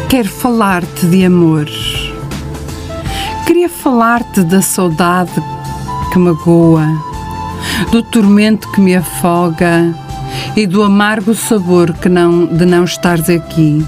Quero 0.08 0.28
falar-te 0.30 1.04
de 1.04 1.26
amor. 1.26 1.66
Queria 3.46 3.68
falar-te 3.68 4.42
da 4.42 4.62
saudade 4.62 5.30
que 6.10 6.18
magoa, 6.18 6.86
do 7.92 8.02
tormento 8.02 8.72
que 8.72 8.80
me 8.80 8.96
afoga 8.96 9.94
e 10.56 10.66
do 10.66 10.82
amargo 10.82 11.34
sabor 11.34 11.92
que 11.92 12.08
não, 12.08 12.46
de 12.46 12.64
não 12.64 12.84
estares 12.84 13.28
aqui. 13.28 13.86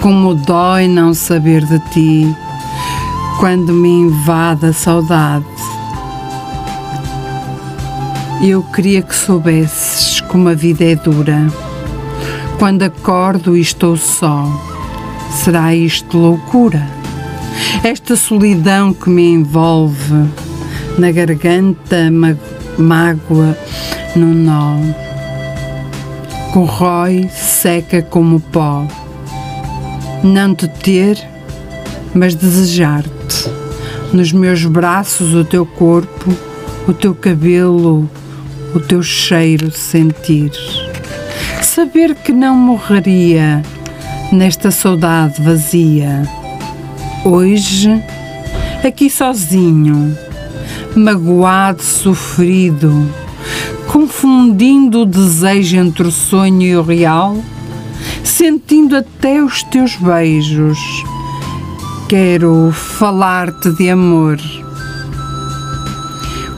Como 0.00 0.36
dói 0.36 0.86
não 0.86 1.12
saber 1.12 1.64
de 1.64 1.80
ti 1.90 2.36
quando 3.40 3.72
me 3.72 3.88
invade 3.88 4.66
a 4.66 4.72
saudade. 4.72 5.44
Eu 8.40 8.62
queria 8.62 9.02
que 9.02 9.16
soubesses 9.16 10.20
como 10.20 10.48
a 10.48 10.54
vida 10.54 10.84
é 10.84 10.94
dura. 10.94 11.48
Quando 12.56 12.84
acordo 12.84 13.56
e 13.56 13.60
estou 13.60 13.96
só, 13.96 14.67
será 15.38 15.72
isto 15.72 16.18
loucura? 16.18 16.84
Esta 17.84 18.16
solidão 18.16 18.92
que 18.92 19.08
me 19.08 19.30
envolve 19.30 20.28
na 20.98 21.12
garganta, 21.12 22.10
mágoa 22.76 23.56
num 24.16 24.34
nó, 24.34 24.76
corrói, 26.52 27.30
seca 27.32 28.02
como 28.02 28.40
pó. 28.40 28.86
Não 30.24 30.54
te 30.54 30.66
ter, 30.66 31.16
mas 32.12 32.34
desejar-te. 32.34 33.48
Nos 34.12 34.32
meus 34.32 34.64
braços 34.64 35.34
o 35.34 35.44
teu 35.44 35.64
corpo, 35.64 36.34
o 36.88 36.92
teu 36.92 37.14
cabelo, 37.14 38.10
o 38.74 38.80
teu 38.80 39.02
cheiro 39.04 39.70
sentir. 39.70 40.50
Saber 41.62 42.16
que 42.16 42.32
não 42.32 42.56
morreria 42.56 43.62
nesta 44.32 44.70
saudade 44.70 45.40
vazia. 45.40 46.22
Hoje, 47.24 48.02
aqui 48.84 49.08
sozinho, 49.08 50.16
magoado, 50.94 51.82
sofrido, 51.82 53.10
confundindo 53.86 55.02
o 55.02 55.06
desejo 55.06 55.76
entre 55.76 56.06
o 56.06 56.12
sonho 56.12 56.62
e 56.62 56.76
o 56.76 56.82
real, 56.82 57.36
sentindo 58.22 58.96
até 58.96 59.42
os 59.42 59.62
teus 59.64 59.96
beijos. 59.96 60.78
Quero 62.08 62.70
falar-te 62.72 63.70
de 63.72 63.90
amor. 63.90 64.38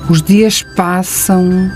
Os 0.08 0.22
dias 0.22 0.64
passam, 0.76 1.70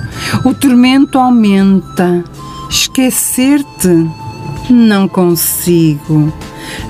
o 0.45 0.53
tormento 0.53 1.19
aumenta. 1.19 2.25
Esquecer-te 2.69 4.24
não 4.73 5.07
consigo. 5.09 6.33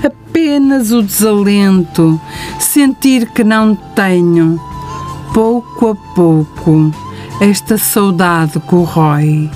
Apenas 0.03 0.91
o 0.91 1.01
desalento, 1.01 2.19
sentir 2.59 3.29
que 3.31 3.43
não 3.43 3.75
tenho. 3.75 4.59
Pouco 5.33 5.89
a 5.89 5.95
pouco, 6.15 6.91
esta 7.41 7.77
saudade 7.77 8.59
corrói. 8.61 9.49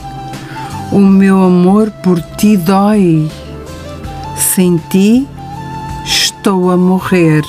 O 0.91 0.99
meu 0.99 1.43
amor 1.43 1.91
por 2.03 2.21
ti 2.37 2.57
dói. 2.57 3.29
Sem 4.35 4.77
ti, 4.89 5.27
estou 6.03 6.71
a 6.71 6.77
morrer. 6.77 7.43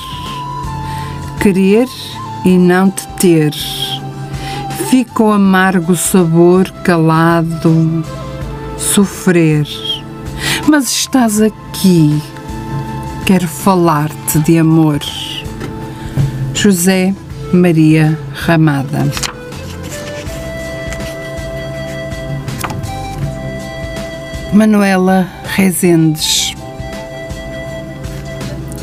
Querer 1.41 1.87
e 2.45 2.57
não 2.57 2.89
te 2.89 3.07
ter. 3.19 3.53
Fica 4.89 5.23
o 5.23 5.31
amargo 5.31 5.95
sabor 5.95 6.69
calado, 6.83 8.03
sofrer. 8.77 9.65
Mas 10.67 10.89
estás 10.89 11.41
aqui, 11.41 12.21
quero 13.25 13.47
falar-te 13.47 14.39
de 14.39 14.57
amor. 14.57 14.99
José 16.53 17.13
Maria 17.51 18.17
Ramada. 18.33 19.11
Manuela 24.53 25.27
Rezendes. 25.55 26.53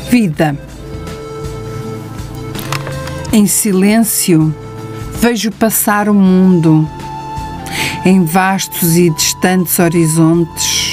Vida. 0.09 0.57
Em 3.31 3.45
silêncio, 3.45 4.53
vejo 5.21 5.51
passar 5.51 6.09
o 6.09 6.13
mundo, 6.13 6.89
em 8.03 8.25
vastos 8.25 8.97
e 8.97 9.11
distantes 9.11 9.77
horizontes, 9.77 10.88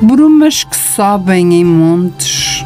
brumas 0.00 0.64
que 0.64 0.76
sobem 0.76 1.54
em 1.54 1.64
montes, 1.64 2.64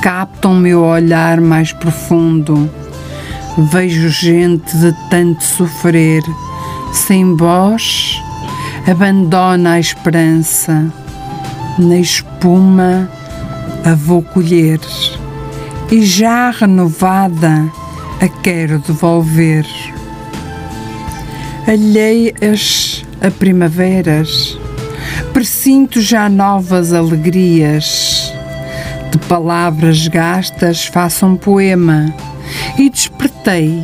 captam 0.00 0.54
meu 0.54 0.82
olhar 0.82 1.40
mais 1.40 1.72
profundo. 1.72 2.70
Vejo 3.70 4.08
gente 4.08 4.76
de 4.76 4.92
tanto 5.10 5.42
sofrer, 5.42 6.22
sem 6.92 7.36
voz, 7.36 8.22
abandona 8.86 9.72
a 9.72 9.80
esperança. 9.80 10.92
Na 11.78 11.98
espuma 11.98 13.08
a 13.84 13.94
vou 13.94 14.22
colher 14.22 14.80
e 15.90 16.04
já 16.04 16.50
renovada 16.50 17.70
a 18.20 18.28
quero 18.42 18.78
devolver. 18.80 19.64
Alheias 21.66 23.04
a 23.20 23.30
primaveras, 23.30 24.57
presinto 25.48 26.02
já 26.02 26.28
novas 26.28 26.92
alegrias. 26.92 28.34
De 29.10 29.16
palavras 29.20 30.06
gastas 30.06 30.84
faço 30.84 31.24
um 31.24 31.36
poema 31.36 32.14
e 32.78 32.90
despertei 32.90 33.82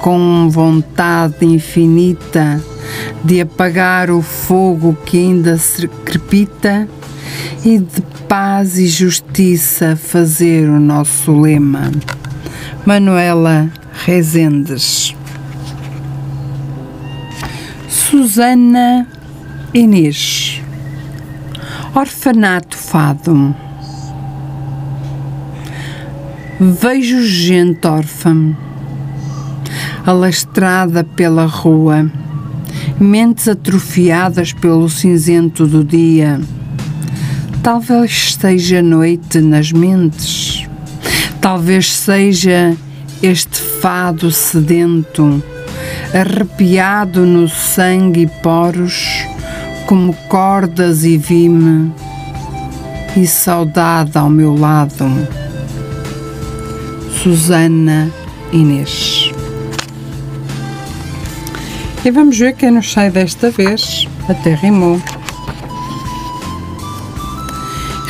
com 0.00 0.50
vontade 0.50 1.46
infinita 1.46 2.60
de 3.22 3.40
apagar 3.40 4.10
o 4.10 4.20
fogo 4.20 4.98
que 5.06 5.18
ainda 5.18 5.56
se 5.58 5.86
crepita 5.86 6.88
e 7.64 7.78
de 7.78 8.02
paz 8.28 8.76
e 8.76 8.88
justiça 8.88 9.94
fazer 9.94 10.68
o 10.68 10.80
nosso 10.80 11.40
lema. 11.40 11.92
Manuela 12.84 13.70
Rezendes. 14.04 15.14
Susana 17.88 19.06
Inês. 19.72 20.35
Orfanato 21.98 22.76
Fado. 22.76 23.56
Vejo 26.60 27.22
gente 27.22 27.86
órfã, 27.86 28.54
alastrada 30.04 31.02
pela 31.02 31.46
rua, 31.46 32.12
mentes 33.00 33.48
atrofiadas 33.48 34.52
pelo 34.52 34.90
cinzento 34.90 35.66
do 35.66 35.82
dia. 35.82 36.38
Talvez 37.62 38.36
seja 38.38 38.82
noite 38.82 39.40
nas 39.40 39.72
mentes, 39.72 40.68
talvez 41.40 41.90
seja 41.90 42.76
este 43.22 43.62
fado 43.80 44.30
sedento, 44.30 45.42
arrepiado 46.12 47.24
no 47.24 47.48
sangue 47.48 48.24
e 48.24 48.26
poros, 48.42 49.05
como 49.86 50.12
cordas 50.28 51.04
e 51.04 51.16
vime, 51.16 51.92
e 53.16 53.26
saudade 53.26 54.18
ao 54.18 54.28
meu 54.28 54.54
lado. 54.54 55.04
Susana 57.22 58.10
Inês. 58.52 59.32
E 62.04 62.10
vamos 62.10 62.38
ver 62.38 62.54
quem 62.54 62.70
nos 62.70 62.92
sai 62.92 63.10
desta 63.10 63.50
vez. 63.50 64.06
Até 64.28 64.54
rimou. 64.54 65.00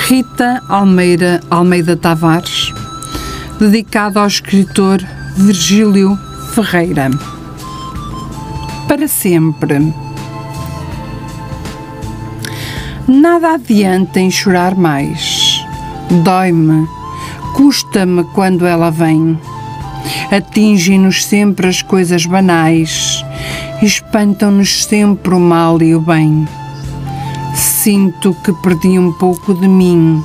Rita 0.06 0.62
Almeida, 0.68 1.40
Almeida 1.50 1.96
Tavares, 1.96 2.72
dedicado 3.58 4.18
ao 4.18 4.26
escritor 4.26 5.02
Virgílio 5.36 6.18
Ferreira. 6.54 7.10
Para 8.86 9.08
sempre. 9.08 10.05
Nada 13.08 13.54
adianta 13.54 14.18
em 14.18 14.28
chorar 14.32 14.74
mais. 14.74 15.64
Dói-me, 16.24 16.88
custa-me 17.54 18.24
quando 18.34 18.66
ela 18.66 18.90
vem. 18.90 19.38
Atingem-nos 20.30 21.24
sempre 21.24 21.68
as 21.68 21.82
coisas 21.82 22.26
banais, 22.26 23.24
espantam-nos 23.80 24.84
sempre 24.84 25.34
o 25.34 25.38
mal 25.38 25.80
e 25.80 25.94
o 25.94 26.00
bem. 26.00 26.48
Sinto 27.54 28.34
que 28.42 28.52
perdi 28.54 28.98
um 28.98 29.12
pouco 29.12 29.54
de 29.54 29.68
mim, 29.68 30.20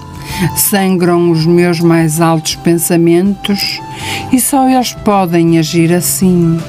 sangram 0.55 1.29
os 1.29 1.45
meus 1.45 1.79
mais 1.79 2.19
altos 2.19 2.55
pensamentos 2.55 3.79
e 4.31 4.39
só 4.39 4.67
eles 4.67 4.93
podem 4.93 5.59
agir 5.59 5.93
assim. 5.93 6.59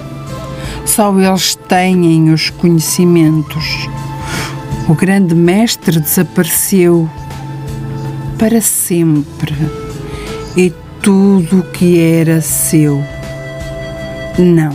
Só 0.84 1.10
eles 1.18 1.55
têm 1.55 2.30
os 2.30 2.51
conhecimentos. 2.51 3.89
O 4.89 4.95
grande 4.95 5.35
mestre 5.35 6.01
desapareceu 6.01 7.09
para 8.37 8.61
sempre 8.61 9.55
e 10.57 10.73
tudo 11.01 11.61
o 11.61 11.63
que 11.63 12.01
era 12.01 12.41
seu. 12.41 13.03
Não, 14.39 14.73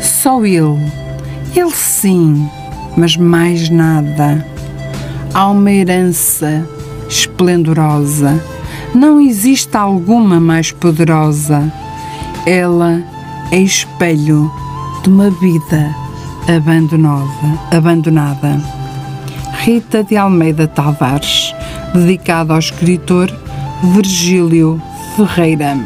só 0.00 0.44
ele, 0.44 0.78
ele 1.54 1.70
sim, 1.72 2.48
mas 2.96 3.16
mais 3.16 3.68
nada. 3.68 4.46
Há 5.34 5.50
uma 5.50 5.70
herança 5.70 6.66
esplendorosa, 7.08 8.42
não 8.94 9.20
existe 9.20 9.76
alguma 9.76 10.40
mais 10.40 10.72
poderosa. 10.72 11.70
Ela 12.46 13.02
é 13.50 13.58
espelho 13.58 14.50
de 15.02 15.10
uma 15.10 15.30
vida 15.30 15.94
abandonada. 16.48 17.58
abandonada. 17.70 18.81
Rita 19.64 20.02
de 20.02 20.16
Almeida 20.16 20.66
Tavares, 20.66 21.54
dedicada 21.94 22.52
ao 22.52 22.58
escritor 22.58 23.32
Virgílio 23.94 24.82
Ferreira. 25.14 25.76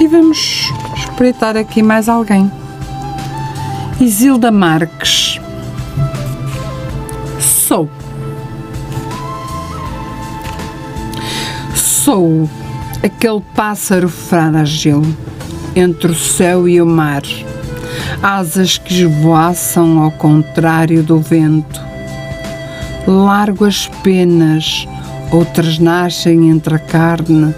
E 0.00 0.08
vamos 0.08 0.72
espreitar 0.96 1.58
aqui 1.58 1.82
mais 1.82 2.08
alguém. 2.08 2.50
Isilda 4.00 4.50
Marques. 4.50 5.38
Sou. 7.38 7.86
Sou 11.74 12.48
aquele 13.04 13.42
pássaro 13.54 14.08
frágil 14.08 15.02
entre 15.76 16.12
o 16.12 16.14
céu 16.14 16.66
e 16.66 16.80
o 16.80 16.86
mar, 16.86 17.22
asas 18.22 18.76
que 18.78 18.94
esvoaçam 18.94 19.98
ao 20.00 20.10
contrário 20.10 21.02
do 21.02 21.18
vento. 21.18 21.80
Largo 23.06 23.64
as 23.64 23.86
penas, 24.02 24.86
outras 25.30 25.78
nascem 25.78 26.50
entre 26.50 26.74
a 26.74 26.78
carne, 26.78 27.54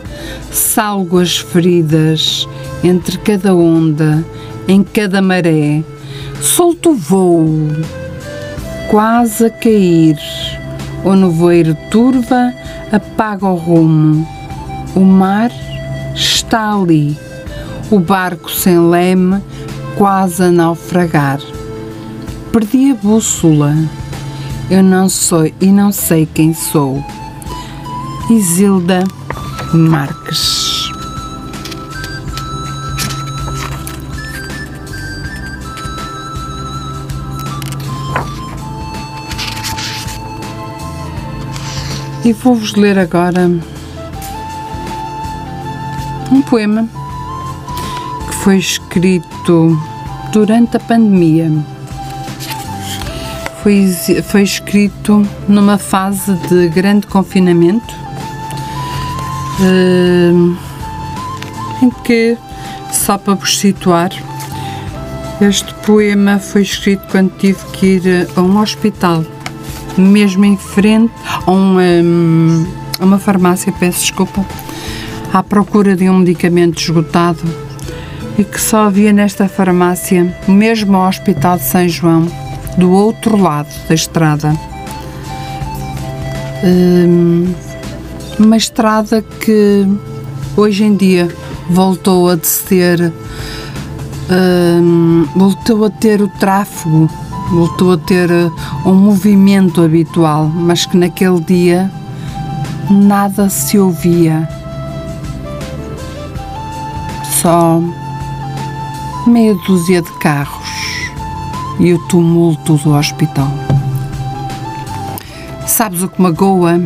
salgo 0.51 1.19
as 1.19 1.37
feridas 1.37 2.49
entre 2.85 3.19
cada 3.19 3.55
onda, 3.55 4.25
em 4.69 4.83
cada 4.83 5.21
maré, 5.21 5.83
solto 6.41 6.95
voo, 6.95 7.69
quase 8.89 9.47
a 9.47 9.51
cair. 9.51 10.17
O 11.05 11.15
nevoeiro 11.15 11.77
turva 11.91 12.55
apaga 12.93 13.47
o 13.47 13.57
rumo. 13.57 14.27
O 14.95 15.01
mar 15.01 15.51
está 16.15 16.73
ali. 16.73 17.19
O 17.91 17.99
barco 17.99 18.49
sem 18.51 18.79
leme, 18.79 19.43
quase 19.97 20.43
a 20.43 20.51
naufragar. 20.51 21.40
Perdi 22.52 22.90
a 22.90 22.94
bússola. 22.94 23.74
Eu 24.70 24.82
não 24.82 25.09
sou 25.09 25.47
e 25.60 25.66
não 25.66 25.93
sei 25.93 26.27
quem 26.27 26.55
sou. 26.55 27.05
Isilda 28.31 29.05
Marques. 29.74 30.90
E 42.24 42.32
vou-vos 42.32 42.74
ler 42.74 42.98
agora 42.98 43.51
um 46.31 46.40
poema 46.40 46.89
que 48.28 48.35
foi 48.36 48.59
escrito 48.59 48.82
durante 50.32 50.77
a 50.77 50.81
pandemia. 50.81 51.51
Foi, 53.62 53.86
foi 54.23 54.43
escrito 54.43 55.27
numa 55.48 55.78
fase 55.78 56.35
de 56.48 56.69
grande 56.69 57.06
confinamento, 57.06 57.94
eh, 59.60 60.32
em 61.82 61.90
que, 62.05 62.36
só 62.93 63.16
para 63.16 63.35
vos 63.35 63.59
situar, 63.59 64.10
este 65.40 65.73
poema 65.86 66.39
foi 66.39 66.62
escrito 66.62 67.06
quando 67.10 67.31
tive 67.39 67.64
que 67.73 67.86
ir 67.86 68.28
a 68.36 68.40
um 68.40 68.60
hospital, 68.60 69.24
mesmo 69.97 70.44
em 70.44 70.56
frente 70.56 71.12
a 71.47 71.51
uma, 71.51 71.82
a 73.01 73.05
uma 73.05 73.19
farmácia, 73.19 73.73
peço 73.73 74.01
desculpa, 74.01 74.44
à 75.32 75.43
procura 75.43 75.97
de 75.97 76.10
um 76.10 76.19
medicamento 76.19 76.78
esgotado 76.78 77.62
e 78.39 78.45
que 78.45 78.61
só 78.61 78.85
havia 78.85 79.13
nesta 79.13 79.49
farmácia, 79.49 80.35
mesmo 80.49 80.97
ao 80.97 81.09
Hospital 81.09 81.59
de 81.59 81.65
São 81.65 81.89
João, 81.89 82.27
do 82.79 82.91
outro 82.91 83.37
lado 83.37 83.69
da 83.89 83.95
estrada. 83.95 84.53
Hum, 86.65 87.53
uma 88.39 88.57
estrada 88.57 89.23
que 89.23 89.87
hoje 90.57 90.85
em 90.85 90.97
dia 90.97 91.29
voltou 91.69 92.31
a 92.31 92.37
ter 92.69 93.13
hum, 94.31 95.27
voltou 95.37 95.85
a 95.85 95.91
ter 95.91 96.23
o 96.23 96.29
tráfego, 96.29 97.11
voltou 97.51 97.93
a 97.93 97.99
ter 97.99 98.31
um 98.87 98.95
movimento 98.95 99.83
habitual, 99.83 100.47
mas 100.47 100.87
que 100.87 100.97
naquele 100.97 101.41
dia 101.41 101.91
nada 102.91 103.49
se 103.49 103.79
ouvia. 103.79 104.49
Só 107.41 107.83
meia 109.31 109.55
dúzia 109.66 110.03
de 110.03 110.11
carros 110.19 110.69
e 111.78 111.93
o 111.93 111.99
tumulto 112.09 112.77
do 112.77 112.94
hospital. 112.94 113.51
Sabes 115.66 116.03
o 116.03 116.09
que 116.09 116.20
magoa? 116.20 116.81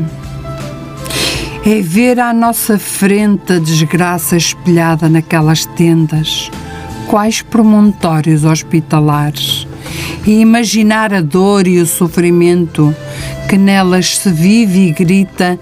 É 1.64 1.80
ver 1.80 2.20
à 2.20 2.32
nossa 2.32 2.78
frente 2.78 3.54
a 3.54 3.58
desgraça 3.58 4.36
espelhada 4.36 5.08
naquelas 5.08 5.66
tendas, 5.66 6.50
quais 7.08 7.42
promontórios 7.42 8.44
hospitalares, 8.44 9.66
e 10.24 10.40
imaginar 10.40 11.12
a 11.12 11.20
dor 11.20 11.66
e 11.66 11.78
o 11.78 11.86
sofrimento 11.86 12.94
que 13.48 13.58
nelas 13.58 14.18
se 14.18 14.30
vive 14.30 14.88
e 14.88 14.92
grita 14.92 15.58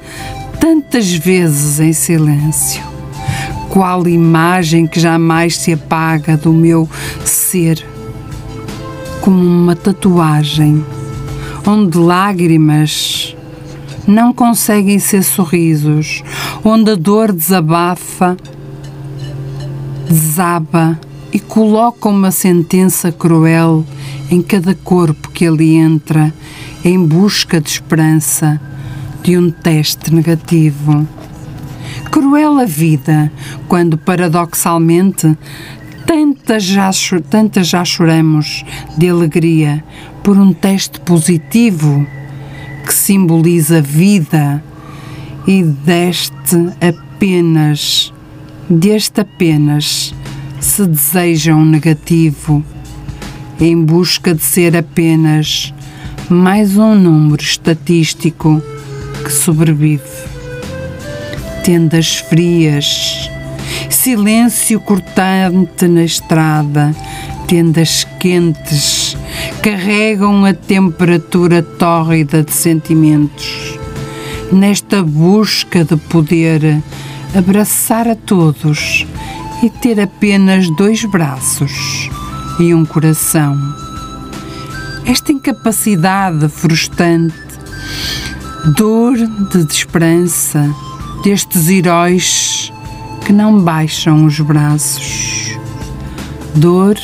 tantas 0.61 1.11
vezes 1.13 1.81
em 1.81 1.93
silêncio. 1.93 2.94
Qual 3.75 4.07
imagem 4.07 4.87
que 4.87 5.01
jamais 5.01 5.57
se 5.57 5.73
apaga 5.73 6.37
do 6.37 6.53
meu 6.53 6.89
ser, 7.25 7.85
como 9.21 9.37
uma 9.37 9.75
tatuagem, 9.75 10.87
onde 11.67 11.99
lágrimas 11.99 13.37
não 14.07 14.33
conseguem 14.33 15.01
ser 15.01 15.25
sorrisos, 15.25 16.23
onde 16.65 16.93
a 16.93 16.95
dor 16.95 17.33
desabafa, 17.33 18.37
desaba 20.09 20.97
e 21.33 21.41
coloca 21.41 22.09
uma 22.09 22.31
sentença 22.31 23.11
cruel 23.11 23.85
em 24.31 24.41
cada 24.41 24.77
corpo 24.77 25.31
que 25.31 25.49
ali 25.49 25.75
entra 25.75 26.33
em 26.85 27.05
busca 27.05 27.61
de 27.61 27.71
esperança 27.71 28.61
de 29.25 29.37
um 29.37 29.51
teste 29.51 30.15
negativo. 30.15 31.24
Cruel 32.15 32.61
a 32.61 32.65
vida, 32.65 33.33
quando 33.67 33.99
paradoxalmente 33.99 35.37
tantas 36.07 36.63
já, 36.63 36.89
tantas 37.29 37.67
já 37.67 37.85
choramos 37.85 38.65
de 38.97 39.09
alegria 39.09 39.83
por 40.23 40.39
um 40.39 40.53
teste 40.53 41.01
positivo 41.01 42.07
que 42.87 42.95
simboliza 42.95 43.83
vida 43.83 44.63
e 45.45 45.65
deste 45.65 46.57
apenas, 46.81 48.15
deste 48.71 49.21
apenas 49.21 50.15
se 50.61 50.87
deseja 50.87 51.53
um 51.53 51.65
negativo 51.65 52.65
em 53.59 53.85
busca 53.85 54.33
de 54.33 54.43
ser 54.43 54.77
apenas 54.77 55.75
mais 56.31 56.77
um 56.77 56.95
número 56.95 57.43
estatístico 57.43 58.63
que 59.25 59.33
sobrevive. 59.33 60.34
Tendas 61.65 62.17
frias, 62.17 63.31
silêncio 63.89 64.79
cortante 64.81 65.89
na 65.89 66.05
estrada, 66.05 66.95
tendas 67.47 68.07
quentes 68.21 69.17
carregam 69.63 70.45
a 70.45 70.53
temperatura 70.53 71.63
tórrida 71.63 72.43
de 72.43 72.53
sentimentos. 72.53 73.79
Nesta 74.53 75.03
busca 75.03 75.83
de 75.87 75.97
poder 75.97 76.83
abraçar 77.35 78.09
a 78.09 78.15
todos 78.15 79.07
e 79.63 79.71
ter 79.71 79.99
apenas 79.99 80.69
dois 80.77 81.03
braços 81.07 82.11
e 82.61 82.75
um 82.75 82.85
coração. 82.85 83.59
Esta 85.07 85.33
incapacidade 85.33 86.47
frustrante, 86.51 87.35
dor 88.77 89.17
de 89.17 89.65
desesperança 89.65 90.71
destes 91.25 91.71
heróis 91.71 92.71
que 93.25 93.33
não 93.33 93.59
baixam 93.59 94.27
os 94.27 94.39
braços. 94.41 95.59
Dor 96.55 96.99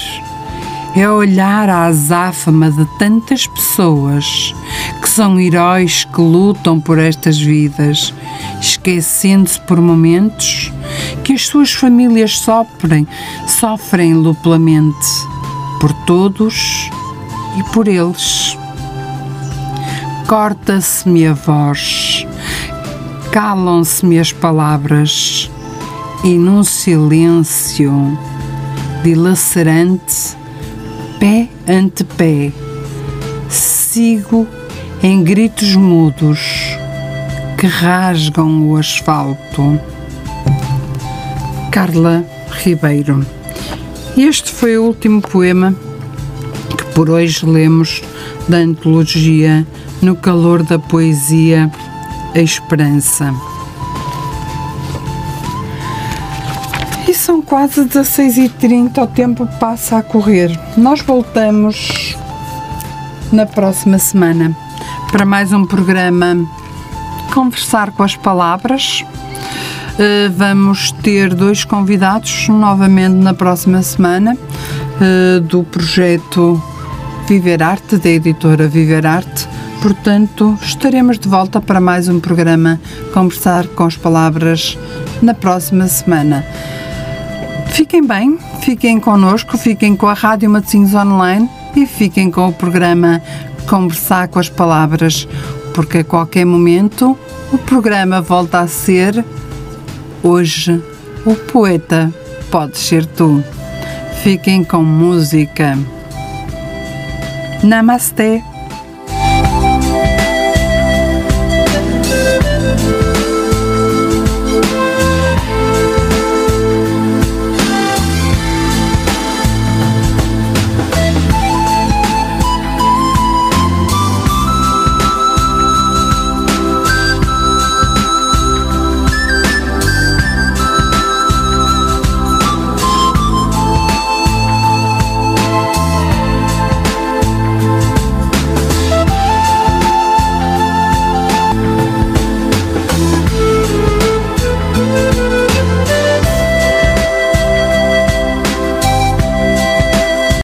é 0.94 1.08
olhar 1.08 1.70
a 1.70 1.86
azáfama 1.86 2.70
de 2.70 2.84
tantas 2.98 3.46
pessoas 3.46 4.54
que 5.00 5.08
são 5.08 5.40
heróis 5.40 6.04
que 6.04 6.20
lutam 6.20 6.78
por 6.78 6.98
estas 6.98 7.40
vidas, 7.40 8.12
esquecendo-se 8.60 9.58
por 9.62 9.80
momentos 9.80 10.70
que 11.24 11.32
as 11.32 11.46
suas 11.46 11.72
famílias 11.72 12.38
sofrem, 12.40 13.08
sofrem 13.46 14.22
duplamente 14.22 15.08
por 15.80 15.94
todos 16.04 16.90
e 17.58 17.62
por 17.72 17.88
eles. 17.88 18.58
Corta-se-me 20.26 21.26
a 21.26 21.32
voz, 21.32 22.26
calam-se-me 23.32 24.18
as 24.18 24.32
palavras, 24.32 25.50
e 26.24 26.36
num 26.36 26.64
silêncio 26.64 28.18
dilacerante, 29.04 30.36
pé 31.18 31.48
ante 31.68 32.02
pé, 32.02 32.52
sigo 33.48 34.46
em 35.02 35.22
gritos 35.22 35.76
mudos 35.76 36.40
que 37.56 37.66
rasgam 37.66 38.68
o 38.68 38.76
asfalto. 38.76 39.80
Carla 41.70 42.24
Ribeiro. 42.50 43.24
Este 44.16 44.50
foi 44.50 44.76
o 44.76 44.84
último 44.84 45.22
poema 45.22 45.74
que 46.76 46.84
por 46.94 47.08
hoje 47.08 47.46
lemos 47.46 48.02
da 48.48 48.58
antologia 48.58 49.64
No 50.02 50.16
Calor 50.16 50.64
da 50.64 50.78
Poesia, 50.78 51.70
a 52.34 52.38
Esperança. 52.38 53.34
E 57.08 57.14
são 57.14 57.42
quase 57.42 57.84
16h30, 57.84 59.02
o 59.02 59.06
tempo 59.06 59.48
passa 59.58 59.98
a 59.98 60.02
correr. 60.02 60.50
Nós 60.76 61.00
voltamos 61.00 62.16
na 63.32 63.46
próxima 63.46 63.98
semana 63.98 64.56
para 65.10 65.24
mais 65.24 65.52
um 65.52 65.64
programa 65.64 66.36
Conversar 67.34 67.90
com 67.92 68.02
as 68.02 68.14
Palavras. 68.14 69.04
Uh, 69.94 70.30
vamos 70.36 70.92
ter 70.92 71.34
dois 71.34 71.64
convidados 71.64 72.48
novamente 72.48 73.14
na 73.14 73.34
próxima 73.34 73.82
semana 73.82 74.36
uh, 74.36 75.40
do 75.40 75.64
projeto 75.64 76.62
Viver 77.26 77.62
Arte, 77.62 77.96
da 77.96 78.08
editora 78.08 78.68
Viver 78.68 79.06
Arte. 79.06 79.48
Portanto, 79.82 80.58
estaremos 80.62 81.18
de 81.18 81.28
volta 81.28 81.60
para 81.60 81.80
mais 81.80 82.08
um 82.08 82.20
programa 82.20 82.80
Conversar 83.14 83.66
com 83.68 83.84
as 83.84 83.96
Palavras 83.96 84.78
na 85.22 85.32
próxima 85.32 85.88
semana. 85.88 86.44
Fiquem 87.68 88.06
bem, 88.06 88.38
fiquem 88.60 89.00
connosco, 89.00 89.56
fiquem 89.56 89.96
com 89.96 90.06
a 90.06 90.12
Rádio 90.12 90.50
Matosinhos 90.50 90.94
Online 90.94 91.48
e 91.74 91.86
fiquem 91.86 92.30
com 92.30 92.48
o 92.48 92.52
programa 92.52 93.22
Conversar 93.68 94.28
com 94.28 94.38
as 94.38 94.48
Palavras, 94.48 95.26
porque 95.74 95.98
a 95.98 96.04
qualquer 96.04 96.44
momento 96.44 97.16
o 97.52 97.58
programa 97.58 98.20
volta 98.20 98.60
a 98.60 98.68
ser 98.68 99.24
Hoje 100.22 100.82
o 101.24 101.34
poeta 101.34 102.12
pode 102.50 102.76
ser 102.76 103.06
tu. 103.06 103.42
Fiquem 104.22 104.62
com 104.62 104.82
música. 104.82 105.78
Namastê. 107.62 108.49